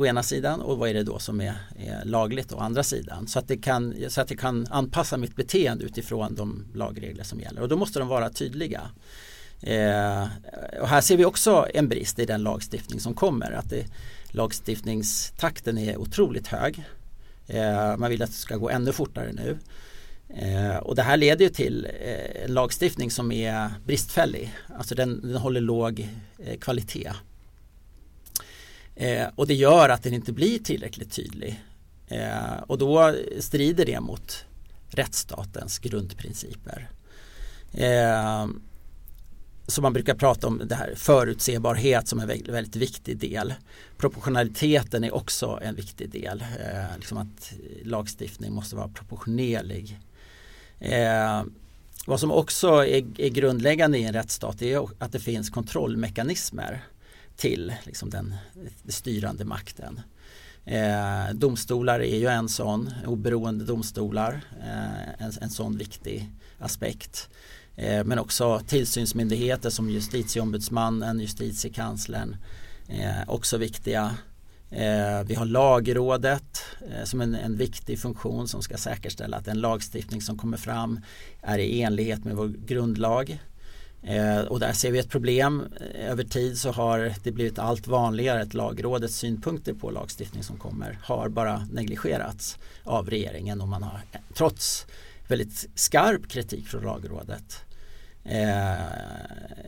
å 0.00 0.06
ena 0.06 0.22
sidan 0.22 0.60
och 0.60 0.78
vad 0.78 0.88
är 0.88 0.94
det 0.94 1.02
då 1.02 1.18
som 1.18 1.40
är, 1.40 1.54
är 1.78 2.04
lagligt 2.04 2.52
å 2.52 2.58
andra 2.58 2.82
sidan. 2.82 3.26
Så 3.26 3.38
att, 3.38 3.48
det 3.48 3.56
kan, 3.56 3.94
så 4.08 4.20
att 4.20 4.28
det 4.28 4.36
kan 4.36 4.66
anpassa 4.70 5.16
mitt 5.16 5.36
beteende 5.36 5.84
utifrån 5.84 6.34
de 6.34 6.64
lagregler 6.74 7.24
som 7.24 7.40
gäller 7.40 7.62
och 7.62 7.68
då 7.68 7.76
måste 7.76 7.98
de 7.98 8.08
vara 8.08 8.30
tydliga. 8.30 8.80
Eh, 9.62 10.28
och 10.80 10.88
här 10.88 11.00
ser 11.00 11.16
vi 11.16 11.24
också 11.24 11.66
en 11.74 11.88
brist 11.88 12.18
i 12.18 12.26
den 12.26 12.42
lagstiftning 12.42 13.00
som 13.00 13.14
kommer. 13.14 13.52
Att 13.52 13.70
det, 13.70 13.86
lagstiftningstakten 14.30 15.78
är 15.78 15.96
otroligt 15.96 16.46
hög. 16.46 16.84
Eh, 17.46 17.96
man 17.96 18.10
vill 18.10 18.22
att 18.22 18.30
det 18.30 18.36
ska 18.36 18.56
gå 18.56 18.70
ännu 18.70 18.92
fortare 18.92 19.32
nu. 19.32 19.58
Eh, 20.28 20.76
och 20.76 20.94
det 20.94 21.02
här 21.02 21.16
leder 21.16 21.44
ju 21.44 21.50
till 21.50 21.88
eh, 22.00 22.44
en 22.44 22.54
lagstiftning 22.54 23.10
som 23.10 23.32
är 23.32 23.70
bristfällig. 23.86 24.54
Alltså 24.78 24.94
den, 24.94 25.20
den 25.20 25.36
håller 25.36 25.60
låg 25.60 26.08
eh, 26.38 26.58
kvalitet. 26.58 27.12
Eh, 29.00 29.28
och 29.34 29.46
det 29.46 29.54
gör 29.54 29.88
att 29.88 30.02
den 30.02 30.14
inte 30.14 30.32
blir 30.32 30.58
tillräckligt 30.58 31.12
tydlig. 31.12 31.64
Eh, 32.08 32.62
och 32.66 32.78
då 32.78 33.14
strider 33.38 33.86
det 33.86 34.00
mot 34.00 34.44
rättsstatens 34.88 35.78
grundprinciper. 35.78 36.90
Eh, 37.72 38.46
så 39.66 39.82
man 39.82 39.92
brukar 39.92 40.14
prata 40.14 40.46
om 40.46 40.62
det 40.64 40.74
här 40.74 40.94
förutsebarhet 40.96 42.08
som 42.08 42.20
en 42.20 42.28
väldigt, 42.28 42.48
väldigt 42.48 42.76
viktig 42.76 43.18
del. 43.18 43.54
Proportionaliteten 43.96 45.04
är 45.04 45.14
också 45.14 45.58
en 45.62 45.74
viktig 45.74 46.10
del. 46.10 46.40
Eh, 46.40 46.96
liksom 46.96 47.18
att 47.18 47.52
lagstiftning 47.82 48.52
måste 48.52 48.76
vara 48.76 48.88
proportionerlig. 48.88 50.00
Eh, 50.78 51.42
vad 52.06 52.20
som 52.20 52.30
också 52.30 52.68
är, 52.68 53.20
är, 53.20 53.28
grundläggande 53.28 53.98
i 53.98 54.04
en 54.04 54.12
rättsstat 54.12 54.62
är 54.62 54.88
att 54.98 55.12
det 55.12 55.20
finns 55.20 55.50
kontrollmekanismer 55.50 56.84
till 57.40 57.74
liksom 57.84 58.10
den, 58.10 58.34
den 58.82 58.92
styrande 58.92 59.44
makten. 59.44 60.00
Eh, 60.64 61.34
domstolar 61.34 62.00
är 62.00 62.16
ju 62.16 62.26
en 62.26 62.48
sån, 62.48 62.90
oberoende 63.06 63.64
domstolar, 63.64 64.40
eh, 64.60 65.26
en, 65.26 65.32
en 65.40 65.50
sån 65.50 65.78
viktig 65.78 66.30
aspekt. 66.58 67.30
Eh, 67.76 68.04
men 68.04 68.18
också 68.18 68.60
tillsynsmyndigheter 68.66 69.70
som 69.70 69.90
justitieombudsmannen, 69.90 71.20
justitiekanslern, 71.20 72.36
eh, 72.88 73.28
också 73.28 73.56
viktiga. 73.56 74.14
Eh, 74.70 75.22
vi 75.26 75.34
har 75.34 75.44
lagrådet 75.44 76.62
eh, 76.90 77.04
som 77.04 77.20
en, 77.20 77.34
en 77.34 77.56
viktig 77.56 77.98
funktion 77.98 78.48
som 78.48 78.62
ska 78.62 78.76
säkerställa 78.76 79.36
att 79.36 79.44
den 79.44 79.60
lagstiftning 79.60 80.22
som 80.22 80.38
kommer 80.38 80.56
fram 80.56 81.00
är 81.42 81.58
i 81.58 81.82
enlighet 81.82 82.24
med 82.24 82.36
vår 82.36 82.48
grundlag. 82.48 83.40
Eh, 84.02 84.40
och 84.40 84.60
där 84.60 84.72
ser 84.72 84.90
vi 84.90 84.98
ett 84.98 85.08
problem. 85.08 85.66
Eh, 85.94 86.10
över 86.10 86.24
tid 86.24 86.58
så 86.58 86.70
har 86.70 87.14
det 87.22 87.32
blivit 87.32 87.58
allt 87.58 87.86
vanligare 87.86 88.42
att 88.42 88.54
lagrådets 88.54 89.16
synpunkter 89.16 89.74
på 89.74 89.90
lagstiftning 89.90 90.42
som 90.42 90.56
kommer 90.56 90.98
har 91.02 91.28
bara 91.28 91.68
negligerats 91.72 92.58
av 92.84 93.10
regeringen 93.10 93.60
och 93.60 93.68
man 93.68 93.82
har 93.82 94.00
trots 94.34 94.86
väldigt 95.28 95.68
skarp 95.74 96.28
kritik 96.28 96.66
från 96.66 96.82
lagrådet 96.82 97.64
eh, 98.24 98.74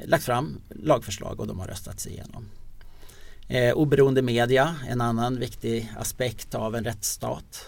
lagt 0.05 0.25
fram 0.25 0.61
lagförslag 0.69 1.41
och 1.41 1.47
de 1.47 1.61
har 1.61 1.67
röstats 1.67 2.07
igenom. 2.07 2.49
Eh, 3.49 3.73
oberoende 3.73 4.23
media, 4.23 4.77
en 4.89 5.01
annan 5.01 5.39
viktig 5.39 5.93
aspekt 5.99 6.55
av 6.55 6.77
en 6.77 6.85
rättsstat. 6.85 7.67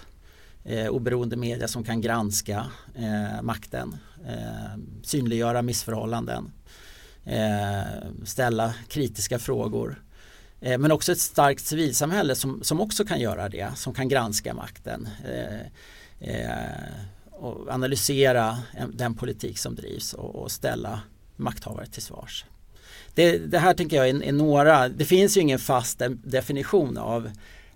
Eh, 0.64 0.88
oberoende 0.88 1.36
media 1.36 1.68
som 1.68 1.84
kan 1.84 2.00
granska 2.00 2.66
eh, 2.94 3.42
makten, 3.42 3.96
eh, 4.26 4.78
synliggöra 5.02 5.62
missförhållanden, 5.62 6.52
eh, 7.24 7.82
ställa 8.24 8.74
kritiska 8.88 9.38
frågor. 9.38 10.02
Eh, 10.60 10.78
men 10.78 10.92
också 10.92 11.12
ett 11.12 11.20
starkt 11.20 11.64
civilsamhälle 11.64 12.34
som, 12.34 12.62
som 12.62 12.80
också 12.80 13.04
kan 13.04 13.20
göra 13.20 13.48
det, 13.48 13.70
som 13.76 13.94
kan 13.94 14.08
granska 14.08 14.54
makten 14.54 15.08
eh, 15.24 15.60
eh, 16.28 16.58
och 17.30 17.68
analysera 17.68 18.58
den 18.92 19.14
politik 19.14 19.58
som 19.58 19.74
drivs 19.74 20.12
och, 20.12 20.34
och 20.34 20.50
ställa 20.50 21.00
makthavare 21.36 21.86
till 21.86 22.02
svars. 22.02 22.44
Det, 23.14 23.38
det, 23.38 23.58
här 23.58 23.74
tänker 23.74 23.96
jag 23.96 24.08
är, 24.08 24.22
är, 24.22 24.32
några, 24.32 24.88
det 24.88 25.04
finns 25.04 25.36
ju 25.36 25.40
ingen 25.40 25.58
fast 25.58 26.02
definition 26.24 26.98
av 26.98 27.30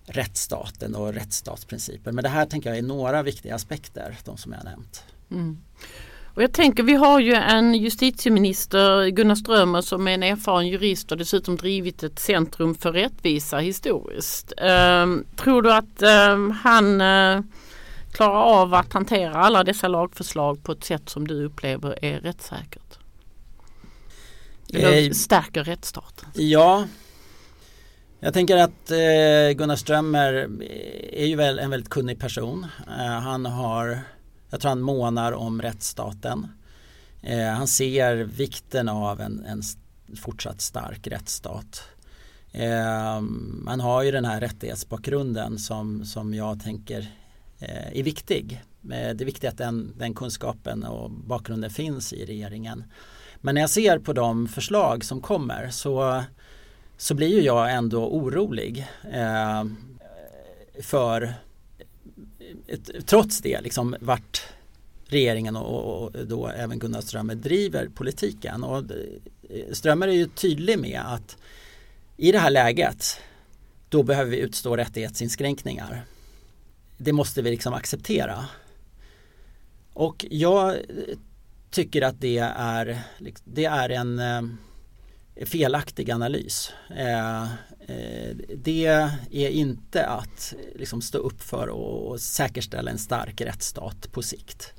rättsstaten 0.05 0.95
och 0.95 1.13
rättsstatsprincipen 1.13 2.15
men 2.15 2.23
det 2.23 2.29
här 2.29 2.45
tänker 2.45 2.69
jag 2.69 2.77
är 2.77 2.83
några 2.83 3.23
viktiga 3.23 3.55
aspekter, 3.55 4.17
de 4.25 4.37
som 4.37 4.51
jag 4.51 4.63
nämnt. 4.63 5.03
Mm. 5.31 5.57
Och 6.39 6.43
jag 6.43 6.53
tänker 6.53 6.83
vi 6.83 6.93
har 6.93 7.19
ju 7.19 7.33
en 7.33 7.75
justitieminister 7.75 9.07
Gunnar 9.07 9.35
Strömmer 9.35 9.81
som 9.81 10.07
är 10.07 10.11
en 10.11 10.23
erfaren 10.23 10.67
jurist 10.67 11.11
och 11.11 11.17
dessutom 11.17 11.55
drivit 11.55 12.03
ett 12.03 12.19
centrum 12.19 12.75
för 12.75 12.91
rättvisa 12.91 13.57
historiskt. 13.57 14.53
Um, 14.61 15.25
tror 15.35 15.61
du 15.61 15.73
att 15.73 16.01
um, 16.31 16.51
han 16.51 17.01
uh, 17.01 17.41
klarar 18.11 18.43
av 18.43 18.73
att 18.73 18.93
hantera 18.93 19.33
alla 19.33 19.63
dessa 19.63 19.87
lagförslag 19.87 20.63
på 20.63 20.71
ett 20.71 20.83
sätt 20.83 21.09
som 21.09 21.27
du 21.27 21.45
upplever 21.45 22.05
är 22.05 22.19
rättssäkert? 22.19 22.99
Eller 24.73 25.07
eh, 25.07 25.11
stärker 25.11 25.63
rättsstaten? 25.63 26.29
Ja, 26.33 26.87
jag 28.19 28.33
tänker 28.33 28.57
att 28.57 28.91
eh, 28.91 29.57
Gunnar 29.57 29.75
Strömmer 29.75 30.33
är 31.13 31.25
ju 31.25 31.35
väl 31.35 31.59
en 31.59 31.69
väldigt 31.69 31.89
kunnig 31.89 32.19
person. 32.19 32.65
Eh, 32.87 33.05
han 33.05 33.45
har, 33.45 33.99
jag 34.49 34.61
tror 34.61 34.69
han 34.69 34.81
månar 34.81 35.31
om 35.31 35.61
rättsstaten. 35.61 36.47
Eh, 37.21 37.47
han 37.47 37.67
ser 37.67 38.15
vikten 38.15 38.89
av 38.89 39.21
en, 39.21 39.45
en 39.45 39.61
fortsatt 40.15 40.61
stark 40.61 41.07
rättsstat. 41.07 41.83
Eh, 42.51 43.21
man 43.63 43.79
har 43.79 44.03
ju 44.03 44.11
den 44.11 44.25
här 44.25 44.39
rättighetsbakgrunden 44.39 45.59
som, 45.59 46.05
som 46.05 46.33
jag 46.33 46.63
tänker 46.63 46.99
eh, 47.59 47.99
är 47.99 48.03
viktig. 48.03 48.63
Eh, 48.83 48.89
det 48.89 49.21
är 49.21 49.25
viktigt 49.25 49.49
att 49.49 49.57
den, 49.57 49.93
den 49.97 50.13
kunskapen 50.13 50.83
och 50.83 51.11
bakgrunden 51.11 51.69
finns 51.69 52.13
i 52.13 52.25
regeringen. 52.25 52.83
Men 53.41 53.55
när 53.55 53.61
jag 53.61 53.69
ser 53.69 53.99
på 53.99 54.13
de 54.13 54.47
förslag 54.47 55.03
som 55.05 55.21
kommer 55.21 55.69
så, 55.69 56.23
så 56.97 57.15
blir 57.15 57.27
ju 57.27 57.41
jag 57.41 57.73
ändå 57.73 58.07
orolig 58.07 58.87
eh, 59.13 59.63
för 60.81 61.33
trots 63.05 63.41
det 63.41 63.61
liksom 63.61 63.95
vart 63.99 64.41
regeringen 65.05 65.55
och, 65.55 66.03
och 66.03 66.27
då 66.27 66.47
även 66.47 66.79
Gunnar 66.79 67.01
Strömmer 67.01 67.35
driver 67.35 67.89
politiken. 67.95 68.63
Och 68.63 68.77
eh, 68.77 69.71
Strömmer 69.71 70.07
är 70.07 70.13
ju 70.13 70.27
tydlig 70.27 70.79
med 70.79 71.01
att 71.05 71.37
i 72.17 72.31
det 72.31 72.39
här 72.39 72.49
läget 72.49 73.19
då 73.89 74.03
behöver 74.03 74.31
vi 74.31 74.37
utstå 74.37 74.75
rättighetsinskränkningar. 74.77 76.05
Det 76.97 77.13
måste 77.13 77.41
vi 77.41 77.49
liksom 77.49 77.73
acceptera. 77.73 78.45
Och 79.93 80.25
jag 80.29 80.77
tycker 81.69 82.01
att 82.01 82.21
det 82.21 82.37
är, 82.55 83.01
det 83.43 83.65
är 83.65 83.89
en 83.89 84.19
eh, 84.19 84.41
felaktig 85.45 86.11
analys. 86.11 86.73
Eh, 86.97 87.41
eh, 87.87 88.35
det 88.55 88.85
är 89.31 89.49
inte 89.49 90.05
att 90.05 90.53
eh, 90.53 90.79
liksom 90.79 91.01
stå 91.01 91.17
upp 91.17 91.41
för 91.41 91.67
och 91.67 92.21
säkerställa 92.21 92.91
en 92.91 92.97
stark 92.97 93.41
rättsstat 93.41 94.11
på 94.11 94.21
sikt. 94.21 94.73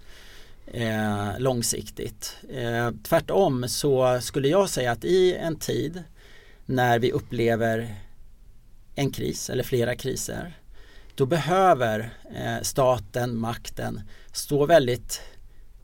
Eh, 0.67 1.39
långsiktigt. 1.39 2.37
Eh, 2.51 2.91
tvärtom 3.03 3.69
så 3.69 4.21
skulle 4.21 4.49
jag 4.49 4.71
säga 4.71 4.93
att 4.93 5.05
i 5.05 5.35
en 5.35 5.57
tid 5.57 6.03
när 6.67 6.99
vi 6.99 7.13
upplever 7.13 7.95
en 8.95 9.13
kris 9.13 9.51
eller 9.51 9.63
flera 9.63 9.97
kriser 9.97 10.57
då 11.15 11.27
behöver 11.27 12.11
staten, 12.63 13.37
makten 13.37 14.01
stå 14.33 14.67
väldigt 14.67 15.21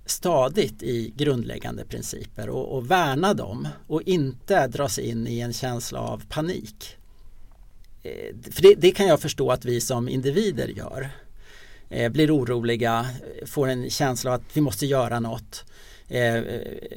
stadigt 0.06 0.82
i 0.82 1.12
grundläggande 1.16 1.84
principer 1.84 2.48
och, 2.48 2.76
och 2.76 2.90
värna 2.90 3.34
dem 3.34 3.68
och 3.86 4.02
inte 4.02 4.66
dras 4.66 4.98
in 4.98 5.26
i 5.26 5.40
en 5.40 5.52
känsla 5.52 6.00
av 6.00 6.22
panik. 6.28 6.96
Eh, 8.02 8.52
för 8.52 8.62
det, 8.62 8.74
det, 8.74 8.90
kan 8.90 9.06
jag 9.06 9.20
förstå 9.20 9.50
att 9.50 9.64
vi 9.64 9.80
som 9.80 10.08
individer 10.08 10.68
gör. 10.68 11.10
Eh, 11.88 12.12
blir 12.12 12.36
oroliga, 12.36 13.06
får 13.46 13.68
en 13.68 13.90
känsla 13.90 14.30
av 14.30 14.34
att 14.34 14.56
vi 14.56 14.60
måste 14.60 14.86
göra 14.86 15.20
något 15.20 15.64
eh, 16.08 16.42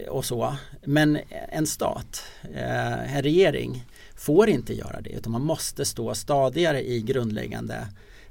och 0.08 0.26
så. 0.26 0.56
Men 0.86 1.20
en 1.50 1.68
stat, 1.68 2.24
en 2.54 3.22
regering 3.22 3.86
får 4.16 4.50
inte 4.50 4.74
göra 4.74 5.02
det 5.02 5.10
utan 5.10 5.32
man 5.32 5.46
måste 5.46 5.86
stå 5.86 6.16
stadigare 6.16 6.88
i 6.88 7.02
grundläggande 7.02 7.88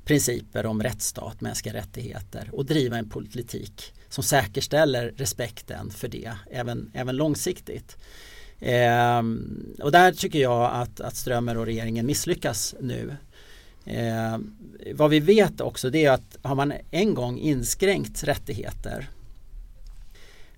principer 0.09 0.66
om 0.66 0.82
rättsstat, 0.82 1.40
mänskliga 1.40 1.74
rättigheter 1.74 2.50
och 2.52 2.64
driva 2.64 2.98
en 2.98 3.09
politik 3.09 3.92
som 4.09 4.24
säkerställer 4.24 5.14
respekten 5.16 5.90
för 5.90 6.09
det 6.09 6.32
även, 6.50 6.90
även 6.94 7.16
långsiktigt. 7.16 7.96
Eh, 8.59 9.18
och 9.82 9.92
där 9.92 10.12
tycker 10.12 10.38
jag 10.38 10.70
att, 10.72 11.00
att 11.00 11.16
Strömmer 11.16 11.56
och 11.56 11.66
regeringen 11.66 12.06
misslyckas 12.06 12.74
nu. 12.80 13.16
Eh, 13.84 14.38
vad 14.94 15.11
vi 15.11 15.20
vet 15.20 15.61
också 15.61 15.90
det 15.90 16.04
är 16.04 16.11
att 16.11 16.38
har 16.42 16.54
man 16.54 16.72
en 16.90 17.14
gång 17.14 17.38
inskränkt 17.38 18.24
rättigheter 18.24 19.09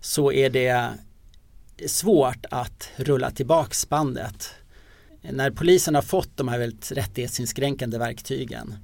så 0.01 0.33
är 0.33 0.51
det 0.51 0.91
svårt 1.87 2.47
att 2.51 2.91
rulla 2.97 3.31
tillbaka 3.31 3.75
bandet. 3.89 4.51
När 5.23 5.51
polisen 5.51 5.95
har 5.95 6.03
fått 6.03 6.37
de 6.37 6.49
här 6.49 6.59
väldigt 6.59 6.93
rättighetsinskränkande 6.93 7.99
verktygen 7.99 8.75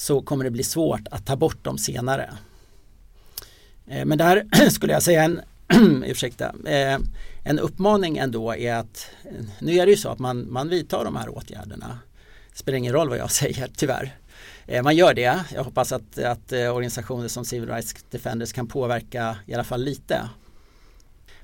så 0.00 0.22
kommer 0.22 0.44
det 0.44 0.50
bli 0.50 0.62
svårt 0.62 1.08
att 1.10 1.26
ta 1.26 1.36
bort 1.36 1.64
dem 1.64 1.78
senare. 1.78 2.30
Eh, 3.86 4.04
men 4.04 4.18
där 4.18 4.44
skulle 4.70 4.92
jag 4.92 5.02
säga 5.02 5.22
en, 5.22 5.40
ursäkta, 6.04 6.54
eh, 6.66 6.98
en 7.44 7.58
uppmaning 7.58 8.18
ändå 8.18 8.54
är 8.56 8.74
att 8.74 9.10
eh, 9.24 9.44
nu 9.58 9.74
är 9.74 9.86
det 9.86 9.92
ju 9.92 9.98
så 9.98 10.08
att 10.08 10.18
man, 10.18 10.52
man 10.52 10.68
vidtar 10.68 11.04
de 11.04 11.16
här 11.16 11.28
åtgärderna. 11.28 11.98
Det 12.52 12.58
spelar 12.58 12.78
ingen 12.78 12.92
roll 12.92 13.08
vad 13.08 13.18
jag 13.18 13.30
säger 13.40 13.70
tyvärr. 13.76 14.16
Man 14.82 14.96
gör 14.96 15.14
det. 15.14 15.44
Jag 15.54 15.64
hoppas 15.64 15.92
att, 15.92 16.18
att 16.18 16.52
organisationer 16.52 17.28
som 17.28 17.44
Civil 17.44 17.68
Rights 17.68 17.94
Defenders 18.10 18.52
kan 18.52 18.66
påverka 18.66 19.36
i 19.46 19.54
alla 19.54 19.64
fall 19.64 19.82
lite. 19.84 20.28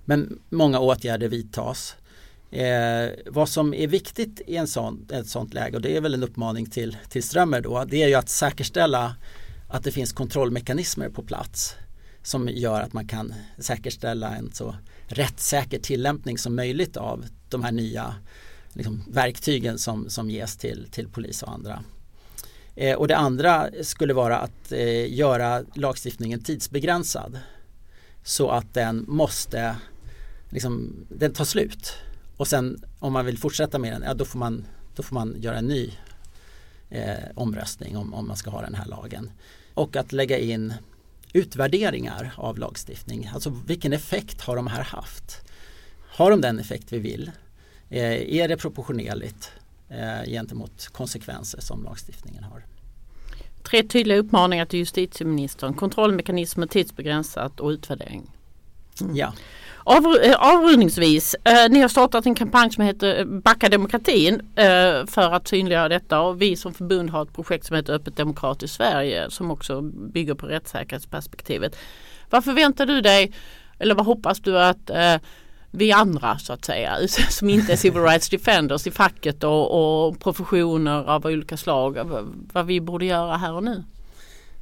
Men 0.05 0.39
många 0.49 0.81
åtgärder 0.81 1.29
vidtas. 1.29 1.97
Eh, 2.57 3.11
vad 3.27 3.49
som 3.49 3.75
är 3.75 3.87
viktigt 3.87 4.41
i 4.47 4.57
en 4.57 4.67
sån, 4.67 5.09
ett 5.13 5.29
sånt 5.29 5.55
läge 5.55 5.77
och 5.77 5.83
det 5.83 5.97
är 5.97 6.01
väl 6.01 6.15
en 6.15 6.23
uppmaning 6.23 6.67
till, 6.67 6.97
till 7.09 7.23
Strömmer 7.23 7.61
då 7.61 7.85
det 7.85 8.03
är 8.03 8.09
ju 8.09 8.15
att 8.15 8.29
säkerställa 8.29 9.17
att 9.69 9.85
det 9.85 9.93
finns 9.93 10.13
kontrollmekanismer 10.13 11.09
på 11.09 11.23
plats 11.23 11.75
som 12.23 12.49
gör 12.49 12.81
att 12.81 12.93
man 12.93 13.07
kan 13.07 13.35
säkerställa 13.59 14.37
en 14.37 14.53
så 14.53 14.75
rättssäker 15.07 15.79
tillämpning 15.79 16.39
som 16.39 16.57
möjligt 16.57 16.97
av 16.97 17.25
de 17.49 17.65
här 17.65 17.73
nya 17.73 18.15
liksom, 18.73 19.05
verktygen 19.09 19.79
som, 19.79 20.11
som 20.11 20.31
ges 20.31 20.57
till, 20.57 20.89
till 20.91 21.09
polis 21.09 21.43
och 21.43 21.53
andra. 21.53 21.85
Eh, 22.75 22.97
och 22.97 23.09
det 23.09 23.17
andra 23.17 23.71
skulle 23.83 24.15
vara 24.15 24.39
att 24.39 24.73
eh, 24.73 25.15
göra 25.15 25.63
lagstiftningen 25.75 26.43
tidsbegränsad 26.43 27.39
så 28.25 28.51
att 28.51 28.75
den 28.75 29.05
måste 29.09 29.77
liksom, 30.51 30.95
den 31.09 31.33
tar 31.33 31.45
slut 31.45 31.95
och 32.37 32.49
sen 32.49 32.85
om 32.99 33.13
man 33.13 33.27
vill 33.27 33.39
fortsätta 33.39 33.79
med 33.79 33.93
den, 33.93 34.03
ja 34.03 34.15
då 34.15 34.25
får 34.25 34.39
man, 34.39 34.65
då 34.95 35.03
får 35.03 35.15
man 35.15 35.37
göra 35.39 35.59
en 35.59 35.67
ny 35.67 35.93
eh, 36.91 37.25
omröstning 37.35 37.97
om, 37.97 38.15
om 38.15 38.29
man 38.29 38.37
ska 38.37 38.51
ha 38.51 38.63
den 38.63 38.75
här 38.75 38.87
lagen. 38.87 39.31
Och 39.75 39.97
att 39.97 40.13
lägga 40.13 40.39
in 40.39 40.75
utvärderingar 41.33 42.35
av 42.37 42.59
lagstiftning. 42.59 43.31
Alltså 43.35 43.53
vilken 43.67 43.93
effekt 43.93 44.41
har 44.41 44.57
de 44.57 44.67
här 44.67 44.83
haft? 44.83 45.43
Har 46.09 46.31
de 46.31 46.41
den 46.41 46.59
effekt 46.59 46.93
vi 46.93 46.99
vill? 46.99 47.31
Eh, 47.91 48.37
är 48.37 48.49
det 48.49 48.57
proportionerligt 48.57 49.51
eh, 49.89 50.31
gentemot 50.31 50.89
konsekvenser 50.89 51.61
som 51.61 51.85
lagstiftningen 51.85 52.45
har? 52.45 52.65
Tre 53.63 53.83
tydliga 53.83 54.19
uppmaningar 54.19 54.67
till 54.67 54.79
justitieministern. 54.79 55.75
Kontrollmekanismer, 55.75 56.67
tidsbegränsat 56.67 57.61
och 57.61 57.69
utvärdering. 57.69 58.31
Mm. 59.01 59.17
Ja. 59.17 59.33
Av, 59.89 60.17
eh, 60.23 60.37
avrundningsvis, 60.39 61.35
eh, 61.45 61.71
ni 61.71 61.81
har 61.81 61.89
startat 61.89 62.27
en 62.27 62.35
kampanj 62.35 62.71
som 62.71 62.85
heter 62.85 63.19
eh, 63.19 63.25
Backa 63.25 63.69
demokratin 63.69 64.35
eh, 64.57 65.07
för 65.07 65.33
att 65.33 65.49
synliggöra 65.49 65.89
detta 65.89 66.21
och 66.21 66.43
vi 66.43 66.57
som 66.57 66.75
förbund 66.75 67.11
har 67.11 67.23
ett 67.23 67.33
projekt 67.33 67.67
som 67.67 67.77
heter 67.77 67.93
Öppet 67.93 68.17
demokratiskt 68.17 68.77
Sverige 68.77 69.31
som 69.31 69.51
också 69.51 69.81
bygger 69.83 70.35
på 70.35 70.47
rättssäkerhetsperspektivet. 70.47 71.77
Vad 72.31 72.45
förväntar 72.45 72.87
du 72.87 73.01
dig 73.01 73.33
eller 73.79 73.95
vad 73.95 74.07
hoppas 74.07 74.41
du 74.41 74.59
att 74.59 74.91
eh, 74.91 75.17
vi 75.71 75.93
andra 75.93 76.39
så 76.39 76.53
att 76.53 76.65
säga 76.65 76.97
som 77.31 77.51
inte 77.51 77.73
är 77.73 77.77
civil 77.77 78.03
rights 78.03 78.29
defenders 78.29 78.87
i 78.87 78.91
facket 78.91 79.45
och, 79.45 80.07
och 80.07 80.21
professioner 80.21 81.05
av 81.05 81.27
olika 81.27 81.57
slag 81.57 81.99
vad 82.53 82.67
vi 82.67 82.81
borde 82.81 83.05
göra 83.05 83.37
här 83.37 83.53
och 83.53 83.65
nu? 83.65 83.85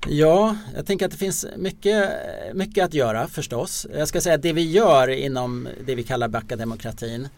Ja, 0.08 0.56
jag 0.74 0.86
tänker 0.86 1.04
att 1.06 1.12
det 1.12 1.18
finns 1.18 1.46
mycket, 1.56 2.10
mycket 2.54 2.84
att 2.84 2.94
göra 2.94 3.28
förstås. 3.28 3.86
Jag 3.92 4.08
ska 4.08 4.20
säga 4.20 4.34
att 4.34 4.42
det 4.42 4.52
vi 4.52 4.70
gör 4.70 5.08
inom 5.08 5.68
det 5.86 5.94
vi 5.94 6.02
kallar 6.02 6.28
Backa-demokratin 6.28 7.28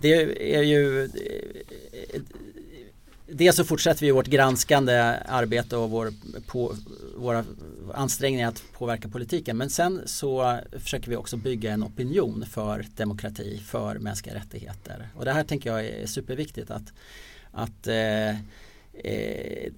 det 0.00 0.12
är 0.56 0.62
ju 0.62 1.10
Dels 3.30 3.56
så 3.56 3.64
fortsätter 3.64 4.06
vi 4.06 4.10
vårt 4.10 4.26
granskande 4.26 5.14
arbete 5.26 5.76
och 5.76 5.90
vår, 5.90 6.12
på, 6.46 6.74
våra 7.16 7.44
ansträngningar 7.94 8.48
att 8.48 8.62
påverka 8.72 9.08
politiken 9.08 9.56
men 9.56 9.70
sen 9.70 10.00
så 10.06 10.58
försöker 10.72 11.10
vi 11.10 11.16
också 11.16 11.36
bygga 11.36 11.72
en 11.72 11.84
opinion 11.84 12.44
för 12.50 12.86
demokrati, 12.96 13.62
för 13.66 13.98
mänskliga 13.98 14.34
rättigheter 14.36 15.08
och 15.16 15.24
det 15.24 15.32
här 15.32 15.44
tänker 15.44 15.70
jag 15.70 15.86
är 15.86 16.06
superviktigt 16.06 16.70
att, 16.70 16.92
att 17.52 17.86
eh, 17.86 18.28
eh, 18.94 19.72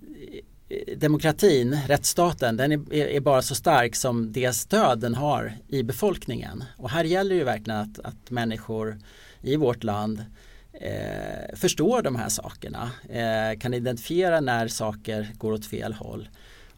Eh, 0.70 0.96
demokratin, 0.98 1.78
rättsstaten, 1.86 2.56
den 2.56 2.72
är, 2.72 2.94
är, 2.94 3.20
bara 3.20 3.42
så 3.42 3.54
stark 3.54 3.96
som 3.96 4.32
det 4.32 4.52
stöd 4.52 5.00
den 5.00 5.14
har 5.14 5.52
i 5.68 5.82
befolkningen. 5.82 6.64
Och 6.76 6.90
här 6.90 7.04
gäller 7.04 7.36
det 7.36 7.44
verkligen 7.44 7.80
att, 7.80 7.98
att 7.98 8.30
människor 8.30 8.98
i 9.40 9.56
vårt 9.56 9.84
land 9.84 10.24
eh, 10.72 11.56
förstår 11.56 12.02
de 12.02 12.16
här 12.16 12.28
sakerna, 12.28 12.90
eh, 13.08 13.58
kan 13.58 13.74
identifiera 13.74 14.40
när 14.40 14.68
saker 14.68 15.32
går 15.38 15.52
åt 15.52 15.66
fel 15.66 15.92
håll 15.92 16.28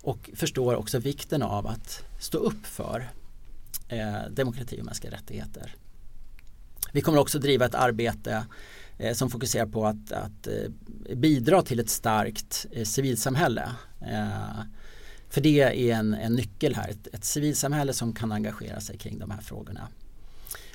och 0.02 0.30
förstår 0.34 0.74
också 0.74 0.98
vikten 0.98 1.42
av 1.42 1.66
att 1.66 2.04
stå 2.20 2.38
upp 2.38 2.66
för 2.66 3.10
eh, 3.88 4.30
demokrati 4.30 4.80
och 4.80 4.84
mänskliga 4.84 5.12
rättigheter. 5.12 5.74
Vi 6.92 7.00
kommer 7.00 7.18
också 7.18 7.38
driva 7.38 7.64
ett 7.64 7.74
arbete 7.74 8.44
Eh, 9.02 9.14
som 9.14 9.30
fokuserar 9.30 9.66
på 9.66 9.86
att, 9.86 10.12
att 10.12 10.46
eh, 10.46 11.16
bidra 11.16 11.62
till 11.62 11.80
ett 11.80 11.90
starkt 11.90 12.66
eh, 12.70 12.84
civilsamhälle. 12.84 13.68
Eh, 14.00 14.62
för 15.28 15.40
det 15.40 15.60
är 15.60 15.94
en, 15.94 16.14
en 16.14 16.34
nyckel 16.34 16.74
här, 16.74 16.88
ett, 16.88 17.14
ett 17.14 17.24
civilsamhälle 17.24 17.92
som 17.92 18.12
kan 18.12 18.32
engagera 18.32 18.80
sig 18.80 18.98
kring 18.98 19.18
de 19.18 19.30
här 19.30 19.40
frågorna. 19.40 19.88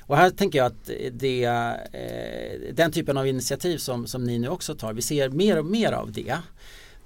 Och 0.00 0.16
här 0.16 0.30
tänker 0.30 0.58
jag 0.58 0.66
att 0.66 0.90
det, 1.12 1.44
eh, 1.44 2.74
den 2.74 2.92
typen 2.92 3.16
av 3.16 3.26
initiativ 3.26 3.78
som, 3.78 4.06
som 4.06 4.24
ni 4.24 4.38
nu 4.38 4.48
också 4.48 4.74
tar, 4.74 4.92
vi 4.92 5.02
ser 5.02 5.28
mer 5.28 5.58
och 5.58 5.66
mer 5.66 5.92
av 5.92 6.12
det. 6.12 6.36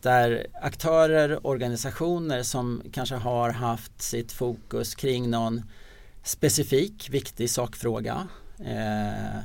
Där 0.03 0.47
aktörer, 0.63 1.47
organisationer 1.47 2.43
som 2.43 2.83
kanske 2.93 3.15
har 3.15 3.51
haft 3.51 4.03
sitt 4.03 4.33
fokus 4.33 4.95
kring 4.95 5.31
någon 5.31 5.63
specifik 6.23 7.11
viktig 7.11 7.51
sakfråga 7.51 8.29
eh, 8.59 9.39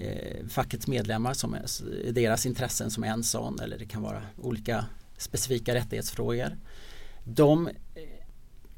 eh, 0.00 0.46
fackets 0.48 0.86
medlemmar 0.86 1.34
som 1.34 1.54
är 1.54 2.12
deras 2.12 2.46
intressen 2.46 2.90
som 2.90 3.04
en 3.04 3.22
sån 3.22 3.60
eller 3.60 3.78
det 3.78 3.86
kan 3.86 4.02
vara 4.02 4.22
olika 4.36 4.84
specifika 5.16 5.74
rättighetsfrågor. 5.74 6.56
De 7.24 7.66
eh, 7.66 7.72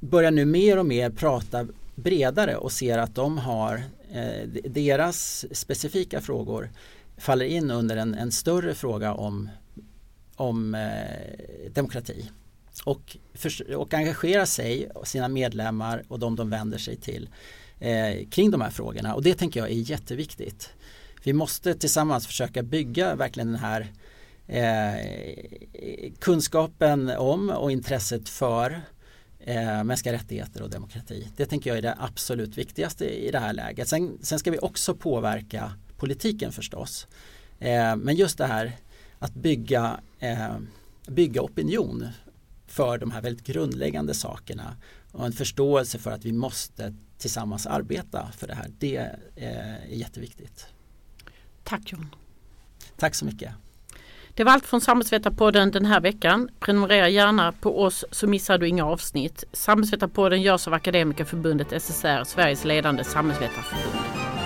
börjar 0.00 0.30
nu 0.30 0.44
mer 0.44 0.78
och 0.78 0.86
mer 0.86 1.10
prata 1.10 1.66
bredare 1.94 2.56
och 2.56 2.72
ser 2.72 2.98
att 2.98 3.14
de 3.14 3.38
har 3.38 3.82
eh, 4.12 4.48
deras 4.64 5.46
specifika 5.52 6.20
frågor 6.20 6.70
faller 7.16 7.44
in 7.44 7.70
under 7.70 7.96
en, 7.96 8.14
en 8.14 8.32
större 8.32 8.74
fråga 8.74 9.14
om, 9.14 9.48
om 10.36 10.74
eh, 10.74 11.70
demokrati 11.72 12.30
och, 12.84 13.16
för, 13.34 13.74
och 13.74 13.94
engagera 13.94 14.46
sig 14.46 14.90
och 14.90 15.08
sina 15.08 15.28
medlemmar 15.28 16.02
och 16.08 16.18
de 16.18 16.36
de 16.36 16.50
vänder 16.50 16.78
sig 16.78 16.96
till 16.96 17.28
eh, 17.78 18.28
kring 18.30 18.50
de 18.50 18.60
här 18.60 18.70
frågorna 18.70 19.14
och 19.14 19.22
det 19.22 19.34
tänker 19.34 19.60
jag 19.60 19.70
är 19.70 19.90
jätteviktigt. 19.90 20.70
Vi 21.24 21.32
måste 21.32 21.74
tillsammans 21.74 22.26
försöka 22.26 22.62
bygga 22.62 23.14
verkligen 23.14 23.52
den 23.52 23.60
här 23.60 23.92
eh, 24.46 26.12
kunskapen 26.18 27.08
om 27.08 27.50
och 27.50 27.72
intresset 27.72 28.28
för 28.28 28.82
eh, 29.38 29.84
mänskliga 29.84 30.14
rättigheter 30.14 30.62
och 30.62 30.70
demokrati. 30.70 31.28
Det 31.36 31.46
tänker 31.46 31.70
jag 31.70 31.78
är 31.78 31.82
det 31.82 31.96
absolut 31.98 32.58
viktigaste 32.58 33.04
i 33.04 33.30
det 33.30 33.38
här 33.38 33.52
läget. 33.52 33.88
Sen, 33.88 34.18
sen 34.22 34.38
ska 34.38 34.50
vi 34.50 34.58
också 34.58 34.94
påverka 34.94 35.72
politiken 35.96 36.52
förstås. 36.52 37.06
Eh, 37.58 37.96
men 37.96 38.16
just 38.16 38.38
det 38.38 38.46
här 38.46 38.76
att 39.18 39.34
bygga, 39.34 40.00
eh, 40.18 40.56
bygga 41.08 41.42
opinion 41.42 42.08
för 42.66 42.98
de 42.98 43.10
här 43.10 43.22
väldigt 43.22 43.46
grundläggande 43.46 44.14
sakerna 44.14 44.76
och 45.12 45.26
en 45.26 45.32
förståelse 45.32 45.98
för 45.98 46.10
att 46.10 46.24
vi 46.24 46.32
måste 46.32 46.94
tillsammans 47.18 47.66
arbeta 47.66 48.28
för 48.36 48.46
det 48.46 48.54
här. 48.54 48.70
Det 48.78 48.96
eh, 49.36 49.74
är 49.74 49.86
jätteviktigt. 49.88 50.66
Tack 51.64 51.92
John. 51.92 52.14
Tack 52.96 53.14
så 53.14 53.24
mycket. 53.24 53.52
Det 54.34 54.44
var 54.44 54.52
allt 54.52 54.66
från 54.66 54.80
Samhällsvetarpodden 54.80 55.70
den 55.70 55.86
här 55.86 56.00
veckan. 56.00 56.48
Prenumerera 56.60 57.08
gärna 57.08 57.52
på 57.52 57.82
oss 57.82 58.04
så 58.10 58.26
missar 58.26 58.58
du 58.58 58.68
inga 58.68 58.86
avsnitt. 58.86 59.44
Samhällsvetarpodden 59.52 60.42
görs 60.42 60.66
av 60.66 60.74
Akademikerförbundet 60.74 61.82
SSR, 61.82 62.24
Sveriges 62.24 62.64
ledande 62.64 63.04
samhällsvetarförbund. 63.04 64.41